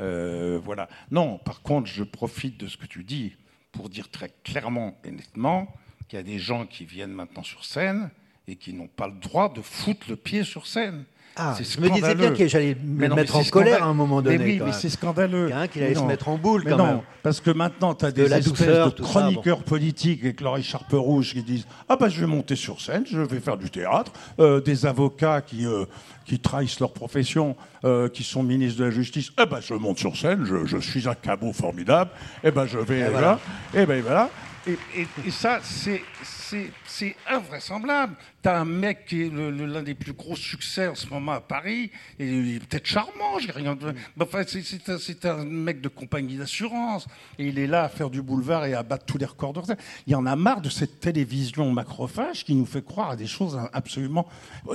Euh, 0.00 0.58
voilà. 0.64 0.88
Non, 1.12 1.38
par 1.38 1.62
contre, 1.62 1.86
je 1.86 2.02
profite 2.02 2.58
de 2.58 2.66
ce 2.66 2.76
que 2.76 2.86
tu 2.86 3.04
dis 3.04 3.36
pour 3.70 3.88
dire 3.88 4.10
très 4.10 4.30
clairement 4.42 4.98
et 5.04 5.12
nettement 5.12 5.72
qu'il 6.08 6.16
y 6.16 6.20
a 6.20 6.24
des 6.24 6.38
gens 6.40 6.66
qui 6.66 6.84
viennent 6.84 7.12
maintenant 7.12 7.44
sur 7.44 7.64
scène 7.64 8.10
et 8.48 8.56
qui 8.56 8.72
n'ont 8.72 8.88
pas 8.88 9.06
le 9.08 9.14
droit 9.14 9.52
de 9.52 9.60
foutre 9.62 10.06
le 10.08 10.16
pied 10.16 10.42
sur 10.44 10.66
scène. 10.66 11.04
Ah, 11.36 11.56
je 11.58 11.80
me 11.80 11.90
disais 11.90 12.14
bien 12.14 12.30
que 12.32 12.46
j'allais 12.46 12.76
me 12.80 13.08
non, 13.08 13.16
mettre 13.16 13.34
en 13.34 13.42
colère 13.42 13.82
à 13.82 13.86
un 13.86 13.92
moment 13.94 14.22
donné. 14.22 14.38
Mais 14.38 14.44
oui, 14.44 14.60
mais 14.64 14.70
c'est 14.72 14.88
scandaleux. 14.88 15.46
Il 15.48 15.50
y 15.50 15.52
a 15.52 15.58
un 15.62 15.66
qui 15.66 15.80
allait 15.82 15.94
se 15.96 15.98
non. 15.98 16.06
mettre 16.06 16.28
en 16.28 16.38
boule 16.38 16.62
Mais 16.64 16.70
quand 16.70 16.76
non, 16.76 16.86
même. 16.86 17.00
parce 17.24 17.40
que 17.40 17.50
maintenant, 17.50 17.92
tu 17.96 18.04
as 18.04 18.12
De 18.12 18.22
des 18.22 18.28
la 18.28 18.38
espèces 18.38 18.52
douceur, 18.52 18.92
de 18.92 18.98
ça, 18.98 19.02
chroniqueurs 19.02 19.64
politiques 19.64 20.22
avec 20.22 20.40
leur 20.40 20.56
écharpe 20.58 20.92
rouge 20.92 21.32
qui 21.32 21.42
disent 21.42 21.66
Ah 21.88 21.96
ben 21.96 22.08
je 22.08 22.20
vais 22.20 22.28
monter 22.28 22.54
sur 22.54 22.80
scène, 22.80 23.02
je 23.10 23.18
vais 23.18 23.40
faire 23.40 23.56
du 23.56 23.68
théâtre. 23.68 24.12
Euh, 24.38 24.60
des 24.60 24.86
avocats 24.86 25.40
qui, 25.40 25.66
euh, 25.66 25.86
qui 26.24 26.38
trahissent 26.38 26.78
leur 26.78 26.92
profession, 26.92 27.56
euh, 27.84 28.08
qui 28.08 28.22
sont 28.22 28.44
ministres 28.44 28.78
de 28.78 28.84
la 28.84 28.90
Justice 28.92 29.32
Eh 29.42 29.46
ben 29.46 29.58
je 29.60 29.74
monte 29.74 29.98
sur 29.98 30.16
scène, 30.16 30.44
je, 30.44 30.66
je 30.66 30.78
suis 30.78 31.08
un 31.08 31.16
cabot 31.16 31.52
formidable. 31.52 32.12
Eh 32.44 32.52
ben 32.52 32.64
je 32.66 32.78
vais 32.78 32.98
Et 32.98 33.00
là. 33.00 33.10
voilà. 33.10 33.40
Eh 33.74 33.86
ben 33.86 34.00
voilà. 34.02 34.30
Et, 34.66 34.78
et- 34.96 35.06
et 35.26 35.30
ça, 35.30 35.60
c'est- 35.62 36.02
c'est 36.22 36.70
c'est 36.86 37.16
invraisemblable. 37.28 38.14
Tu 38.42 38.48
as 38.48 38.60
un 38.60 38.64
mec 38.64 39.04
qui 39.06 39.22
est 39.22 39.28
l'un 39.30 39.82
des 39.82 39.94
plus 39.94 40.12
gros 40.12 40.36
succès 40.36 40.86
en 40.88 40.94
ce 40.94 41.06
moment 41.08 41.32
à 41.32 41.40
Paris, 41.40 41.90
et 42.18 42.26
il 42.26 42.56
est 42.56 42.60
peut-être 42.60 42.86
charmant, 42.86 43.38
j'ai 43.40 43.50
rien 43.52 43.74
de. 43.74 43.92
Mais 44.16 44.22
enfin, 44.24 44.42
c'est- 44.46 45.26
un, 45.26 45.40
un 45.40 45.44
mec 45.44 45.80
de 45.80 45.88
compagnie 45.88 46.36
d'assurance, 46.36 47.06
et 47.38 47.48
il 47.48 47.58
est 47.58 47.66
là 47.66 47.84
à 47.84 47.88
faire 47.88 48.08
du 48.10 48.22
boulevard 48.22 48.64
et 48.64 48.74
à 48.74 48.82
battre 48.82 49.04
tous 49.04 49.18
les 49.18 49.26
records 49.26 49.52
de. 49.52 49.62
Il 50.06 50.12
y 50.12 50.14
en 50.16 50.24
a 50.24 50.34
marre 50.36 50.60
de 50.62 50.70
cette 50.70 51.00
télévision 51.00 51.70
macrophage 51.72 52.44
qui 52.44 52.54
nous 52.54 52.66
fait 52.66 52.84
croire 52.84 53.10
à 53.10 53.16
des 53.16 53.26
choses 53.26 53.58
absolument. 53.72 54.26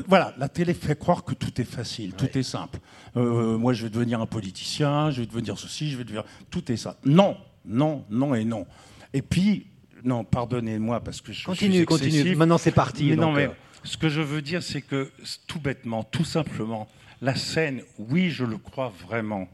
Voilà, 0.08 0.36
la 0.38 0.50
télé 0.50 0.74
fait 0.74 1.00
croire 1.00 1.24
que 1.24 1.34
tout 1.34 1.60
est 1.60 1.66
facile, 1.66 2.14
tout 2.14 2.38
est 2.38 2.44
simple. 2.44 2.80
Euh, 3.18 3.58
moi, 3.58 3.74
je 3.74 3.84
vais 3.84 3.90
devenir 3.90 4.22
un 4.22 4.26
politicien, 4.28 5.10
je 5.10 5.22
vais 5.22 5.28
devenir 5.28 5.58
ceci, 5.58 5.90
je 5.90 5.98
vais 5.98 6.04
devenir. 6.04 6.26
Tout 6.52 6.72
est 6.72 6.78
ça. 6.78 6.98
Non, 7.06 7.38
non, 7.66 8.06
non 8.10 8.36
et 8.36 8.44
non. 8.46 8.68
Et 9.14 9.22
puis, 9.24 9.66
non, 10.04 10.24
pardonnez-moi 10.24 11.00
parce 11.02 11.22
que 11.22 11.32
je 11.34 11.46
Continue, 11.46 11.76
suis 11.78 11.86
continue. 11.86 12.10
excessif. 12.20 12.38
Maintenant, 12.38 12.58
c'est 12.58 12.72
parti. 12.72 13.10
Mais 13.10 13.16
non, 13.16 13.32
mais 13.32 13.46
euh, 13.48 13.52
ce 13.84 13.98
que 13.98 14.10
je 14.10 14.22
veux 14.22 14.42
dire, 14.42 14.62
c'est 14.64 14.82
que 14.82 15.12
tout 15.48 15.60
bêtement, 15.60 16.04
tout 16.04 16.24
simplement, 16.26 16.88
la 17.22 17.36
scène, 17.36 17.82
oui, 17.98 18.30
je 18.30 18.46
le 18.46 18.58
crois 18.58 18.94
vraiment, 19.08 19.48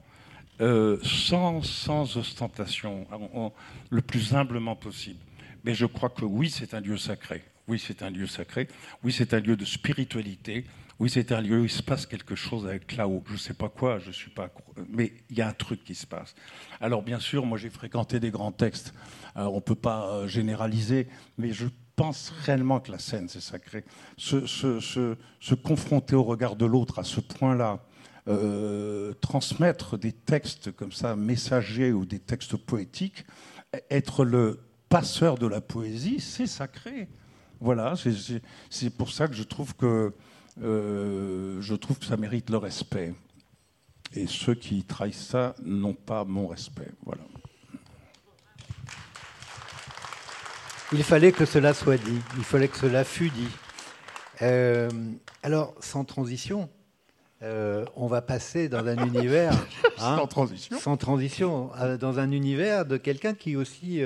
euh, 0.61 0.97
sans, 1.03 1.61
sans 1.63 2.17
ostentation, 2.17 3.05
en- 3.11 3.39
en- 3.45 3.53
le 3.89 4.01
plus 4.01 4.33
humblement 4.33 4.75
possible. 4.75 5.19
Mais 5.63 5.73
je 5.73 5.85
crois 5.85 6.09
que 6.09 6.25
oui, 6.25 6.49
c'est 6.49 6.73
un 6.73 6.79
lieu 6.79 6.97
sacré. 6.97 7.43
Oui, 7.67 7.83
c'est 7.85 8.03
un 8.03 8.09
lieu 8.09 8.27
sacré. 8.27 8.67
Oui, 9.03 9.11
c'est 9.11 9.33
un 9.33 9.39
lieu 9.39 9.55
de 9.55 9.65
spiritualité. 9.65 10.65
Oui, 10.99 11.09
c'est 11.09 11.31
un 11.31 11.41
lieu 11.41 11.61
où 11.61 11.63
il 11.63 11.69
se 11.69 11.83
passe 11.83 12.05
quelque 12.05 12.35
chose 12.35 12.65
avec 12.65 12.95
là-haut. 12.95 13.23
Je 13.27 13.33
ne 13.33 13.37
sais 13.37 13.53
pas 13.53 13.69
quoi, 13.69 13.99
je 13.99 14.11
suis 14.11 14.29
pas. 14.29 14.49
Mais 14.89 15.13
il 15.29 15.37
y 15.37 15.41
a 15.41 15.47
un 15.47 15.53
truc 15.53 15.83
qui 15.83 15.95
se 15.95 16.05
passe. 16.05 16.35
Alors, 16.79 17.01
bien 17.01 17.19
sûr, 17.19 17.45
moi, 17.45 17.57
j'ai 17.57 17.69
fréquenté 17.69 18.19
des 18.19 18.31
grands 18.31 18.51
textes. 18.51 18.93
Alors, 19.33 19.53
on 19.53 19.57
ne 19.57 19.61
peut 19.61 19.75
pas 19.75 20.09
euh, 20.09 20.27
généraliser, 20.27 21.07
mais 21.37 21.51
je 21.51 21.65
pense 21.95 22.29
réellement 22.45 22.79
que 22.79 22.91
la 22.91 22.99
scène, 22.99 23.27
c'est 23.27 23.41
sacré. 23.41 23.83
Se 24.17 25.53
confronter 25.55 26.15
au 26.15 26.23
regard 26.23 26.55
de 26.55 26.65
l'autre 26.65 26.99
à 26.99 27.03
ce 27.03 27.19
point-là, 27.19 27.83
euh, 28.27 29.13
transmettre 29.21 29.97
des 29.97 30.11
textes 30.11 30.71
comme 30.71 30.91
ça, 30.91 31.15
messagers 31.15 31.91
ou 31.91 32.05
des 32.05 32.19
textes 32.19 32.57
poétiques, 32.57 33.25
être 33.89 34.23
le 34.23 34.61
passeur 34.87 35.37
de 35.37 35.47
la 35.47 35.61
poésie, 35.61 36.19
c'est 36.19 36.47
sacré. 36.47 37.07
Voilà, 37.59 37.95
c'est- 37.95 38.89
pour 38.91 39.11
ça 39.11 39.27
que 39.27 39.33
je 39.33 39.43
trouve 39.43 39.75
que 39.75 40.13
euh, 40.61 41.61
je 41.61 41.75
trouve 41.75 41.99
que 41.99 42.05
ça 42.05 42.15
mérite 42.17 42.49
le 42.49 42.57
respect. 42.57 43.13
Et 44.13 44.27
ceux 44.27 44.55
qui 44.55 44.83
trahissent 44.83 45.27
ça 45.27 45.55
n'ont 45.63 45.93
pas 45.93 46.23
mon 46.23 46.47
respect. 46.47 46.91
Voilà. 47.05 47.23
Il 50.93 51.03
fallait 51.03 51.31
que 51.31 51.45
cela 51.45 51.73
soit 51.73 51.97
dit, 51.97 52.21
il 52.37 52.43
fallait 52.43 52.67
que 52.67 52.77
cela 52.77 53.03
fût 53.03 53.29
dit. 53.29 53.47
Euh, 54.41 54.89
alors, 55.43 55.73
sans 55.79 56.05
transition, 56.05 56.69
euh, 57.41 57.85
on 57.95 58.07
va 58.07 58.21
passer 58.21 58.69
dans 58.69 58.85
un 58.85 58.97
univers, 59.07 59.51
hein, 59.99 60.17
Sans 60.17 60.27
transition. 60.27 60.79
sans 60.79 60.95
transition, 60.97 61.71
dans 61.99 62.19
un 62.19 62.31
univers 62.31 62.85
de 62.85 62.97
quelqu'un 62.97 63.33
qui 63.33 63.55
aussi, 63.55 64.01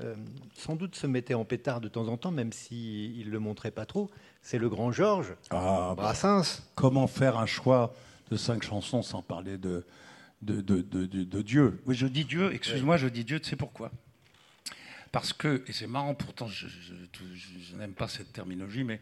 euh, 0.00 0.14
sans 0.56 0.76
doute, 0.76 0.96
se 0.96 1.06
mettait 1.06 1.34
en 1.34 1.44
pétard 1.44 1.80
de 1.80 1.88
temps 1.88 2.08
en 2.08 2.16
temps, 2.16 2.30
même 2.30 2.52
s'il 2.52 3.26
ne 3.26 3.30
le 3.30 3.38
montrait 3.38 3.70
pas 3.70 3.86
trop. 3.86 4.10
C'est 4.42 4.58
le 4.58 4.68
grand 4.68 4.92
Georges 4.92 5.34
Ah, 5.50 5.94
bah, 5.96 6.02
Brassens. 6.02 6.62
comment 6.74 7.06
faire 7.06 7.38
un 7.38 7.46
choix 7.46 7.94
de 8.30 8.36
cinq 8.36 8.62
chansons 8.62 9.02
sans 9.02 9.22
parler 9.22 9.58
de, 9.58 9.84
de, 10.42 10.60
de, 10.60 10.80
de- 10.80 11.06
de- 11.06 11.24
de 11.24 11.42
Dieu? 11.42 11.82
Oui, 11.86 11.94
je 11.94 12.06
dis 12.06 12.24
Dieu, 12.24 12.52
excuse-moi, 12.52 12.96
je 12.96 13.08
dis 13.08 13.24
Dieu, 13.24 13.40
tu 13.40 13.50
sais 13.50 13.56
pourquoi? 13.56 13.90
Parce 15.12 15.32
que, 15.32 15.64
et 15.66 15.72
c'est 15.72 15.86
marrant, 15.88 16.14
pourtant 16.14 16.46
je, 16.46 16.68
je- 16.68 16.94
je- 17.34 17.58
je 17.60 17.76
n'aime 17.76 17.92
pas 17.94 18.06
cette 18.08 18.32
terminologie, 18.32 18.84
mais 18.84 19.00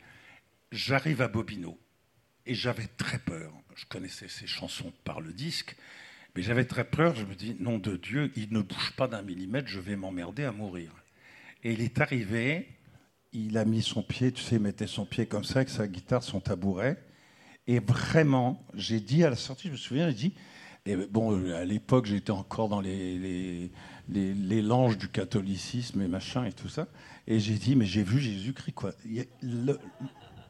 j'arrive 0.73 1.21
à 1.21 1.29
Bobino 1.29 1.79
et 2.47 2.55
j'avais 2.55 2.87
très 2.97 3.19
peur. 3.19 3.53
Je 3.75 3.85
connaissais 3.87 4.29
ces 4.29 4.47
chansons 4.47 4.93
par 5.05 5.21
le 5.21 5.33
disque, 5.33 5.77
mais 6.37 6.43
j'avais 6.43 6.64
très 6.64 6.85
peur. 6.85 7.14
Je 7.14 7.24
me 7.24 7.35
dis, 7.35 7.57
nom 7.59 7.79
de 7.79 7.97
Dieu, 7.97 8.33
il 8.37 8.53
ne 8.53 8.61
bouge 8.61 8.93
pas 8.97 9.09
d'un 9.09 9.22
millimètre, 9.22 9.68
je 9.68 9.81
vais 9.81 9.97
m'emmerder 9.97 10.45
à 10.45 10.53
mourir. 10.53 10.93
Et 11.64 11.72
il 11.72 11.81
est 11.81 12.01
arrivé, 12.01 12.68
il 13.33 13.59
a 13.59 13.64
mis 13.64 13.83
son 13.83 14.03
pied, 14.03 14.33
tu 14.33 14.43
sais, 14.43 14.57
il 14.57 14.62
mettait 14.62 14.87
son 14.87 15.05
pied 15.05 15.26
comme 15.26 15.45
ça 15.45 15.57
avec 15.57 15.68
sa 15.68 15.87
guitare, 15.89 16.22
son 16.22 16.41
tabouret. 16.41 17.03
Et 17.66 17.81
vraiment, 17.81 18.64
j'ai 18.74 19.01
dit 19.01 19.24
à 19.24 19.31
la 19.31 19.37
sortie, 19.37 19.68
je 19.68 19.72
me 19.72 19.76
souviens, 19.76 20.09
j'ai 20.09 20.14
dit, 20.14 20.35
et 20.87 20.97
bon, 20.97 21.53
à 21.53 21.64
l'époque, 21.64 22.07
j'étais 22.07 22.31
encore 22.31 22.70
dans 22.70 22.81
les, 22.81 23.18
les, 23.18 23.70
les, 24.09 24.33
les 24.33 24.62
langes 24.62 24.97
du 24.97 25.09
catholicisme 25.09 26.01
et 26.01 26.09
machin 26.09 26.45
et 26.45 26.53
tout 26.53 26.68
ça. 26.68 26.89
Et 27.26 27.41
j'ai 27.41 27.55
dit, 27.55 27.76
mais 27.76 27.85
j'ai 27.85 28.03
vu 28.03 28.20
Jésus-Christ, 28.20 28.72
quoi. 28.72 28.93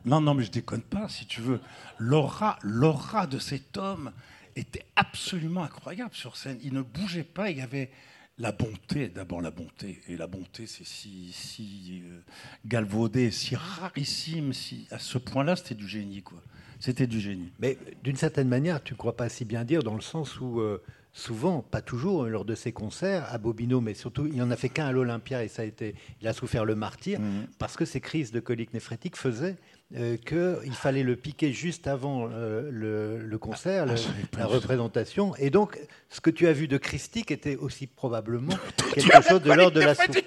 Non, 0.05 0.21
non, 0.21 0.35
mais 0.35 0.45
je 0.45 0.53
déconne 0.53 0.83
pas, 0.83 1.09
si 1.09 1.27
tu 1.27 1.41
veux. 1.41 1.61
L'aura, 1.99 2.59
l'aura 2.63 3.27
de 3.27 3.41
cet 3.41 3.77
homme 3.77 4.13
était 4.57 4.85
absolument 4.97 5.63
incroyable 5.63 6.15
sur 6.15 6.37
scène. 6.37 6.59
Il 6.63 6.73
ne 6.75 6.83
bougeait 6.83 7.25
pas, 7.25 7.51
il 7.51 7.59
y 7.59 7.63
avait 7.63 7.91
la 8.39 8.53
bonté, 8.53 9.09
d'abord 9.09 9.41
la 9.41 9.51
bonté. 9.51 10.01
Et 10.09 10.17
la 10.17 10.27
bonté, 10.27 10.67
c'est 10.67 10.87
si, 10.87 11.33
si 11.33 12.03
euh, 12.05 12.21
galvaudé, 12.67 13.31
si 13.31 13.57
rarissime, 13.57 14.53
si, 14.53 14.87
à 14.91 14.99
ce 14.99 15.19
point-là, 15.19 15.57
c'était 15.57 15.75
du 15.75 15.89
génie. 15.89 16.23
quoi. 16.23 16.43
C'était 16.79 17.07
du 17.07 17.21
génie. 17.21 17.53
Mais 17.59 17.77
d'une 18.05 18.17
certaine 18.17 18.49
manière, 18.49 18.83
tu 18.83 18.95
ne 18.95 18.99
crois 18.99 19.17
pas 19.17 19.29
si 19.29 19.45
bien 19.45 19.65
dire, 19.65 19.83
dans 19.83 19.95
le 19.95 20.01
sens 20.01 20.41
où 20.41 20.61
euh, 20.61 20.83
souvent, 21.19 21.63
pas 21.63 21.81
toujours, 21.83 22.25
lors 22.27 22.45
de 22.45 22.55
ses 22.55 22.73
concerts, 22.73 23.27
à 23.31 23.39
Bobino, 23.39 23.81
mais 23.81 23.95
surtout, 23.95 24.27
il 24.27 24.37
n'en 24.37 24.51
a 24.51 24.57
fait 24.57 24.69
qu'un 24.69 24.87
à 24.87 24.93
l'Olympia 24.93 25.43
et 25.45 25.49
ça 25.49 25.63
a 25.63 25.65
été, 25.65 25.95
il 26.23 26.29
a 26.29 26.33
souffert 26.33 26.65
le 26.65 26.75
martyr, 26.75 27.19
Mhm. 27.21 27.47
parce 27.59 27.77
que 27.77 27.85
ces 27.85 28.01
crises 28.01 28.31
de 28.33 28.41
colique 28.41 28.73
néphrétique 28.73 29.17
faisaient 29.17 29.57
euh, 29.97 30.17
qu'il 30.19 30.75
fallait 30.75 31.03
le 31.03 31.17
piquer 31.17 31.51
juste 31.53 31.87
avant 31.87 32.29
euh, 32.31 32.69
le, 32.71 33.19
le 33.27 33.39
concert, 33.39 33.87
Ah, 33.89 33.93
le- 33.95 34.27
pas 34.29 34.39
la 34.41 34.47
représentation. 34.47 35.35
Et 35.37 35.49
donc, 35.51 35.79
ce 36.11 36.21
que 36.21 36.29
tu 36.31 36.47
as 36.47 36.53
vu 36.53 36.69
de 36.69 36.77
christique 36.77 37.31
était 37.31 37.57
aussi 37.57 37.87
probablement 37.87 38.53
quelque 38.95 39.23
chose 39.27 39.41
de 39.43 39.53
l'ordre 39.53 39.77
de 39.77 39.81
la 39.81 39.95
souffrance. 39.95 40.17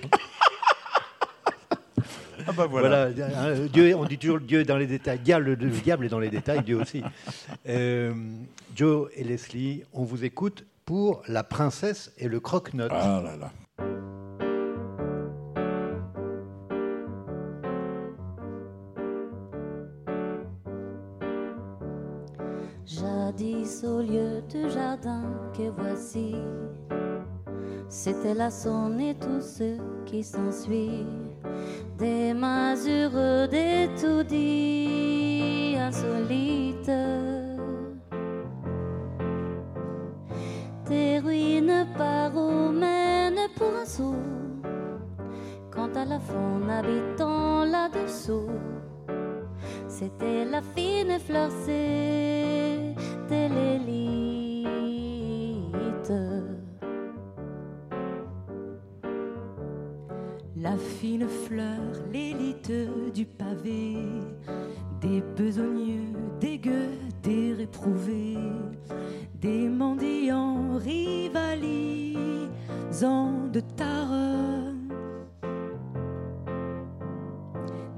Ah 2.47 2.53
bah 2.53 2.65
Voilà, 2.65 3.03
hein, 3.05 3.67
Dieu, 3.71 3.95
on 3.95 4.05
dit 4.05 4.17
toujours 4.17 4.39
Dieu 4.39 4.61
est 4.61 4.65
dans 4.65 4.77
les 4.77 4.87
détails. 4.87 5.19
Diable, 5.19 5.53
le 5.53 5.55
diable 5.69 6.05
est 6.05 6.09
dans 6.09 6.19
les 6.19 6.31
détails, 6.31 6.63
Dieu 6.63 6.75
aussi. 6.75 7.03
Euh, 7.69 8.13
Joe 8.75 9.11
et 9.15 9.23
Leslie, 9.23 9.83
on 9.93 10.03
vous 10.03 10.25
écoute 10.25 10.65
pour 10.85 11.21
La 11.27 11.43
princesse 11.43 12.11
et 12.17 12.27
le 12.27 12.39
croque-note. 12.39 12.91
Ah 12.93 13.21
là 13.23 13.35
là. 13.37 13.51
Jadis 22.85 23.83
au 23.85 24.01
lieu 24.01 24.41
du 24.49 24.69
jardin 24.69 25.23
que 25.55 25.69
voici, 25.69 26.35
c'était 27.87 28.33
la 28.33 28.51
sonne 28.51 28.99
et 28.99 29.15
tout 29.15 29.39
ce 29.39 29.77
qui 30.05 30.23
s'ensuit. 30.23 31.05
Des 31.97 32.33
masures, 32.33 33.47
des 33.49 33.89
tout 33.99 34.23
dits 34.23 35.75
insolites. 35.77 37.50
Ruines 41.41 41.87
paromènes 41.97 43.47
pour 43.55 43.73
un 43.81 43.85
sou. 43.85 44.15
Quant 45.71 45.91
à 45.95 46.05
la 46.05 46.19
faune 46.19 46.69
habitant 46.69 47.65
là-dessous, 47.65 48.51
c'était 49.87 50.45
la 50.45 50.61
fine 50.61 51.17
fleur, 51.19 51.49
c'était 51.65 53.49
l'élite. 53.49 54.21
La 60.55 60.77
fine 60.77 61.27
fleur, 61.27 61.81
l'élite 62.11 62.71
du 63.13 63.25
pavé, 63.25 63.97
des 65.01 65.21
besogneux, 65.35 66.13
des 66.39 66.57
gueux, 66.59 66.97
des 67.23 67.53
réprouvés, 67.53 68.37
des 69.35 69.67
mendiants 69.67 70.77
rivalisant 70.77 72.19
de 73.51 73.59
tare, 73.59 74.73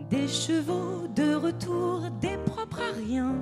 des 0.09 0.27
chevaux 0.27 1.07
de 1.13 1.35
retour, 1.35 2.09
des 2.21 2.37
propres 2.45 2.81
à 2.81 2.93
rien, 2.95 3.35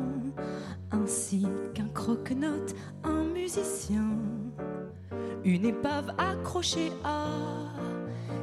ainsi 0.92 1.46
qu'un 1.76 1.90
croque-note, 1.94 2.76
un 3.04 3.24
musicien, 3.26 4.18
une 5.46 5.66
épave 5.66 6.14
accrochée 6.18 6.92
à 7.04 7.28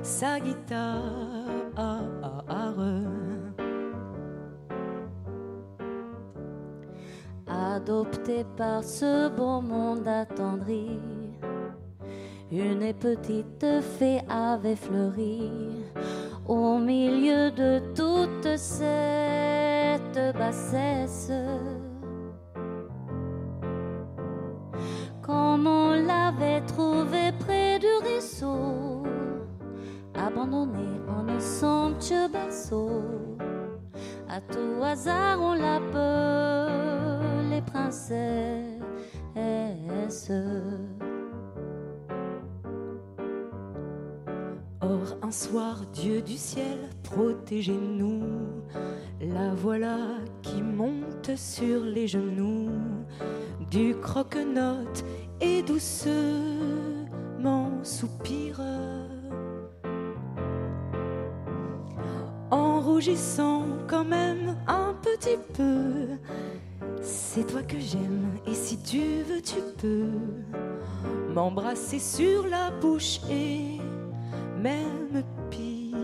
sa 0.02 0.38
guitare. 0.38 1.28
Adoptée 7.88 8.44
par 8.54 8.84
ce 8.84 9.30
beau 9.30 9.62
monde 9.62 10.06
attendri, 10.06 11.00
une 12.52 12.92
petite 12.92 13.64
fée 13.98 14.20
avait 14.28 14.76
fleuri 14.76 15.50
au 16.46 16.76
milieu 16.76 17.50
de 17.50 17.80
toute 17.94 18.58
cette 18.58 20.36
bassesse. 20.36 21.32
Comme 25.22 25.66
on 25.66 25.92
l'avait 25.92 26.60
trouvée 26.66 27.32
près 27.40 27.78
du 27.78 27.86
ruisseau, 28.06 29.02
abandonnée 30.14 31.00
en 31.08 31.26
un 31.26 31.40
somptueux 31.40 32.28
berceau. 32.28 32.90
À 34.28 34.42
tout 34.42 34.84
hasard, 34.84 35.38
on 35.40 35.54
l'appelait 35.54 37.07
princesse. 37.70 38.78
Or, 44.80 45.16
un 45.22 45.30
soir, 45.30 45.82
Dieu 45.92 46.22
du 46.22 46.36
ciel, 46.36 46.78
protégez-nous. 47.02 48.22
La 49.20 49.54
voilà 49.54 49.98
qui 50.42 50.62
monte 50.62 51.36
sur 51.36 51.82
les 51.82 52.06
genoux 52.06 52.70
du 53.70 53.94
croque-note 53.96 55.04
et 55.40 55.62
doucement 55.62 56.18
soupire. 57.82 58.60
En 62.50 62.80
rougissant 62.80 63.64
quand 63.86 64.04
même 64.04 64.56
un 64.66 64.94
petit 65.02 65.38
peu. 65.54 66.18
C'est 67.00 67.46
toi 67.46 67.62
que 67.62 67.78
j'aime 67.78 68.38
et 68.46 68.54
si 68.54 68.78
tu 68.78 69.22
veux, 69.22 69.40
tu 69.40 69.60
peux 69.80 70.10
m'embrasser 71.34 71.98
sur 71.98 72.46
la 72.46 72.70
bouche 72.70 73.20
et 73.30 73.78
même 74.60 75.22
pire. 75.50 75.98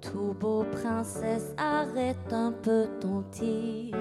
Tout 0.00 0.34
beau 0.38 0.64
princesse, 0.72 1.54
arrête 1.56 2.32
un 2.32 2.52
peu 2.52 2.86
ton 3.00 3.22
tir. 3.30 3.96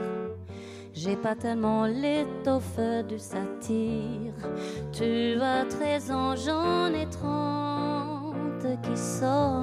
J'ai 0.93 1.15
pas 1.17 1.35
tellement 1.35 1.85
l'étoffe 1.85 2.79
du 3.07 3.19
satire. 3.19 4.33
Tu 4.93 5.39
as 5.41 5.65
13 5.65 6.11
ans, 6.11 6.35
j'en 6.35 6.87
ai 6.93 7.09
30 7.09 8.81
qui 8.81 8.97
sonnent. 8.97 9.54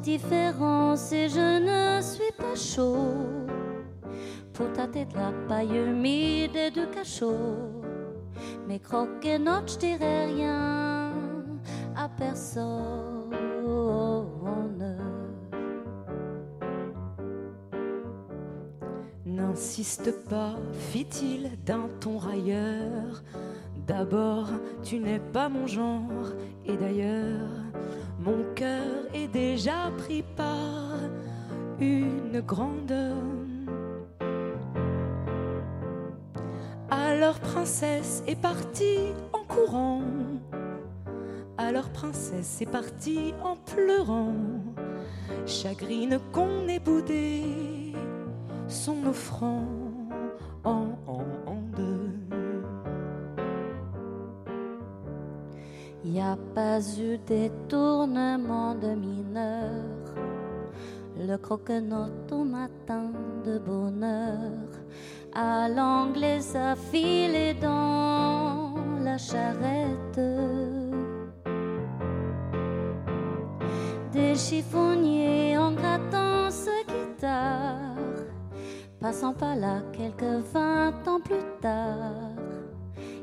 Différence 0.00 1.12
et 1.12 1.28
je 1.28 1.98
ne 1.98 2.02
suis 2.02 2.32
pas 2.36 2.54
chaud. 2.54 2.96
Pour 4.52 4.72
tâter 4.72 5.04
de 5.06 5.14
la 5.14 5.32
paille 5.48 5.76
humide 5.76 6.54
et 6.54 6.70
du 6.70 6.86
cachot. 6.88 7.82
Mais 8.68 8.78
croque 8.78 9.24
et 9.24 9.38
note, 9.38 9.72
je 9.72 9.78
dirais 9.78 10.26
rien 10.26 11.12
à 11.96 12.08
personne. 12.08 13.14
N'insiste 19.24 20.24
pas, 20.28 20.54
fit-il 20.72 21.50
d'un 21.64 21.88
ton 22.00 22.18
railleur. 22.18 23.22
D'abord, 23.86 24.48
tu 24.82 24.98
n'es 24.98 25.18
pas 25.18 25.48
mon 25.48 25.66
genre, 25.66 26.32
et 26.64 26.76
d'ailleurs, 26.76 27.63
mon 28.24 28.42
cœur 28.54 29.04
est 29.12 29.28
déjà 29.28 29.90
pris 29.98 30.22
par 30.22 30.98
une 31.78 32.40
grande. 32.40 32.94
Alors, 36.90 37.38
princesse 37.40 38.22
est 38.26 38.40
partie 38.40 39.12
en 39.32 39.44
courant. 39.44 40.02
Alors, 41.58 41.90
princesse 41.90 42.62
est 42.62 42.70
partie 42.70 43.34
en 43.42 43.56
pleurant. 43.56 44.34
Chagrine 45.46 46.18
qu'on 46.32 46.66
ait 46.68 46.78
boudé 46.78 47.42
son 48.68 49.06
offrande. 49.06 49.84
Y 50.64 51.13
a 56.32 56.36
pas 56.54 56.80
eu 56.98 57.18
détournement 57.18 58.74
de 58.74 58.94
mineur. 58.94 59.84
Le 61.18 61.36
croque-note 61.36 62.32
au 62.32 62.44
matin 62.44 63.10
de 63.44 63.58
bonheur. 63.58 64.68
À 65.34 65.68
l'anglaise 65.68 66.56
a 66.56 66.74
filé 66.76 67.54
dans 67.54 68.74
la 69.02 69.18
charrette. 69.18 70.20
Des 74.12 74.34
chiffonniers 74.34 75.58
en 75.58 75.72
grattant 75.72 76.50
sa 76.50 76.78
guitare 76.88 77.94
passant 79.04 79.34
par 79.34 79.54
là 79.54 79.82
quelques 79.92 80.38
vingt 80.54 81.06
ans 81.06 81.20
plus 81.20 81.44
tard, 81.60 82.33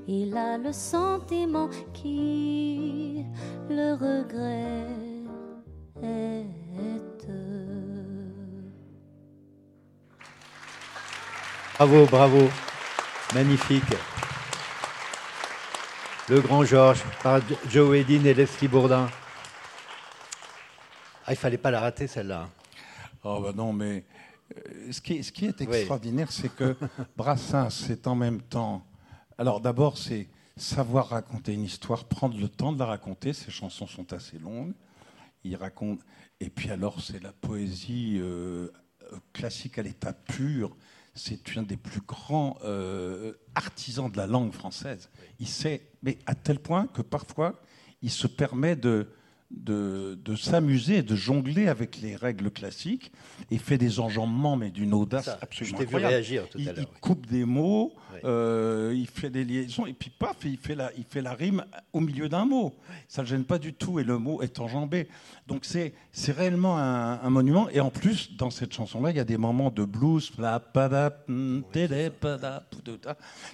il 0.07 0.35
a 0.37 0.57
le 0.57 0.73
sentiment 0.73 1.69
qui 1.93 3.25
le 3.69 3.93
regrette. 3.93 5.11
Bravo, 11.83 12.05
bravo. 12.05 12.49
Magnifique. 13.33 13.95
Le 16.29 16.39
Grand 16.39 16.63
Georges 16.63 17.03
par 17.23 17.41
Joe 17.67 17.97
Edin 17.97 18.23
et 18.25 18.35
Leslie 18.35 18.67
Bourdin. 18.67 19.09
Ah, 21.25 21.31
il 21.31 21.35
fallait 21.35 21.57
pas 21.57 21.71
la 21.71 21.79
rater 21.79 22.05
celle-là. 22.05 22.49
Oh 23.23 23.41
bah 23.41 23.51
non, 23.55 23.73
mais 23.73 24.05
euh, 24.55 24.91
ce, 24.91 25.01
qui, 25.01 25.13
est 25.17 25.61
extraordinaire, 25.61 26.31
c'est 26.31 26.53
que 26.55 26.75
Brassens, 27.17 27.71
c'est 27.71 28.05
en 28.05 28.13
même 28.13 28.41
temps. 28.41 28.85
Alors 29.41 29.59
d'abord, 29.59 29.97
c'est 29.97 30.27
savoir 30.55 31.09
raconter 31.09 31.55
une 31.55 31.63
histoire, 31.63 32.05
prendre 32.05 32.39
le 32.39 32.47
temps 32.47 32.73
de 32.73 32.77
la 32.77 32.85
raconter. 32.85 33.33
Ces 33.33 33.49
chansons 33.49 33.87
sont 33.87 34.13
assez 34.13 34.37
longues. 34.37 34.75
Il 35.43 35.55
raconte. 35.55 35.99
Et 36.39 36.51
puis 36.51 36.69
alors, 36.69 37.01
c'est 37.01 37.19
la 37.23 37.31
poésie 37.31 38.19
euh, 38.19 38.69
classique 39.33 39.79
à 39.79 39.81
l'état 39.81 40.13
pur 40.13 40.77
c'est 41.15 41.57
un 41.57 41.63
des 41.63 41.75
plus 41.75 42.01
grands 42.01 42.57
euh, 42.63 43.33
artisans 43.55 44.11
de 44.11 44.15
la 44.15 44.27
langue 44.27 44.53
française. 44.53 45.09
Il 45.39 45.47
sait, 45.47 45.89
mais 46.03 46.19
à 46.27 46.35
tel 46.35 46.59
point 46.59 46.85
que 46.85 47.01
parfois, 47.01 47.59
il 48.03 48.11
se 48.11 48.27
permet 48.27 48.75
de, 48.75 49.09
de, 49.51 50.17
de 50.23 50.35
s'amuser, 50.35 51.03
de 51.03 51.15
jongler 51.15 51.67
avec 51.67 52.01
les 52.01 52.15
règles 52.15 52.51
classiques 52.51 53.11
et 53.49 53.57
fait 53.57 53.77
des 53.77 53.99
enjambements, 53.99 54.55
mais 54.55 54.71
d'une 54.71 54.93
audace 54.93 55.29
absolument 55.41 55.77
je 55.77 55.83
incroyable. 55.83 56.13
réagir 56.13 56.49
tout 56.49 56.57
il, 56.57 56.69
à 56.69 56.73
l'heure. 56.73 56.85
Il 56.91 56.99
coupe 56.99 57.25
des 57.25 57.45
mots, 57.45 57.93
euh, 58.23 58.93
il 58.95 59.07
fait 59.07 59.29
des 59.29 59.43
liaisons, 59.43 59.85
et 59.85 59.93
puis 59.93 60.09
paf, 60.09 60.37
il 60.45 60.57
fait 60.57 60.75
la, 60.75 60.91
il 60.97 61.03
fait 61.03 61.21
la 61.21 61.33
rime 61.33 61.63
au 61.93 61.99
milieu 61.99 62.29
d'un 62.29 62.45
mot. 62.45 62.73
Ça 63.07 63.21
ne 63.21 63.27
gêne 63.27 63.43
pas 63.43 63.59
du 63.59 63.73
tout, 63.73 63.99
et 63.99 64.03
le 64.03 64.17
mot 64.17 64.41
est 64.41 64.59
enjambé. 64.59 65.07
Donc 65.47 65.65
c'est, 65.65 65.93
réellement 66.29 66.77
un, 66.77 67.29
monument. 67.29 67.69
Et 67.69 67.79
en 67.79 67.89
plus, 67.89 68.35
dans 68.37 68.49
cette 68.49 68.73
chanson-là, 68.73 69.11
il 69.11 69.17
y 69.17 69.19
a 69.19 69.25
des 69.25 69.37
moments 69.37 69.69
de 69.69 69.83
blues. 69.83 70.31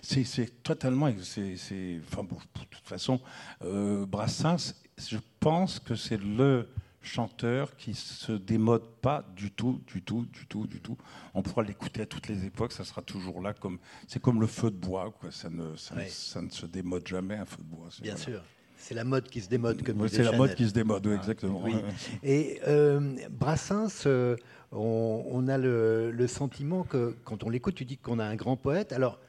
C'est, 0.02 0.64
totalement. 0.64 1.10
C'est, 1.22 2.00
enfin, 2.12 2.24
de 2.24 2.30
toute 2.70 2.88
façon, 2.88 3.20
euh, 3.64 4.06
Brassens 4.06 4.74
je 4.98 5.18
pense 5.40 5.80
que 5.80 5.96
c'est 5.96 6.22
le 6.22 6.68
chanteur 7.02 7.76
qui 7.78 7.94
se 7.94 8.34
démode 8.34 8.86
pas 9.02 9.24
du 9.36 9.52
tout, 9.52 9.82
du 9.88 10.02
tout, 10.02 10.26
du 10.26 10.46
tout, 10.46 10.68
du 10.68 10.82
tout. 10.82 10.98
On 11.34 11.42
pourra 11.42 11.64
l'écouter 11.64 12.02
à 12.02 12.06
toutes 12.06 12.28
les 12.28 12.46
époques, 12.46 12.74
ça 12.74 12.84
sera 12.84 13.02
toujours 13.02 13.42
là. 13.42 13.54
Comme 13.54 13.80
c'est 14.08 14.22
comme 14.22 14.42
le 14.42 14.48
feu 14.48 14.70
de 14.70 14.76
bois, 14.76 15.14
quoi. 15.20 15.32
Ça 15.32 15.50
ne, 15.50 15.76
ça, 15.76 16.42
ne 16.42 16.50
se 16.50 16.66
démode 16.66 17.08
jamais 17.08 17.36
un 17.36 17.46
feu 17.46 17.60
de 17.60 17.76
bois. 17.76 17.88
Bien 18.02 18.18
sûr. 18.18 18.44
C'est 18.80 18.94
la 18.94 19.04
mode 19.04 19.28
qui 19.28 19.42
se 19.42 19.50
démode, 19.50 19.82
comme 19.84 20.08
C'est 20.08 20.24
la 20.24 20.34
mode 20.34 20.54
qui 20.54 20.68
se 20.68 20.74
démode, 20.74 21.06
oui, 21.08 21.16
exactement. 21.16 21.64
Et 22.24 22.62
euh, 22.68 23.18
Brassens, 23.32 24.06
euh, 24.06 24.36
on, 24.72 25.48
a 25.48 25.58
le, 25.58 26.12
le, 26.12 26.28
sentiment 26.28 26.84
que 26.84 27.16
quand 27.26 27.44
on 27.44 27.50
l'écoute, 27.50 27.74
tu 27.74 27.86
dis 27.86 27.98
qu'on 27.98 28.20
a 28.20 28.26
un 28.26 28.36
grand 28.36 28.56
poète. 28.56 28.94
Alors, 28.94 29.20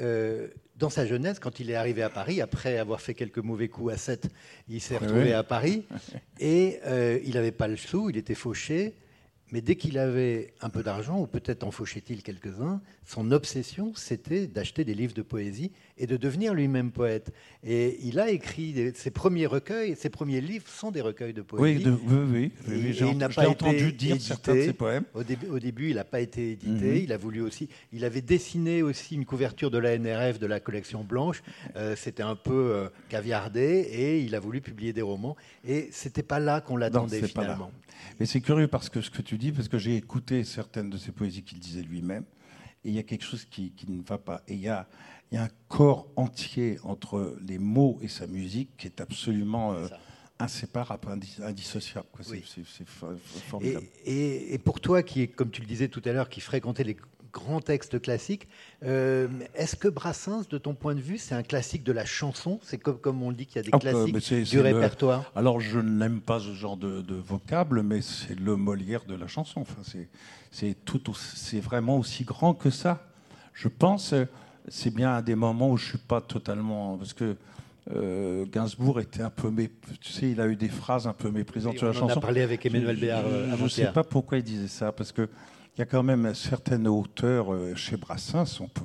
euh, 0.00 0.48
dans 0.78 0.90
sa 0.90 1.06
jeunesse, 1.06 1.38
quand 1.38 1.60
il 1.60 1.70
est 1.70 1.74
arrivé 1.74 2.02
à 2.02 2.10
Paris, 2.10 2.40
après 2.40 2.78
avoir 2.78 3.00
fait 3.00 3.14
quelques 3.14 3.38
mauvais 3.38 3.68
coups 3.68 3.94
à 3.94 3.96
7, 3.96 4.28
il 4.68 4.80
s'est 4.80 4.98
retrouvé 4.98 5.32
à 5.32 5.42
Paris 5.42 5.84
et 6.40 6.78
euh, 6.86 7.18
il 7.24 7.34
n'avait 7.34 7.52
pas 7.52 7.68
le 7.68 7.76
sou, 7.76 8.10
il 8.10 8.16
était 8.16 8.34
fauché. 8.34 8.94
Mais 9.52 9.60
dès 9.60 9.76
qu'il 9.76 9.96
avait 9.96 10.52
un 10.60 10.68
peu 10.70 10.82
d'argent, 10.82 11.20
ou 11.20 11.26
peut-être 11.26 11.62
en 11.62 11.70
fauchait-il 11.70 12.22
quelques-uns, 12.22 12.80
son 13.06 13.30
obsession, 13.30 13.92
c'était 13.94 14.48
d'acheter 14.48 14.84
des 14.84 14.94
livres 14.94 15.14
de 15.14 15.22
poésie 15.22 15.70
et 15.98 16.06
de 16.06 16.16
devenir 16.16 16.54
lui-même 16.54 16.90
poète. 16.90 17.32
Et 17.64 17.98
il 18.02 18.18
a 18.20 18.30
écrit 18.30 18.92
ses 18.94 19.10
premiers 19.10 19.46
recueils, 19.46 19.96
ses 19.96 20.10
premiers 20.10 20.40
livres 20.40 20.68
sont 20.68 20.90
des 20.90 21.00
recueils 21.00 21.32
de 21.32 21.42
poésie. 21.42 21.84
Oui, 21.86 21.92
oui, 22.30 22.52
oui. 22.68 22.92
J'ai 22.92 23.04
entendu 23.04 23.92
dire 23.92 24.20
certains 24.20 24.54
de 24.54 24.62
ses 24.62 24.72
poèmes. 24.72 25.04
Au, 25.14 25.22
début, 25.22 25.46
au 25.48 25.58
début 25.58 25.90
il 25.90 25.96
n'a 25.96 26.04
pas 26.04 26.20
été 26.20 26.52
édité. 26.52 26.92
Mhm. 26.92 26.96
Il 27.04 27.12
a 27.12 27.16
voulu 27.16 27.40
aussi. 27.40 27.68
Il 27.92 28.04
avait 28.04 28.20
dessiné 28.20 28.82
aussi 28.82 29.14
une 29.14 29.24
couverture 29.24 29.70
de 29.70 29.78
la 29.78 29.96
NRF 29.98 30.38
de 30.38 30.46
la 30.46 30.60
collection 30.60 31.04
blanche. 31.04 31.42
Euh, 31.76 31.96
c'était 31.96 32.22
un 32.22 32.36
peu 32.36 32.72
euh, 32.74 32.88
caviardé 33.08 33.88
et 33.90 34.20
il 34.20 34.34
a 34.34 34.40
voulu 34.40 34.60
publier 34.60 34.92
des 34.92 35.02
romans. 35.02 35.36
Et 35.66 35.88
c'était 35.92 36.22
pas 36.22 36.38
là 36.38 36.60
qu'on 36.60 36.76
l'attendait 36.76 37.22
finalement. 37.22 37.70
Mais 38.20 38.26
c'est 38.26 38.40
curieux 38.40 38.68
parce 38.68 38.88
que 38.88 39.00
ce 39.00 39.10
que 39.10 39.22
tu 39.22 39.38
dis, 39.38 39.52
parce 39.52 39.68
que 39.68 39.78
j'ai 39.78 39.96
écouté 39.96 40.44
certaines 40.44 40.90
de 40.90 40.96
ses 40.96 41.12
poésies 41.12 41.42
qu'il 41.42 41.58
disait 41.58 41.82
lui-même, 41.82 42.24
et 42.84 42.90
il 42.90 42.94
y 42.94 42.98
a 42.98 43.02
quelque 43.02 43.24
chose 43.24 43.44
qui, 43.44 43.72
ne 43.88 44.02
va 44.02 44.18
pas. 44.18 44.42
Et 44.48 44.54
il 44.54 44.60
y 44.60 44.68
a, 44.68 44.86
il 45.30 45.36
y 45.36 45.38
a 45.38 45.44
un 45.44 45.50
corps 45.68 46.08
entier 46.16 46.78
entre 46.84 47.36
les 47.46 47.58
mots 47.58 47.98
et 48.00 48.08
sa 48.08 48.26
musique 48.26 48.70
qui 48.76 48.86
est 48.86 49.00
absolument 49.00 49.72
euh, 49.72 49.86
inséparable, 50.38 51.18
indissociable. 51.42 52.06
C'est 52.22 52.88
formidable. 52.88 53.86
Et, 54.04 54.54
et, 54.54 54.58
pour 54.58 54.80
toi, 54.80 55.02
qui, 55.02 55.28
comme 55.28 55.50
tu 55.50 55.60
le 55.60 55.66
disais 55.66 55.88
tout 55.88 56.02
à 56.04 56.12
l'heure, 56.12 56.28
qui 56.28 56.40
fréquentait 56.40 56.84
les 56.84 56.96
grand 57.36 57.60
texte 57.60 58.00
classique. 58.00 58.48
Euh, 58.82 59.28
est-ce 59.54 59.76
que 59.76 59.88
Brassens, 59.88 60.48
de 60.48 60.56
ton 60.56 60.74
point 60.74 60.94
de 60.94 61.00
vue, 61.00 61.18
c'est 61.18 61.34
un 61.34 61.42
classique 61.42 61.84
de 61.84 61.92
la 61.92 62.06
chanson? 62.06 62.58
C'est 62.62 62.78
comme, 62.78 62.98
comme 62.98 63.22
on 63.22 63.30
dit 63.30 63.44
qu'il 63.44 63.56
y 63.56 63.58
a 63.58 63.62
des 63.62 63.70
ah, 63.72 63.78
classiques 63.78 64.48
du 64.50 64.60
répertoire. 64.60 65.30
Alors, 65.36 65.60
je 65.60 65.78
n'aime 65.78 66.22
pas 66.22 66.40
ce 66.40 66.54
genre 66.54 66.78
de, 66.78 67.14
vocable, 67.14 67.82
mais 67.82 68.00
c'est 68.00 68.38
le 68.38 68.56
Molière 68.56 69.04
de 69.04 69.14
la 69.14 69.26
chanson. 69.26 69.60
Enfin, 69.60 69.82
c'est 70.50 71.60
vraiment 71.60 71.98
aussi 71.98 72.24
grand 72.24 72.54
que 72.54 72.70
ça. 72.70 73.06
Je 73.52 73.68
pense, 73.68 74.14
c'est 74.68 74.94
bien 74.94 75.14
à 75.14 75.22
des 75.22 75.34
moments 75.34 75.70
où 75.70 75.76
je 75.76 75.86
suis 75.86 75.98
pas 75.98 76.20
totalement, 76.20 76.96
parce 76.96 77.12
que 77.12 77.36
euh, 77.94 78.44
Gainsbourg 78.46 79.00
était 79.00 79.22
un 79.22 79.30
peu, 79.30 79.52
tu 80.00 80.12
sais, 80.12 80.30
il 80.30 80.40
a 80.40 80.48
eu 80.48 80.56
des 80.56 80.68
phrases 80.68 81.06
un 81.06 81.12
peu 81.12 81.30
méprisantes 81.30 81.78
sur 81.78 81.86
la 81.86 81.92
chanson. 81.92 82.14
On 82.14 82.18
a 82.18 82.20
parlé 82.20 82.42
avec 82.42 82.66
Emmanuel 82.66 82.96
Béard. 82.96 83.24
Je 83.56 83.62
ne 83.62 83.68
sais 83.68 83.92
pas 83.92 84.04
pourquoi 84.04 84.38
il 84.38 84.44
disait 84.44 84.68
ça, 84.68 84.92
parce 84.92 85.12
que 85.12 85.28
il 85.76 85.80
y 85.80 85.82
a 85.82 85.86
quand 85.86 86.02
même 86.02 86.34
certaines 86.34 86.88
hauteurs 86.88 87.52
euh, 87.52 87.74
chez 87.74 87.98
Brassens, 87.98 88.60
on 88.60 88.68
peut, 88.68 88.82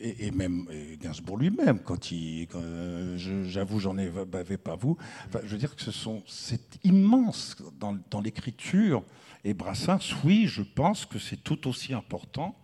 et, 0.00 0.30
même 0.30 0.66
Gainsbourg 1.00 1.38
lui-même, 1.38 1.80
quand 1.80 2.10
il, 2.10 2.46
euh, 2.54 3.16
j'avoue, 3.46 3.80
j'en 3.80 3.98
ai 3.98 4.08
bavé 4.08 4.56
pas 4.56 4.76
vous. 4.76 4.96
je 5.32 5.48
veux 5.48 5.58
dire 5.58 5.74
que 5.74 5.82
ce 5.82 5.90
sont, 5.90 6.22
c'est 6.26 6.78
immense 6.84 7.56
dans, 7.78 7.96
dans 8.10 8.20
l'écriture. 8.20 9.02
Et 9.44 9.52
Brassens, 9.52 10.14
oui, 10.24 10.46
je 10.46 10.62
pense 10.62 11.06
que 11.06 11.18
c'est 11.18 11.42
tout 11.42 11.68
aussi 11.68 11.92
important 11.92 12.56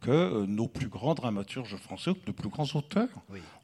que 0.00 0.10
euh, 0.10 0.46
nos 0.46 0.68
plus 0.68 0.88
grands 0.88 1.14
dramaturges 1.14 1.76
français, 1.76 2.12
nos 2.26 2.32
plus 2.32 2.48
grands 2.48 2.66
auteurs. 2.74 3.08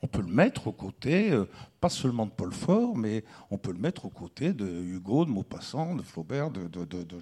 On 0.02 0.06
peut 0.06 0.22
le 0.22 0.32
mettre 0.32 0.66
aux 0.66 0.72
côtés, 0.72 1.30
euh, 1.30 1.44
pas 1.80 1.88
seulement 1.88 2.26
de 2.26 2.30
Paul 2.30 2.52
Fort, 2.52 2.96
mais 2.96 3.24
on 3.50 3.58
peut 3.58 3.72
le 3.72 3.78
mettre 3.78 4.04
aux 4.06 4.10
côtés 4.10 4.52
de 4.52 4.66
Hugo, 4.66 5.24
de 5.24 5.30
Maupassant, 5.30 5.94
de 5.94 6.02
Flaubert, 6.02 6.50
de, 6.50 6.68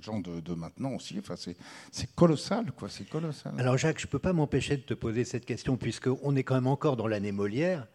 gens 0.03 0.21
de, 0.21 0.55
maintenant 0.55 0.93
aussi. 0.93 1.19
Enfin, 1.19 1.35
c'est 1.37 2.15
colossal, 2.15 2.73
quoi. 2.73 2.89
C'est 2.89 3.09
colossal. 3.09 3.55
Alors 3.59 3.77
Jacques, 3.77 4.01
je 4.01 4.07
ne 4.07 4.11
peux 4.11 4.19
pas 4.19 4.33
m'empêcher 4.33 4.77
de 4.77 4.83
te 4.83 4.95
poser 4.95 5.25
cette 5.25 5.45
question, 5.45 5.77
puisqu'on 5.77 6.37
est 6.37 6.45
quand 6.45 6.55
même 6.55 6.67
encore 6.67 6.97
dans 6.97 7.07
l'année 7.07 7.33
Molière. 7.33 7.87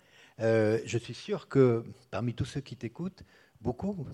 Euh, 0.42 0.80
je 0.86 0.98
suis 0.98 1.14
sûr 1.14 1.48
que 1.48 1.86
parmi 2.12 2.34
tous 2.34 2.46
ceux 2.46 2.62
qui 2.62 2.76
t'écoutent, 2.76 3.24
beaucoup, 3.62 4.06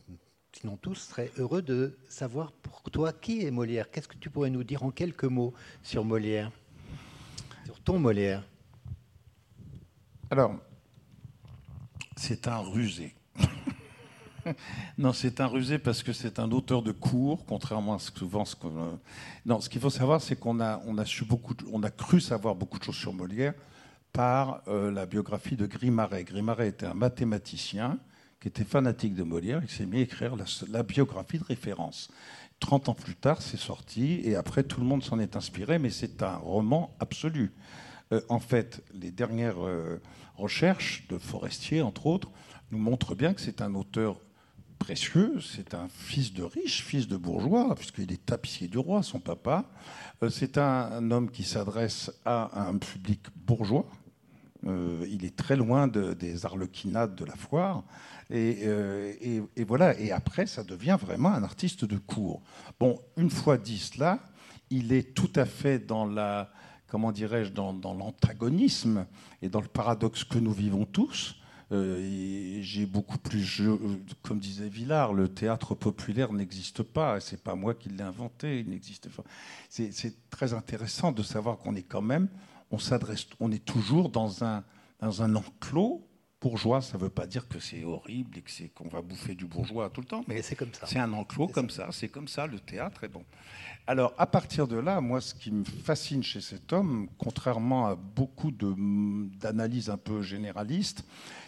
sinon 0.54 0.78
tous, 0.78 0.96
seraient 0.96 1.32
heureux 1.38 1.62
de 1.62 1.98
savoir 2.10 2.52
pour 2.52 2.84
toi 2.92 3.12
qui 3.12 3.46
est 3.46 3.52
Molière. 3.52 3.90
Qu'est-ce 3.90 4.08
que 4.08 4.18
tu 4.18 4.30
pourrais 4.30 4.52
nous 4.52 4.64
dire 4.64 4.84
en 4.84 4.92
quelques 4.92 5.24
mots 5.24 5.54
sur 5.82 6.06
Molière? 6.06 6.52
Sur 7.66 7.80
ton 7.82 8.00
Molière 8.00 8.44
Alors, 10.30 10.56
c'est 12.16 12.48
un 12.48 12.60
rusé. 12.60 13.16
non, 14.98 15.14
c'est 15.14 15.40
un 15.40 15.48
rusé 15.48 15.80
parce 15.80 16.04
que 16.04 16.14
c'est 16.14 16.40
un 16.40 16.52
auteur 16.52 16.82
de 16.82 16.92
cours, 16.92 17.46
contrairement 17.46 17.96
à 17.96 18.00
souvent. 18.00 18.46
Ce 18.46 18.56
non, 19.46 19.62
ce 19.62 19.70
qu'il 19.70 19.82
faut 19.82 19.90
savoir, 19.90 20.22
c'est 20.22 20.36
qu'on 20.36 20.60
a, 20.60 20.82
on 20.86 20.98
a, 20.98 21.92
cru 21.92 22.20
savoir 22.20 22.56
beaucoup 22.56 22.80
de 22.80 22.84
choses 22.84 22.96
sur 22.96 23.14
Molière 23.14 23.54
par 24.14 24.62
euh, 24.68 24.92
la 24.92 25.06
biographie 25.06 25.56
de 25.56 25.66
Grimaret. 25.66 26.24
Grimaret 26.24 26.68
était 26.68 26.86
un 26.86 26.94
mathématicien 26.94 27.98
qui 28.42 28.48
était 28.48 28.64
fanatique 28.64 29.14
de 29.14 29.24
Molière 29.24 29.64
et 29.64 29.68
qui 29.68 29.76
s'est 29.76 29.86
mis 29.86 30.00
à 30.00 30.02
écrire 30.02 30.36
la, 30.36 30.84
biographie 30.84 31.38
de 31.38 31.44
référence. 31.44 32.10
30 32.62 32.90
ans 32.90 32.94
plus 32.94 33.16
tard, 33.16 33.42
c'est 33.42 33.58
sorti, 33.58 34.22
et 34.24 34.36
après, 34.36 34.64
tout 34.64 34.80
le 34.80 34.86
monde 34.86 35.04
s'en 35.04 35.20
est 35.20 35.36
inspiré, 35.36 35.80
mais 35.80 35.90
c'est 35.90 36.24
un 36.24 36.38
roman 36.38 36.96
absolu. 37.00 37.52
Euh, 38.14 38.22
en 38.30 38.40
fait, 38.40 38.84
les 38.94 39.12
dernières 39.12 39.66
euh, 39.66 40.00
recherches 40.38 41.06
de 41.10 41.18
Forestier, 41.18 41.82
entre 41.82 42.06
autres, 42.06 42.30
nous 42.72 42.78
montrent 42.78 43.16
bien 43.16 43.34
que 43.34 43.42
c'est 43.42 43.62
un 43.62 43.74
auteur 43.76 44.22
précieux, 44.78 45.40
c'est 45.42 45.74
un 45.74 45.88
fils 45.90 46.34
de 46.34 46.44
riche, 46.44 46.84
fils 46.84 47.08
de 47.08 47.18
bourgeois, 47.18 47.76
puisqu'il 47.76 48.12
est 48.12 48.26
tapissier 48.26 48.68
du 48.68 48.78
roi, 48.78 49.04
son 49.04 49.20
papa. 49.20 49.66
Euh, 50.24 50.30
c'est 50.30 50.58
un, 50.58 51.12
homme 51.12 51.32
qui 51.32 51.44
s'adresse 51.44 52.12
à 52.26 52.68
un 52.68 52.78
public 52.78 53.22
bourgeois. 53.36 53.86
il 54.64 55.26
est 55.26 55.36
très 55.36 55.56
loin 55.56 55.88
des 55.88 56.46
arlequinades 56.46 57.16
de 57.16 57.26
la 57.26 57.36
foire. 57.36 57.84
Euh, 58.32 59.14
et, 59.56 59.64
voilà. 59.64 60.00
Et 60.00 60.12
après, 60.12 60.46
ça 60.46 60.64
devient 60.64 60.98
vraiment 61.00 61.30
un 61.30 61.44
artiste 61.44 61.86
de 61.86 61.98
cours. 61.98 62.42
Bon, 62.80 63.00
une 63.18 63.30
fois 63.30 63.58
dit 63.58 63.78
cela, 63.78 64.20
il 64.70 64.94
est 64.94 65.14
tout 65.14 65.32
à 65.36 65.46
fait 65.46 65.80
dans 65.80 66.06
la, 66.06 66.52
comment 66.88 67.12
dirais-je, 67.12 67.52
dans, 67.52 67.74
l'antagonisme 67.74 69.06
et 69.42 69.50
dans 69.50 69.62
le 69.62 69.68
paradoxe 69.68 70.24
que 70.24 70.40
nous 70.40 70.54
vivons 70.54 70.86
tous. 70.86 71.36
Euh, 71.74 72.60
j'ai 72.62 72.86
beaucoup 72.86 73.18
plus, 73.18 73.62
comme 74.24 74.40
disait 74.40 74.68
Villard, 74.68 75.14
le 75.14 75.30
théâtre 75.30 75.74
populaire 75.74 76.34
n'existe 76.34 76.84
pas. 76.84 77.20
C'est 77.22 77.42
pas 77.42 77.56
moi 77.56 77.74
qui 77.74 77.90
l'ai 77.90 78.04
inventé. 78.04 78.60
Il 78.60 78.70
n'existe 78.70 79.10
pas. 79.10 79.24
C'est 79.70 80.30
très 80.30 80.54
intéressant 80.54 81.12
de 81.12 81.24
savoir 81.24 81.58
qu'on 81.58 81.76
est 81.76 81.84
quand 81.84 82.02
même, 82.02 82.28
on 82.72 82.80
s'adresse, 82.80 83.28
on 83.40 83.52
est 83.52 83.64
toujours 83.64 84.10
dans 84.10 84.44
un 84.44 84.64
dans 85.02 85.24
un 85.24 85.36
enclos 85.36 86.08
bourgeois. 86.42 86.82
Ça 86.82 86.98
ne 86.98 87.04
veut 87.04 87.10
pas 87.10 87.28
dire 87.28 87.48
que 87.48 87.60
c'est 87.60 87.84
horrible 87.84 88.38
et 88.38 88.42
que 88.42 88.52
c'est 88.52 88.70
qu'on 88.70 88.90
va 88.90 89.02
bouffer 89.02 89.36
du 89.36 89.46
bourgeois 89.46 89.90
tout 89.90 90.02
le 90.02 90.08
temps. 90.08 90.26
Mais 90.28 90.42
c'est 90.42 90.56
comme 90.56 90.74
ça. 90.74 90.86
C'est 90.88 91.00
un 91.00 91.14
enclos 91.14 91.48
comme 91.48 91.70
ça. 91.70 91.90
C'est 91.92 92.10
comme 92.10 92.28
ça 92.28 92.48
le 92.48 92.60
théâtre. 92.60 93.04
est 93.04 93.10
bon. 93.10 93.24
Alors 93.88 94.14
à 94.18 94.28
partir 94.28 94.68
de 94.68 94.78
là, 94.78 95.00
moi, 95.02 95.22
ce 95.22 95.34
qui 95.34 95.52
me 95.52 95.64
fascine 95.64 96.24
chez 96.24 96.42
cet 96.42 96.74
homme, 96.74 97.08
contrairement 97.18 97.88
à 97.88 97.96
beaucoup 97.96 98.52
d'analyses 98.52 99.90
un 99.90 99.98
peu 99.98 100.22
généralistes, 100.22 101.06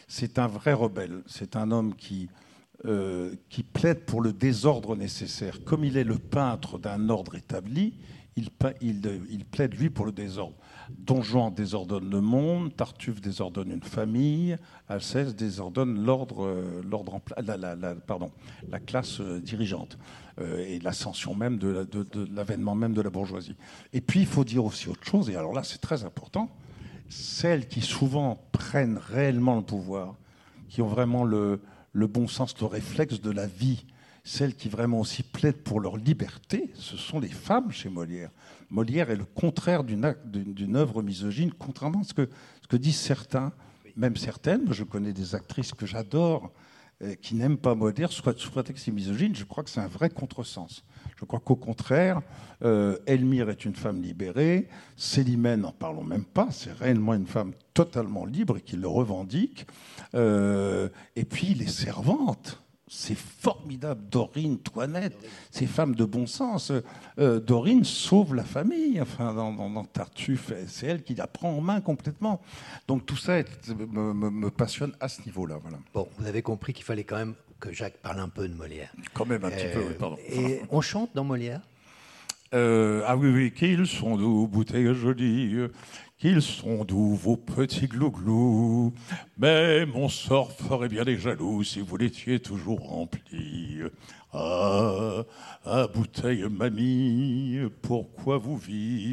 c'est 0.08 0.40
un 0.40 0.48
vrai 0.48 0.74
rebelle. 0.74 1.24
C'est 1.26 1.56
un 1.56 1.72
homme 1.72 1.96
qui, 1.96 2.30
euh, 2.86 3.36
qui 3.50 3.64
plaide 3.64 4.06
pour 4.06 4.22
le 4.22 4.34
désordre 4.34 4.96
nécessaire. 4.96 5.64
Comme 5.64 5.84
il 5.84 5.98
est 5.98 6.04
le 6.04 6.18
peintre 6.18 6.78
d'un 6.78 7.10
ordre 7.10 7.36
établi, 7.36 7.96
il, 8.36 8.50
il, 8.82 9.02
il, 9.30 9.46
plaide, 9.46 9.76
lui, 9.76 9.90
pour 9.90 10.06
le 10.06 10.12
désordre. 10.12 10.56
Don 10.90 11.22
Juan 11.22 11.54
désordonne 11.54 12.10
le 12.10 12.22
monde, 12.22 12.76
Tartuffe 12.76 13.22
désordonne 13.22 13.72
une 13.72 13.84
famille, 13.84 14.58
Alceste 14.88 15.36
désordonne 15.36 16.04
l'ordre, 16.06 16.46
euh, 16.46 16.82
l'ordre 16.90 17.20
la, 17.38 18.80
classe 18.80 19.20
euh, 19.20 19.40
dirigeante 19.40 19.98
et 20.42 20.80
l'ascension 20.80 21.36
même 21.36 21.60
de, 21.60 21.88
de 21.92 22.28
l'avènement 22.34 22.74
même 22.74 22.94
de 22.94 23.02
la 23.02 23.12
bourgeoisie. 23.12 23.56
Et 23.94 24.02
puis, 24.02 24.22
il 24.22 24.26
faut 24.26 24.44
dire 24.44 24.66
aussi 24.66 24.90
autre 24.90 25.06
chose, 25.06 25.30
et 25.30 25.36
alors 25.36 25.54
là, 25.54 25.64
c'est 25.64 25.80
très 25.80 26.06
important, 26.06 26.50
celles 27.10 27.68
qui 27.68 27.82
souvent 27.82 28.44
prennent 28.52 28.98
réellement 28.98 29.56
le 29.56 29.62
pouvoir, 29.62 30.16
qui 30.70 30.82
ont 30.82 30.88
vraiment 30.88 31.24
le, 31.24 31.60
bon 31.94 32.28
sens, 32.28 32.60
le 32.60 32.66
réflexe 32.66 33.22
de 33.22 33.32
la 33.32 33.46
vie, 33.46 33.86
celles 34.24 34.56
qui 34.56 34.70
vraiment 34.70 35.02
aussi 35.02 35.22
plaident 35.22 35.62
pour 35.64 35.80
leur 35.80 35.98
liberté, 35.98 36.72
ce 36.76 36.96
sont 36.96 37.20
les 37.20 37.30
femmes 37.30 37.72
chez 37.72 37.90
Molière. 37.90 38.32
Molière 38.70 39.12
est 39.12 39.18
le 39.18 39.26
contraire 39.26 39.84
d'une 39.84 40.76
œuvre 40.76 41.04
misogyne, 41.04 41.52
contrairement 41.58 42.02
à 42.02 42.04
ce 42.04 42.14
que, 42.14 42.78
disent 42.78 43.00
certains, 43.00 43.52
même 43.98 44.16
certaines. 44.16 44.72
Je 44.72 44.84
connais 44.84 45.14
des 45.14 45.36
actrices 45.36 45.74
que 45.74 45.86
j'adore, 45.86 46.52
euh, 47.02 47.16
qui 47.16 47.36
n'aiment 47.36 47.58
pas 47.58 47.76
Molière 47.76 48.12
sous 48.12 48.24
prétexte 48.52 48.88
misogyne. 48.88 49.36
Je 49.36 49.44
crois 49.44 49.64
que 49.64 49.70
c'est 49.70 49.82
un 49.82 49.88
vrai 49.88 50.10
contresens. 50.10 50.84
Je 51.20 51.26
crois 51.26 51.40
qu'au 51.40 51.58
contraire, 51.58 52.22
euh, 52.64 52.98
Elmire 53.06 53.50
est 53.50 53.66
une 53.66 53.76
femme 53.76 54.02
libérée, 54.02 54.70
Célimène, 54.96 55.62
n'en 55.62 55.72
parlons 55.72 56.04
même 56.04 56.26
pas, 56.26 56.48
c'est 56.52 56.72
réellement 56.72 57.14
une 57.14 57.28
femme 57.28 57.54
totalement 57.74 58.26
libre 58.26 58.58
et 58.58 58.62
qui 58.62 58.78
le 58.78 58.88
revendique. 58.88 59.68
Euh, 60.16 60.90
et 61.16 61.26
puis 61.26 61.54
les 61.54 61.68
servantes, 61.68 62.63
c'est 62.94 63.18
formidable, 63.18 64.02
Dorine, 64.10 64.60
Toinette, 64.60 65.18
ces 65.50 65.66
femmes 65.66 65.96
de 65.96 66.06
bon 66.06 66.28
sens. 66.28 66.72
Euh, 67.18 67.40
Dorine 67.40 67.84
sauve 67.84 68.36
la 68.36 68.44
famille, 68.44 69.02
enfin, 69.02 69.34
dans, 69.34 69.84
Tartuffe, 69.86 70.54
c'est 70.68 70.88
elle 70.88 71.04
qui 71.04 71.16
la 71.16 71.26
prend 71.26 71.50
en 71.50 71.62
main 71.62 71.82
complètement. 71.82 72.42
Donc 72.88 73.06
tout 73.06 73.18
ça 73.18 73.40
me, 73.68 74.50
passionne 74.50 74.94
à 75.00 75.08
ce 75.08 75.24
niveau-là. 75.24 75.58
Voilà. 75.62 75.80
Bon, 75.94 76.08
vous 76.18 76.28
avez 76.28 76.44
compris 76.44 76.74
qu'il 76.74 76.86
fallait 76.86 77.04
quand 77.04 77.18
même 77.18 77.34
que 77.60 77.72
Jacques 77.74 77.98
parle 77.98 78.20
un 78.20 78.30
peu 78.30 78.48
de 78.48 78.54
Molière. 78.54 78.94
Quand 79.14 79.26
même 79.26 79.44
un 79.44 79.50
petit 79.50 79.74
peu, 79.74 79.80
oui, 79.80 79.96
pardon. 79.98 80.18
Et 80.30 80.62
on 80.70 80.82
chante 80.82 81.10
dans 81.16 81.24
Molière? 81.24 81.62
Euh, 82.54 83.02
Ah 83.08 83.18
oui, 83.18 83.30
oui, 83.30 83.52
qu'ils 83.52 83.88
sont 83.88 84.18
doux, 84.18 84.48
bouteilles 84.48 84.94
jolies, 84.94 85.68
qu'ils 86.24 86.42
sont 86.42 86.84
doux, 86.86 87.16
vos 87.16 87.36
petits 87.36 87.88
glouglous. 87.88 88.94
Mais 89.38 89.86
mon 89.86 90.08
sort 90.08 90.54
ferait 90.54 90.88
bien 90.88 91.04
des 91.04 91.18
jaloux 91.18 91.66
si 91.66 91.82
vous 91.82 91.98
l'étiez 91.98 92.40
toujours 92.40 92.80
rempli. 92.80 93.82
Ah, 94.32 95.24
ah, 95.66 95.88
bouteille 95.94 96.46
mamie, 96.50 97.60
pourquoi 97.82 98.38
vous 98.38 98.58
videz-vous? 98.58 99.04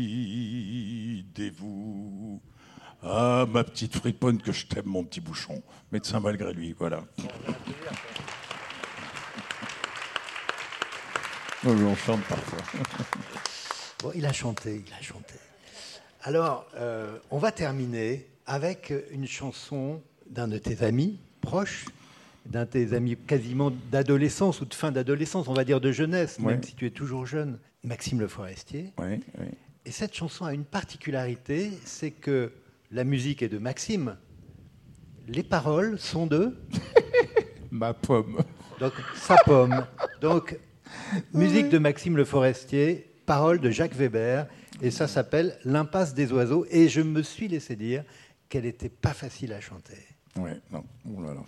Ah, 3.02 3.44
ma 3.52 3.64
petite 3.64 3.96
friponne 3.96 4.40
que 4.40 4.52
je 4.52 4.66
t'aime, 4.66 4.86
mon 4.86 5.02
petit 5.02 5.20
bouchon. 5.20 5.64
Médecin 5.90 6.20
malgré 6.20 6.52
lui, 6.52 6.76
voilà. 6.78 7.02
on 11.64 11.96
chante 11.96 12.22
parfois. 12.22 12.60
Bon, 14.00 14.12
il 14.14 14.24
a 14.24 14.32
chanté, 14.32 14.84
il 14.86 14.92
a 14.94 15.02
chanté. 15.02 15.34
Alors, 16.22 16.66
euh, 16.76 17.16
on 17.30 17.38
va 17.38 17.50
terminer 17.50 18.26
avec 18.46 18.92
une 19.10 19.26
chanson 19.26 20.02
d'un 20.28 20.48
de 20.48 20.58
tes 20.58 20.82
amis 20.84 21.18
proches, 21.40 21.86
d'un 22.44 22.64
de 22.64 22.70
tes 22.70 22.92
amis 22.92 23.16
quasiment 23.16 23.72
d'adolescence 23.90 24.60
ou 24.60 24.66
de 24.66 24.74
fin 24.74 24.92
d'adolescence, 24.92 25.48
on 25.48 25.54
va 25.54 25.64
dire 25.64 25.80
de 25.80 25.92
jeunesse, 25.92 26.38
même 26.38 26.62
si 26.62 26.74
tu 26.74 26.84
es 26.86 26.90
toujours 26.90 27.24
jeune, 27.24 27.58
Maxime 27.84 28.20
Le 28.20 28.28
Forestier. 28.28 28.92
Et 29.86 29.90
cette 29.90 30.14
chanson 30.14 30.44
a 30.44 30.52
une 30.52 30.66
particularité, 30.66 31.70
c'est 31.86 32.10
que 32.10 32.52
la 32.90 33.04
musique 33.04 33.40
est 33.40 33.48
de 33.48 33.58
Maxime, 33.58 34.16
les 35.26 35.42
paroles 35.42 35.98
sont 35.98 36.26
de 36.26 36.54
ma 37.70 37.94
pomme. 37.94 38.42
Donc 38.78 38.92
sa 39.14 39.36
pomme. 39.46 39.86
Donc 40.20 40.58
musique 41.32 41.70
de 41.70 41.78
Maxime 41.78 42.18
Le 42.18 42.26
Forestier, 42.26 43.10
paroles 43.24 43.60
de 43.60 43.70
Jacques 43.70 43.94
Weber, 43.94 44.46
et 44.82 44.90
ça 44.90 45.06
s'appelle 45.06 45.58
L'impasse 45.64 46.14
des 46.14 46.32
oiseaux. 46.32 46.66
Et 46.70 46.88
je 46.88 47.00
me 47.00 47.22
suis 47.22 47.48
laissé 47.48 47.76
dire 47.76 48.04
qu'elle 48.48 48.64
n'était 48.64 48.88
pas 48.88 49.12
facile 49.12 49.52
à 49.52 49.60
chanter. 49.60 49.98
Oui, 50.36 50.50
non. 50.70 50.84
Oh 51.16 51.20
là 51.22 51.34
là. 51.34 51.42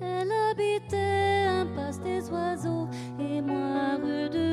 Elle 0.00 0.30
habitait 0.50 1.44
Impasse 1.48 2.00
des 2.00 2.28
oiseaux 2.30 2.88
et 3.20 3.40
moi 3.40 3.96
rue 3.96 4.28
de 4.30 4.51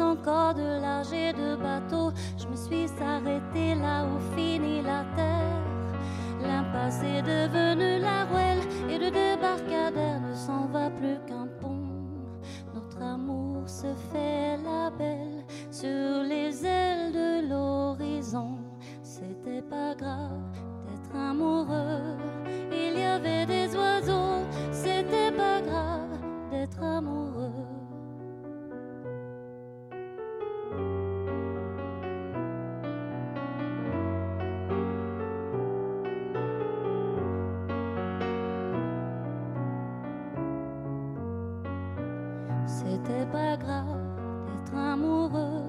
encore 0.00 0.54
de 0.54 0.80
large 0.80 1.12
et 1.12 1.32
de 1.32 1.56
bateau. 1.56 2.12
Je 2.38 2.46
me 2.46 2.56
suis 2.56 2.90
arrêtée 3.02 3.74
là 3.74 4.04
où 4.04 4.18
finit 4.36 4.82
la 4.82 5.04
terre. 5.14 5.62
L'impasse 6.40 7.02
est 7.02 7.22
devenue 7.22 7.98
la 8.00 8.24
ruelle 8.24 8.62
et 8.88 8.98
le 8.98 9.10
débarcadère 9.10 10.20
ne 10.20 10.34
s'en 10.34 10.66
va 10.66 10.90
plus 10.90 11.18
qu'un 11.26 11.48
pont. 11.60 11.86
Notre 12.74 13.02
amour 13.02 13.68
se 13.68 13.94
fait 14.12 14.56
la 14.62 14.90
belle 14.90 15.44
sur 15.70 16.22
les 16.22 16.64
ailes 16.64 17.12
de 17.12 17.48
l'horizon. 17.48 18.58
C'était 19.02 19.62
pas 19.62 19.94
grave 19.94 20.42
d'être 20.88 21.16
amoureux. 21.16 22.16
Il 22.70 22.98
y 22.98 23.02
avait 23.02 23.46
des 23.46 23.74
oiseaux, 23.74 24.44
c'était 24.70 25.32
pas 25.32 25.60
grave 25.62 26.20
d'être 26.50 26.82
amoureux. 26.82 27.35
C'était 42.88 43.26
pas 43.32 43.56
grave 43.56 43.98
d'être 44.46 44.76
amoureux. 44.76 45.62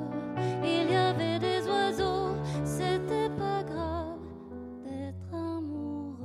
Il 0.63 0.91
y 0.91 0.95
avait 0.95 1.39
des 1.39 1.67
oiseaux, 1.67 2.35
c'était 2.63 3.29
pas 3.37 3.63
grave 3.63 4.17
d'être 4.85 5.33
amoureux. 5.33 6.15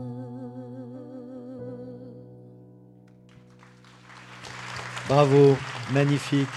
Bravo, 5.08 5.56
magnifique. 5.92 6.48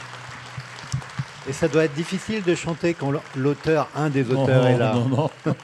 Et 1.48 1.54
ça 1.54 1.68
doit 1.68 1.84
être 1.86 1.94
difficile 1.94 2.42
de 2.44 2.56
chanter 2.56 2.94
quand 2.96 3.12
l'auteur, 3.36 3.88
un 3.96 4.10
des 4.10 4.30
auteurs 4.32 4.64
non, 4.64 4.68
est 4.70 4.78
là. 4.78 4.94
Non, 4.96 5.08
non. 5.10 5.30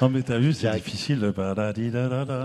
non 0.00 0.08
mais 0.08 0.22
t'as 0.22 0.38
vu, 0.38 0.52
c'est 0.52 0.70
difficile. 0.74 1.18
de- 1.20 1.34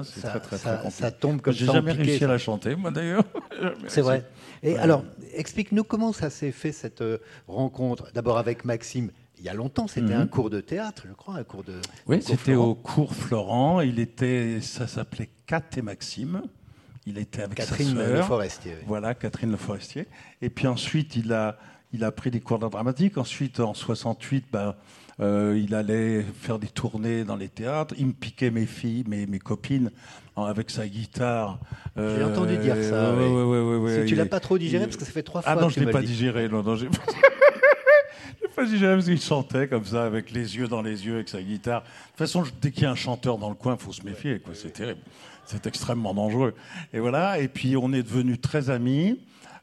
C'est 0.04 0.22
Ça, 0.22 0.30
très, 0.30 0.40
très, 0.40 0.58
ça- 0.58 0.70
très 0.74 0.84
compliqué. 0.84 1.04
ça 1.04 1.12
tombe 1.12 1.40
comme 1.42 1.54
J'ai 1.54 1.66
ça 1.66 1.72
en 1.72 1.76
jamais 1.76 1.92
réussi 1.92 2.24
à 2.24 2.28
la 2.28 2.40
chanter, 2.40 2.76
moi 2.76 2.90
d'ailleurs. 2.90 3.24
C'est 3.88 4.02
vrai. 4.02 4.26
Et 4.64 4.74
Ouais. 4.74 4.80
alors, 4.80 5.04
explique-nous 5.36 5.84
comment 5.84 6.14
ça 6.14 6.30
s'est 6.30 6.52
fait 6.52 6.72
cette 6.72 7.02
euh, 7.02 7.18
rencontre. 7.48 8.12
D'abord 8.14 8.38
avec 8.38 8.66
Maxime, 8.66 9.12
il 9.38 9.46
y 9.46 9.50
a 9.50 9.54
longtemps, 9.54 9.88
c'était 9.88 10.14
Mhm. 10.16 10.22
un 10.22 10.28
cours 10.28 10.50
de 10.50 10.62
théâtre, 10.62 11.04
je 11.08 11.14
crois, 11.14 11.36
un 11.36 11.44
cours 11.44 11.64
de. 11.64 11.74
Oui, 12.08 12.22
c'était 12.22 12.54
au 12.56 12.76
cours 12.76 13.16
Florent. 13.16 13.82
Il 13.82 14.00
était, 14.00 14.60
ça 14.62 14.88
s'appelait 14.88 15.30
Kat 15.48 15.64
et 15.78 15.82
Maxime. 15.82 16.44
Il 17.08 17.18
était 17.18 17.42
avec 17.42 17.58
Catherine 17.58 17.96
sa 17.98 18.08
Le. 18.08 18.22
Forestier. 18.22 18.74
oui. 18.78 18.84
Voilà, 18.88 19.16
Catherine 19.16 19.50
Le 19.52 19.58
Forestier. 19.58 20.08
Et 20.42 20.50
puis 20.52 20.68
ensuite, 20.68 21.16
il 21.16 21.34
a, 21.34 21.58
il 21.94 22.04
a 22.04 22.12
pris 22.12 22.30
des 22.30 22.40
cours 22.40 22.60
d'art 22.60 22.70
dramatique. 22.70 23.18
Ensuite, 23.18 23.60
en 23.60 23.74
68, 23.74 24.46
ben, 24.52 24.76
euh, 25.20 25.60
il 25.62 25.76
allait 25.76 26.24
faire 26.42 26.58
des 26.60 26.68
tournées 26.68 27.24
dans 27.24 27.36
les 27.36 27.50
théâtres. 27.50 27.94
Il 27.98 28.08
me 28.08 28.14
piquait 28.14 28.52
mes 28.52 28.66
filles, 28.66 29.04
mes, 29.08 29.26
mes 29.28 29.40
copines, 29.40 29.92
avec 30.38 30.70
sa 30.70 30.88
guitare. 30.88 31.60
Euh, 31.98 32.18
J'ai 32.18 32.24
entendu 32.24 32.58
dire 32.58 32.76
ça, 32.84 33.14
ouais, 33.14 33.78
ouais, 33.78 34.06
tu 34.06 34.16
l'as 34.16 34.26
pas 34.26 34.40
trop 34.40 34.58
digéré, 34.58 34.84
il- 34.84 34.88
parce 34.88 34.98
que 34.98 35.06
ça 35.06 35.12
fait 35.12 35.24
trois 35.24 35.42
fois 35.42 35.52
Ah 35.52 35.56
non, 35.60 35.68
que 35.68 35.74
je 35.74 35.80
l'ai 35.82 35.92
pas 35.92 36.02
dis. 36.02 36.08
digéré. 36.08 36.48
Non, 36.50 36.64
non, 36.64 36.76
pas... 38.56 38.66
digéré 38.66 38.94
parce 38.96 39.06
qu'il 39.06 39.22
chantait 39.22 39.68
comme 39.68 39.86
ça, 39.86 40.06
avec 40.06 40.32
les 40.32 40.56
yeux 40.58 40.68
dans 40.68 40.82
les 40.82 41.06
yeux, 41.06 41.16
avec 41.16 41.30
sa 41.30 41.42
guitare. 41.42 41.82
De 41.82 41.88
toute 42.10 42.18
façon, 42.18 42.44
dès 42.62 42.72
qu'il 42.72 42.84
y 42.84 42.86
a 42.86 42.92
un 42.92 42.96
chanteur 42.96 43.38
dans 43.38 43.50
le 43.50 43.56
coin, 43.56 43.76
il 43.80 43.84
faut 43.84 43.94
se 43.94 44.04
méfier. 44.04 44.40
quoi. 44.40 44.54
C'est 44.56 44.72
terrible. 44.72 45.00
C'est 45.46 45.66
extrêmement 45.68 46.14
dangereux. 46.14 46.54
Et 46.94 47.00
voilà. 47.00 47.40
Et 47.40 47.48
puis, 47.48 47.76
on 47.76 47.92
est 47.94 48.04
devenus 48.04 48.40
très 48.40 48.70
amis. 48.70 49.20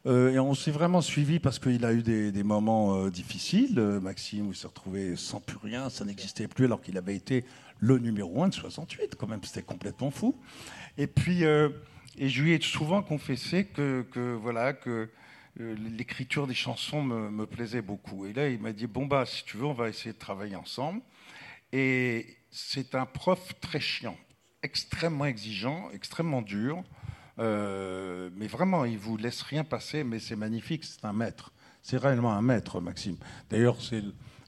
Euh, 0.09 0.33
et 0.33 0.39
on 0.39 0.55
s'est 0.55 0.71
vraiment 0.71 1.01
suivi 1.01 1.39
parce 1.39 1.59
qu'il 1.59 1.85
a 1.85 1.93
eu 1.93 2.01
des, 2.01 2.43
moments 2.43 2.95
euh, 2.95 3.11
difficiles. 3.11 3.77
Euh, 3.77 3.99
Maxime, 3.99 4.47
il 4.49 4.55
s'est 4.55 4.67
retrouvé 4.67 5.15
sans 5.15 5.39
plus 5.39 5.57
rien, 5.57 5.89
ça 5.89 6.03
n'existait 6.03 6.47
plus, 6.47 6.65
alors 6.65 6.81
qu'il 6.81 6.97
avait 6.97 7.15
été 7.15 7.45
le 7.77 7.99
numéro 7.99 8.43
un 8.43 8.47
de 8.47 8.53
68, 8.53 9.15
quand 9.15 9.27
même. 9.27 9.43
C'était 9.43 9.61
complètement 9.61 10.09
fou. 10.09 10.35
Et 10.97 11.05
puis, 11.05 11.43
et 11.43 12.29
je 12.29 12.43
lui 12.43 12.53
ai 12.53 12.61
souvent 12.61 13.03
confessé 13.03 13.65
que, 13.65 14.03
voilà, 14.41 14.73
que 14.73 15.09
l'écriture 15.57 16.47
des 16.47 16.53
chansons 16.55 17.03
me, 17.03 17.29
me 17.29 17.45
plaisait 17.45 17.81
beaucoup. 17.81 18.25
Et 18.25 18.33
là, 18.33 18.49
il 18.49 18.59
m'a 18.59 18.73
dit 18.73 18.87
bon 18.87 19.05
bah, 19.05 19.25
si 19.25 19.45
tu 19.45 19.57
veux, 19.57 19.65
on 19.65 19.73
va 19.73 19.89
essayer 19.89 20.11
de 20.11 20.17
travailler 20.17 20.55
ensemble. 20.55 21.01
Et 21.71 22.37
c'est 22.49 22.95
un 22.95 23.05
prof 23.05 23.53
très 23.61 23.79
chiant, 23.79 24.17
extrêmement 24.63 25.25
exigeant, 25.25 25.89
extrêmement 25.91 26.41
dur. 26.41 26.83
Euh, 27.39 28.29
mais 28.35 28.47
vraiment, 28.47 28.85
il 28.85 28.97
vous 28.97 29.17
laisse 29.17 29.41
rien 29.41 29.63
passer, 29.63 30.03
mais 30.03 30.19
c'est 30.19 30.35
magnifique, 30.35 30.83
c'est 30.83 31.05
un 31.05 31.13
maître. 31.13 31.51
C'est 31.81 31.97
réellement 31.97 32.33
un 32.33 32.41
maître, 32.41 32.81
Maxime. 32.81 33.15
D'ailleurs, 33.49 33.81
c'est 33.81 34.03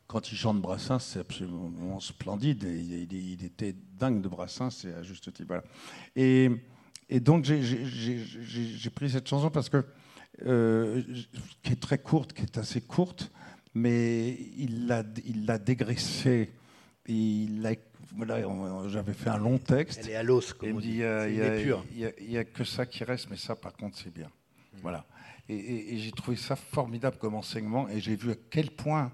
quand 0.08 0.32
il 0.32 0.38
chante 0.38 0.62
Brassens, 0.62 1.00
c'est 1.00 1.20
absolument 1.20 2.00
splendide. 2.02 2.64
Il, 2.64 3.46
était 3.46 3.74
dingue 3.98 4.22
de 4.22 4.28
Brassens, 4.28 4.72
c'est 4.72 4.94
à 4.94 5.04
juste 5.04 5.32
titre. 5.32 5.64
Et, 6.18 6.50
donc, 7.22 7.46
j'ai- 7.46 8.90
pris 8.94 9.10
cette 9.10 9.28
chanson 9.28 9.50
parce 9.50 9.70
que, 9.70 9.86
euh, 10.46 11.02
qui 11.64 11.72
est 11.72 11.82
très 11.82 11.98
courte, 11.98 12.34
qui 12.34 12.42
est 12.42 12.58
assez 12.58 12.82
courte, 12.82 13.32
mais 13.74 14.38
il 14.58 14.88
l'a 14.88 15.58
dégraissée. 15.58 16.52
Il 17.08 17.62
l'a- 17.62 17.76
J'avais 18.90 19.14
fait 19.14 19.30
un 19.30 19.38
long 19.38 19.58
texte. 19.58 20.00
Elle 20.04 20.10
est 20.12 20.16
à 20.16 20.24
l'os, 20.24 20.54
comme 20.54 20.70
il 20.70 20.76
on 20.76 20.80
dit, 20.80 20.88
dit. 20.88 20.96
il 20.98 22.32
y 22.32 22.38
a- 22.38 22.44
que 22.44 22.64
ça 22.64 22.86
qui 22.86 23.04
reste, 23.04 23.30
mais 23.30 23.38
ça, 23.38 23.56
par 23.56 23.74
contre, 23.74 23.98
c'est 23.98 24.14
bien. 24.14 24.30
Voilà. 24.82 25.06
Et, 25.50 25.56
et- 25.56 25.94
et 25.94 25.98
j'ai 25.98 26.12
trouvé 26.12 26.38
ça 26.38 26.56
formidable 26.56 27.18
comme 27.18 27.36
enseignement, 27.36 27.88
et 27.90 28.00
j'ai 28.00 28.16
vu 28.16 28.32
à 28.32 28.36
quel 28.50 28.72
point 28.72 29.12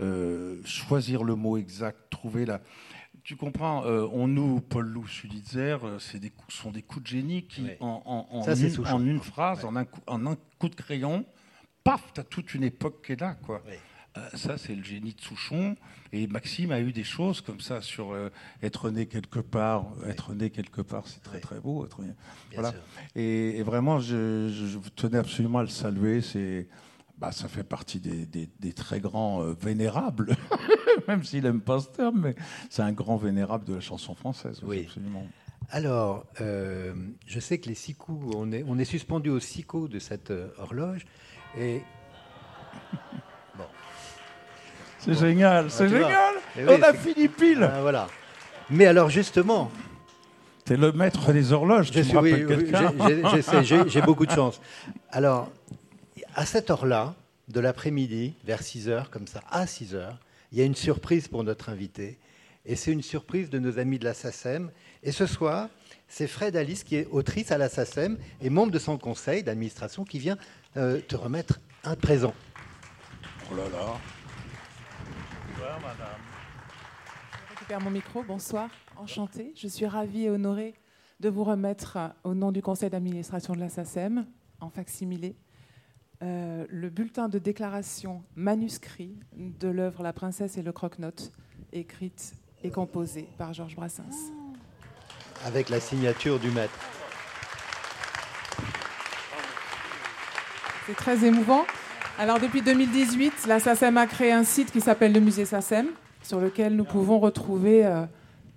euh, 0.00 0.60
choisir 0.64 1.24
le 1.24 1.34
mot 1.36 1.56
exact, 1.56 1.98
trouver 2.10 2.44
la. 2.44 2.60
Tu 3.24 3.34
comprends, 3.34 3.84
euh, 3.86 4.06
on 4.12 4.28
nous, 4.28 4.60
Paul 4.60 4.86
Lou, 4.86 5.06
Sulitzer, 5.06 5.78
euh, 5.82 5.98
c'est 5.98 6.18
des 6.20 6.30
coups, 6.30 6.54
sont 6.54 6.70
des 6.70 6.82
coups 6.82 7.02
de 7.02 7.08
génie 7.08 7.46
qui, 7.46 7.66
en, 7.80 8.02
en- 8.04 8.36
en 8.36 8.42
Ça, 8.42 8.54
c'est 8.54 8.64
une, 8.68 8.70
Souchon. 8.70 8.94
en 8.96 9.04
une 9.06 9.20
phrase, 9.20 9.64
en, 9.64 9.74
un 9.74 9.84
coup, 9.84 10.00
en 10.06 10.26
un 10.26 10.36
coup 10.58 10.68
de 10.68 10.74
crayon, 10.76 11.24
paf, 11.82 12.12
tu 12.12 12.20
as 12.20 12.24
toute 12.24 12.54
une 12.54 12.62
époque 12.64 13.04
qui 13.04 13.12
est 13.12 13.20
là. 13.20 13.34
Quoi. 13.34 13.62
Oui. 13.66 13.74
Euh, 14.16 14.28
ça, 14.34 14.56
c'est 14.58 14.74
le 14.74 14.82
génie 14.82 15.14
de 15.14 15.20
Souchon. 15.20 15.76
Et 16.12 16.26
Maxime 16.26 16.72
a 16.72 16.80
eu 16.80 16.92
des 16.92 17.04
choses 17.04 17.40
comme 17.40 17.60
ça 17.60 17.82
sur 17.82 18.12
euh, 18.12 18.30
être 18.62 18.90
né 18.90 19.06
quelque 19.06 19.40
part. 19.40 19.86
Être 20.06 20.32
né 20.34 20.50
quelque 20.50 20.80
part, 20.80 21.06
c'est 21.06 21.22
très 21.22 21.36
Oui. 21.36 21.40
très 21.42 21.60
beau. 21.60 21.84
Être 21.84 22.00
voilà. 22.54 22.72
Et, 23.14 23.58
et 23.58 23.62
vraiment, 23.62 23.98
je, 23.98 24.78
tenais 24.94 25.18
absolument 25.18 25.58
à 25.58 25.62
le 25.62 25.68
saluer. 25.68 26.20
C'est, 26.22 26.68
bah, 27.18 27.32
ça 27.32 27.48
fait 27.48 27.64
partie 27.64 27.98
des, 28.00 28.26
des- 28.26 28.48
des 28.60 28.72
très 28.72 29.00
grands 29.00 29.42
euh, 29.42 29.54
vénérables, 29.60 30.36
même 31.08 31.24
s'il 31.24 31.42
n'aime 31.44 31.60
pas 31.62 31.80
ce 31.80 31.88
terme, 31.88 32.20
mais 32.20 32.34
c'est 32.70 32.82
un 32.82 32.92
grand 32.92 33.16
vénérable 33.16 33.64
de 33.64 33.74
la 33.74 33.80
chanson 33.80 34.14
française. 34.14 34.60
Oui. 34.62 34.84
Absolument. 34.86 35.26
Alors, 35.70 36.26
euh, 36.40 36.94
je 37.26 37.40
sais 37.40 37.58
que 37.58 37.68
les 37.68 37.74
six 37.74 37.94
coups, 37.94 38.34
on 38.36 38.52
est, 38.52 38.62
on 38.68 38.78
est 38.78 38.84
suspendu 38.84 39.30
aux 39.30 39.40
six 39.40 39.64
coups 39.64 39.90
de 39.90 39.98
cette 39.98 40.32
horloge. 40.58 41.04
Et 41.58 41.82
C'est 45.06 45.14
génial, 45.14 45.70
c'est 45.70 45.84
tu 45.86 45.90
vois. 45.90 46.00
génial. 46.08 46.34
Eh 46.58 46.64
oui, 46.64 46.70
On 46.78 46.82
a 46.82 46.92
c'est- 46.92 46.98
fini 46.98 47.28
pile. 47.28 47.62
Ah, 47.72 47.80
voilà. 47.80 48.08
Mais 48.70 48.86
alors, 48.86 49.08
justement, 49.10 49.70
T'es 50.64 50.76
le 50.76 50.90
maître 50.92 51.32
des 51.32 51.52
horloges. 51.52 51.86
je 51.88 51.92
tu 51.92 52.04
suis, 52.04 52.12
me 52.14 52.20
oui, 52.20 52.32
rappelles 52.32 52.46
oui, 52.46 52.70
quelqu'un 52.72 52.92
j'ai- 53.06 53.22
j'ai- 53.22 53.28
j'essaie, 53.30 53.64
j'ai 53.64 53.88
j'ai 53.88 54.02
beaucoup 54.02 54.26
de 54.26 54.32
chance. 54.32 54.60
Alors, 55.12 55.50
à 56.34 56.44
cette 56.44 56.70
heure-là, 56.70 57.14
de 57.48 57.60
l'après-midi, 57.60 58.34
vers 58.44 58.62
6 58.62 58.88
heures, 58.88 59.08
comme 59.10 59.28
ça, 59.28 59.40
à 59.50 59.66
6 59.68 59.94
heures, 59.94 60.18
il 60.50 60.58
y 60.58 60.62
a 60.62 60.64
une 60.64 60.74
surprise 60.74 61.28
pour 61.28 61.44
notre 61.44 61.68
invité. 61.68 62.18
Et 62.64 62.74
c'est 62.74 62.90
une 62.90 63.02
surprise 63.02 63.48
de 63.48 63.60
nos 63.60 63.78
amis 63.78 64.00
de 64.00 64.04
la 64.04 64.12
SACEM. 64.14 64.70
Et 65.04 65.12
ce 65.12 65.26
soir, 65.26 65.68
c'est 66.08 66.26
Fred 66.26 66.56
Alice, 66.56 66.82
qui 66.82 66.96
est 66.96 67.06
autrice 67.12 67.52
à 67.52 67.58
la 67.58 67.68
SACEM 67.68 68.18
et 68.42 68.50
membre 68.50 68.72
de 68.72 68.80
son 68.80 68.98
conseil 68.98 69.44
d'administration, 69.44 70.02
qui 70.04 70.18
vient 70.18 70.36
euh, 70.76 70.98
te 71.06 71.14
remettre 71.14 71.60
un 71.84 71.94
présent. 71.94 72.34
Oh 73.52 73.54
là 73.56 73.62
là. 73.72 73.98
Je 75.78 77.50
récupère 77.50 77.80
mon 77.80 77.90
micro. 77.90 78.22
Bonsoir, 78.22 78.70
enchantée. 78.96 79.52
Je 79.56 79.68
suis 79.68 79.86
ravie 79.86 80.24
et 80.24 80.30
honorée 80.30 80.74
de 81.20 81.28
vous 81.28 81.44
remettre, 81.44 81.96
euh, 81.96 82.08
au 82.24 82.34
nom 82.34 82.50
du 82.52 82.62
conseil 82.62 82.88
d'administration 82.88 83.54
de 83.54 83.60
la 83.60 83.68
SACEM, 83.68 84.26
en 84.60 84.70
facsimilé, 84.70 85.36
euh, 86.22 86.66
le 86.70 86.88
bulletin 86.88 87.28
de 87.28 87.38
déclaration 87.38 88.22
manuscrit 88.36 89.18
de 89.34 89.68
l'œuvre 89.68 90.02
La 90.02 90.12
princesse 90.12 90.56
et 90.56 90.62
le 90.62 90.72
croque-note, 90.72 91.32
écrite 91.72 92.34
et 92.62 92.70
composée 92.70 93.28
par 93.36 93.52
Georges 93.52 93.76
Brassens. 93.76 94.32
Avec 95.44 95.68
la 95.68 95.80
signature 95.80 96.38
du 96.38 96.50
maître. 96.50 96.78
C'est 100.86 100.94
très 100.96 101.24
émouvant. 101.24 101.66
Alors 102.18 102.40
depuis 102.40 102.62
2018, 102.62 103.46
la 103.46 103.60
SACEM 103.60 103.96
a 103.98 104.06
créé 104.06 104.32
un 104.32 104.44
site 104.44 104.72
qui 104.72 104.80
s'appelle 104.80 105.12
le 105.12 105.20
musée 105.20 105.44
SACEM, 105.44 105.86
sur 106.22 106.40
lequel 106.40 106.74
nous 106.74 106.84
pouvons 106.84 107.18
retrouver 107.18 107.84
euh, 107.84 108.04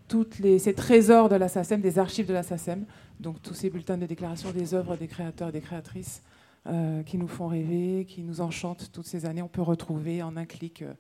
toutes 0.08 0.40
les, 0.40 0.60
ces 0.60 0.74
trésors 0.74 1.30
de 1.30 1.36
la 1.36 1.48
SACEM, 1.48 1.82
des 1.82 2.00
archives 2.00 2.26
de 2.26 2.34
la 2.34 2.44
SACEM, 2.44 2.86
donc 3.20 3.42
tous 3.42 3.54
ces 3.54 3.70
bulletins 3.70 3.98
de 3.98 4.06
déclaration 4.06 4.52
des 4.52 4.74
œuvres 4.74 4.96
des 4.96 5.08
créateurs 5.08 5.50
et 5.50 5.52
des 5.52 5.62
créatrices 5.62 6.24
euh, 6.68 7.04
qui 7.04 7.18
nous 7.18 7.28
font 7.28 7.48
rêver, 7.48 8.06
qui 8.08 8.22
nous 8.22 8.42
enchantent 8.42 8.92
toutes 8.94 9.08
ces 9.08 9.26
années. 9.26 9.42
On 9.42 9.48
peut 9.48 9.62
retrouver 9.62 10.24
en 10.24 10.38
un 10.38 10.46
clic 10.46 10.82
euh, 10.82 10.94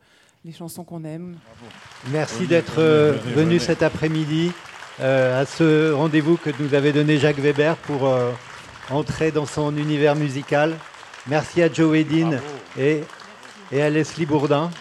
les 0.45 0.53
chansons 0.53 0.83
qu'on 0.83 1.03
aime. 1.03 1.35
Merci 2.11 2.47
d'être 2.47 2.79
euh, 2.79 3.13
venu 3.35 3.59
cet 3.59 3.83
après-midi 3.83 4.51
euh, 5.01 5.41
à 5.41 5.45
ce 5.45 5.91
rendez-vous 5.91 6.37
que 6.37 6.49
nous 6.59 6.73
avait 6.73 6.93
donné 6.93 7.17
Jacques 7.17 7.39
Weber 7.39 7.75
pour 7.77 8.07
euh, 8.07 8.31
entrer 8.89 9.31
dans 9.31 9.45
son 9.45 9.75
univers 9.75 10.15
musical. 10.15 10.75
Merci 11.29 11.61
à 11.61 11.71
Joe 11.71 11.95
Edin 11.95 12.39
et, 12.77 13.01
et 13.71 13.81
à 13.83 13.89
Leslie 13.91 14.25
Bourdin 14.25 14.71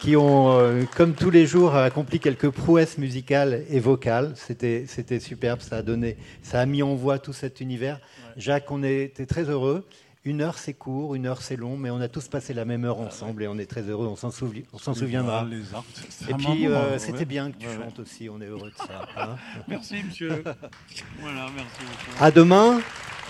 qui 0.00 0.16
ont, 0.16 0.50
euh, 0.50 0.82
comme 0.96 1.14
tous 1.14 1.30
les 1.30 1.46
jours, 1.46 1.74
accompli 1.76 2.20
quelques 2.20 2.50
prouesses 2.50 2.98
musicales 2.98 3.64
et 3.70 3.80
vocales. 3.80 4.34
C'était, 4.36 4.84
c'était 4.86 5.18
superbe, 5.18 5.60
ça 5.60 5.76
a 5.76 5.82
donné, 5.82 6.16
ça 6.42 6.60
a 6.60 6.66
mis 6.66 6.82
en 6.82 6.94
voix 6.94 7.18
tout 7.18 7.32
cet 7.32 7.60
univers. 7.60 8.00
Jacques, 8.36 8.70
on 8.70 8.82
était 8.82 9.26
très 9.26 9.44
heureux. 9.44 9.86
Une 10.24 10.40
heure 10.40 10.56
c'est 10.56 10.72
court, 10.74 11.16
une 11.16 11.26
heure 11.26 11.42
c'est 11.42 11.56
long, 11.56 11.76
mais 11.76 11.90
on 11.90 12.00
a 12.00 12.06
tous 12.06 12.28
passé 12.28 12.54
la 12.54 12.64
même 12.64 12.84
heure 12.84 13.00
ensemble 13.00 13.42
et 13.42 13.48
on 13.48 13.58
est 13.58 13.66
très 13.66 13.82
heureux. 13.82 14.06
On 14.06 14.14
s'en, 14.14 14.30
souvient- 14.30 14.62
on 14.72 14.78
s'en 14.78 14.94
souviendra. 14.94 15.44
Les 15.44 15.74
arts, 15.74 15.84
c'est 16.08 16.30
Et 16.30 16.34
puis, 16.34 16.68
euh, 16.68 16.92
ouais. 16.92 16.98
c'était 17.00 17.24
bien 17.24 17.50
que 17.50 17.56
tu 17.58 17.66
Ouais, 17.66 17.76
ouais. 17.76 17.82
chantes 17.84 17.98
aussi, 17.98 18.28
on 18.30 18.40
est 18.40 18.46
heureux 18.46 18.70
de 18.70 18.76
ça. 18.76 19.08
hein. 19.16 19.36
Merci, 19.68 19.96
monsieur. 20.04 20.44
voilà, 21.20 21.46
merci 21.56 21.78
beaucoup. 21.80 22.24
à 22.24 22.30
demain 22.30 22.80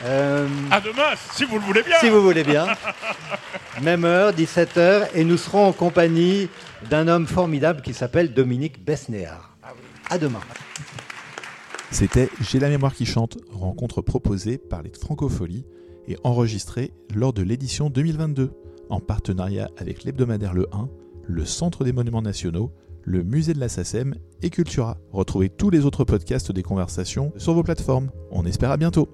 Euh, 0.04 0.46
À 0.70 0.80
demain, 0.82 1.14
si 1.32 1.44
vous 1.44 1.54
le 1.54 1.62
voulez 1.64 1.82
bien. 1.82 1.96
si 2.00 2.10
vous 2.10 2.20
voulez 2.22 2.44
bien. 2.44 2.66
Même 3.82 4.04
heure, 4.04 4.32
17h, 4.34 5.08
et 5.14 5.24
nous 5.24 5.36
serons 5.38 5.68
en 5.68 5.72
compagnie 5.72 6.48
d'un 6.90 7.08
homme 7.08 7.26
formidable 7.26 7.80
qui 7.82 7.94
s'appelle 7.94 8.34
Dominique 8.34 8.84
Besnéard. 8.84 9.56
À 10.10 10.18
demain. 10.18 10.40
C'était 11.90 12.28
J'ai 12.40 12.58
la 12.58 12.68
mémoire 12.68 12.94
qui 12.94 13.06
chante, 13.06 13.38
rencontre 13.50 14.02
proposée 14.02 14.58
par 14.58 14.82
les 14.82 14.90
Francopholies 14.92 15.64
et 16.08 16.16
enregistrée 16.24 16.92
lors 17.14 17.32
de 17.32 17.42
l'édition 17.42 17.90
2022, 17.90 18.52
en 18.88 19.00
partenariat 19.00 19.70
avec 19.78 20.04
l'hebdomadaire 20.04 20.54
Le 20.54 20.66
1, 20.72 20.88
le 21.26 21.44
Centre 21.44 21.84
des 21.84 21.92
Monuments 21.92 22.22
Nationaux, 22.22 22.72
le 23.04 23.22
Musée 23.22 23.54
de 23.54 23.60
la 23.60 23.68
SACEM 23.68 24.14
et 24.42 24.50
Cultura. 24.50 24.98
Retrouvez 25.12 25.48
tous 25.48 25.70
les 25.70 25.84
autres 25.84 26.04
podcasts 26.04 26.52
des 26.52 26.62
conversations 26.62 27.32
sur 27.36 27.54
vos 27.54 27.62
plateformes. 27.62 28.10
On 28.30 28.44
espère 28.44 28.70
à 28.70 28.76
bientôt. 28.76 29.08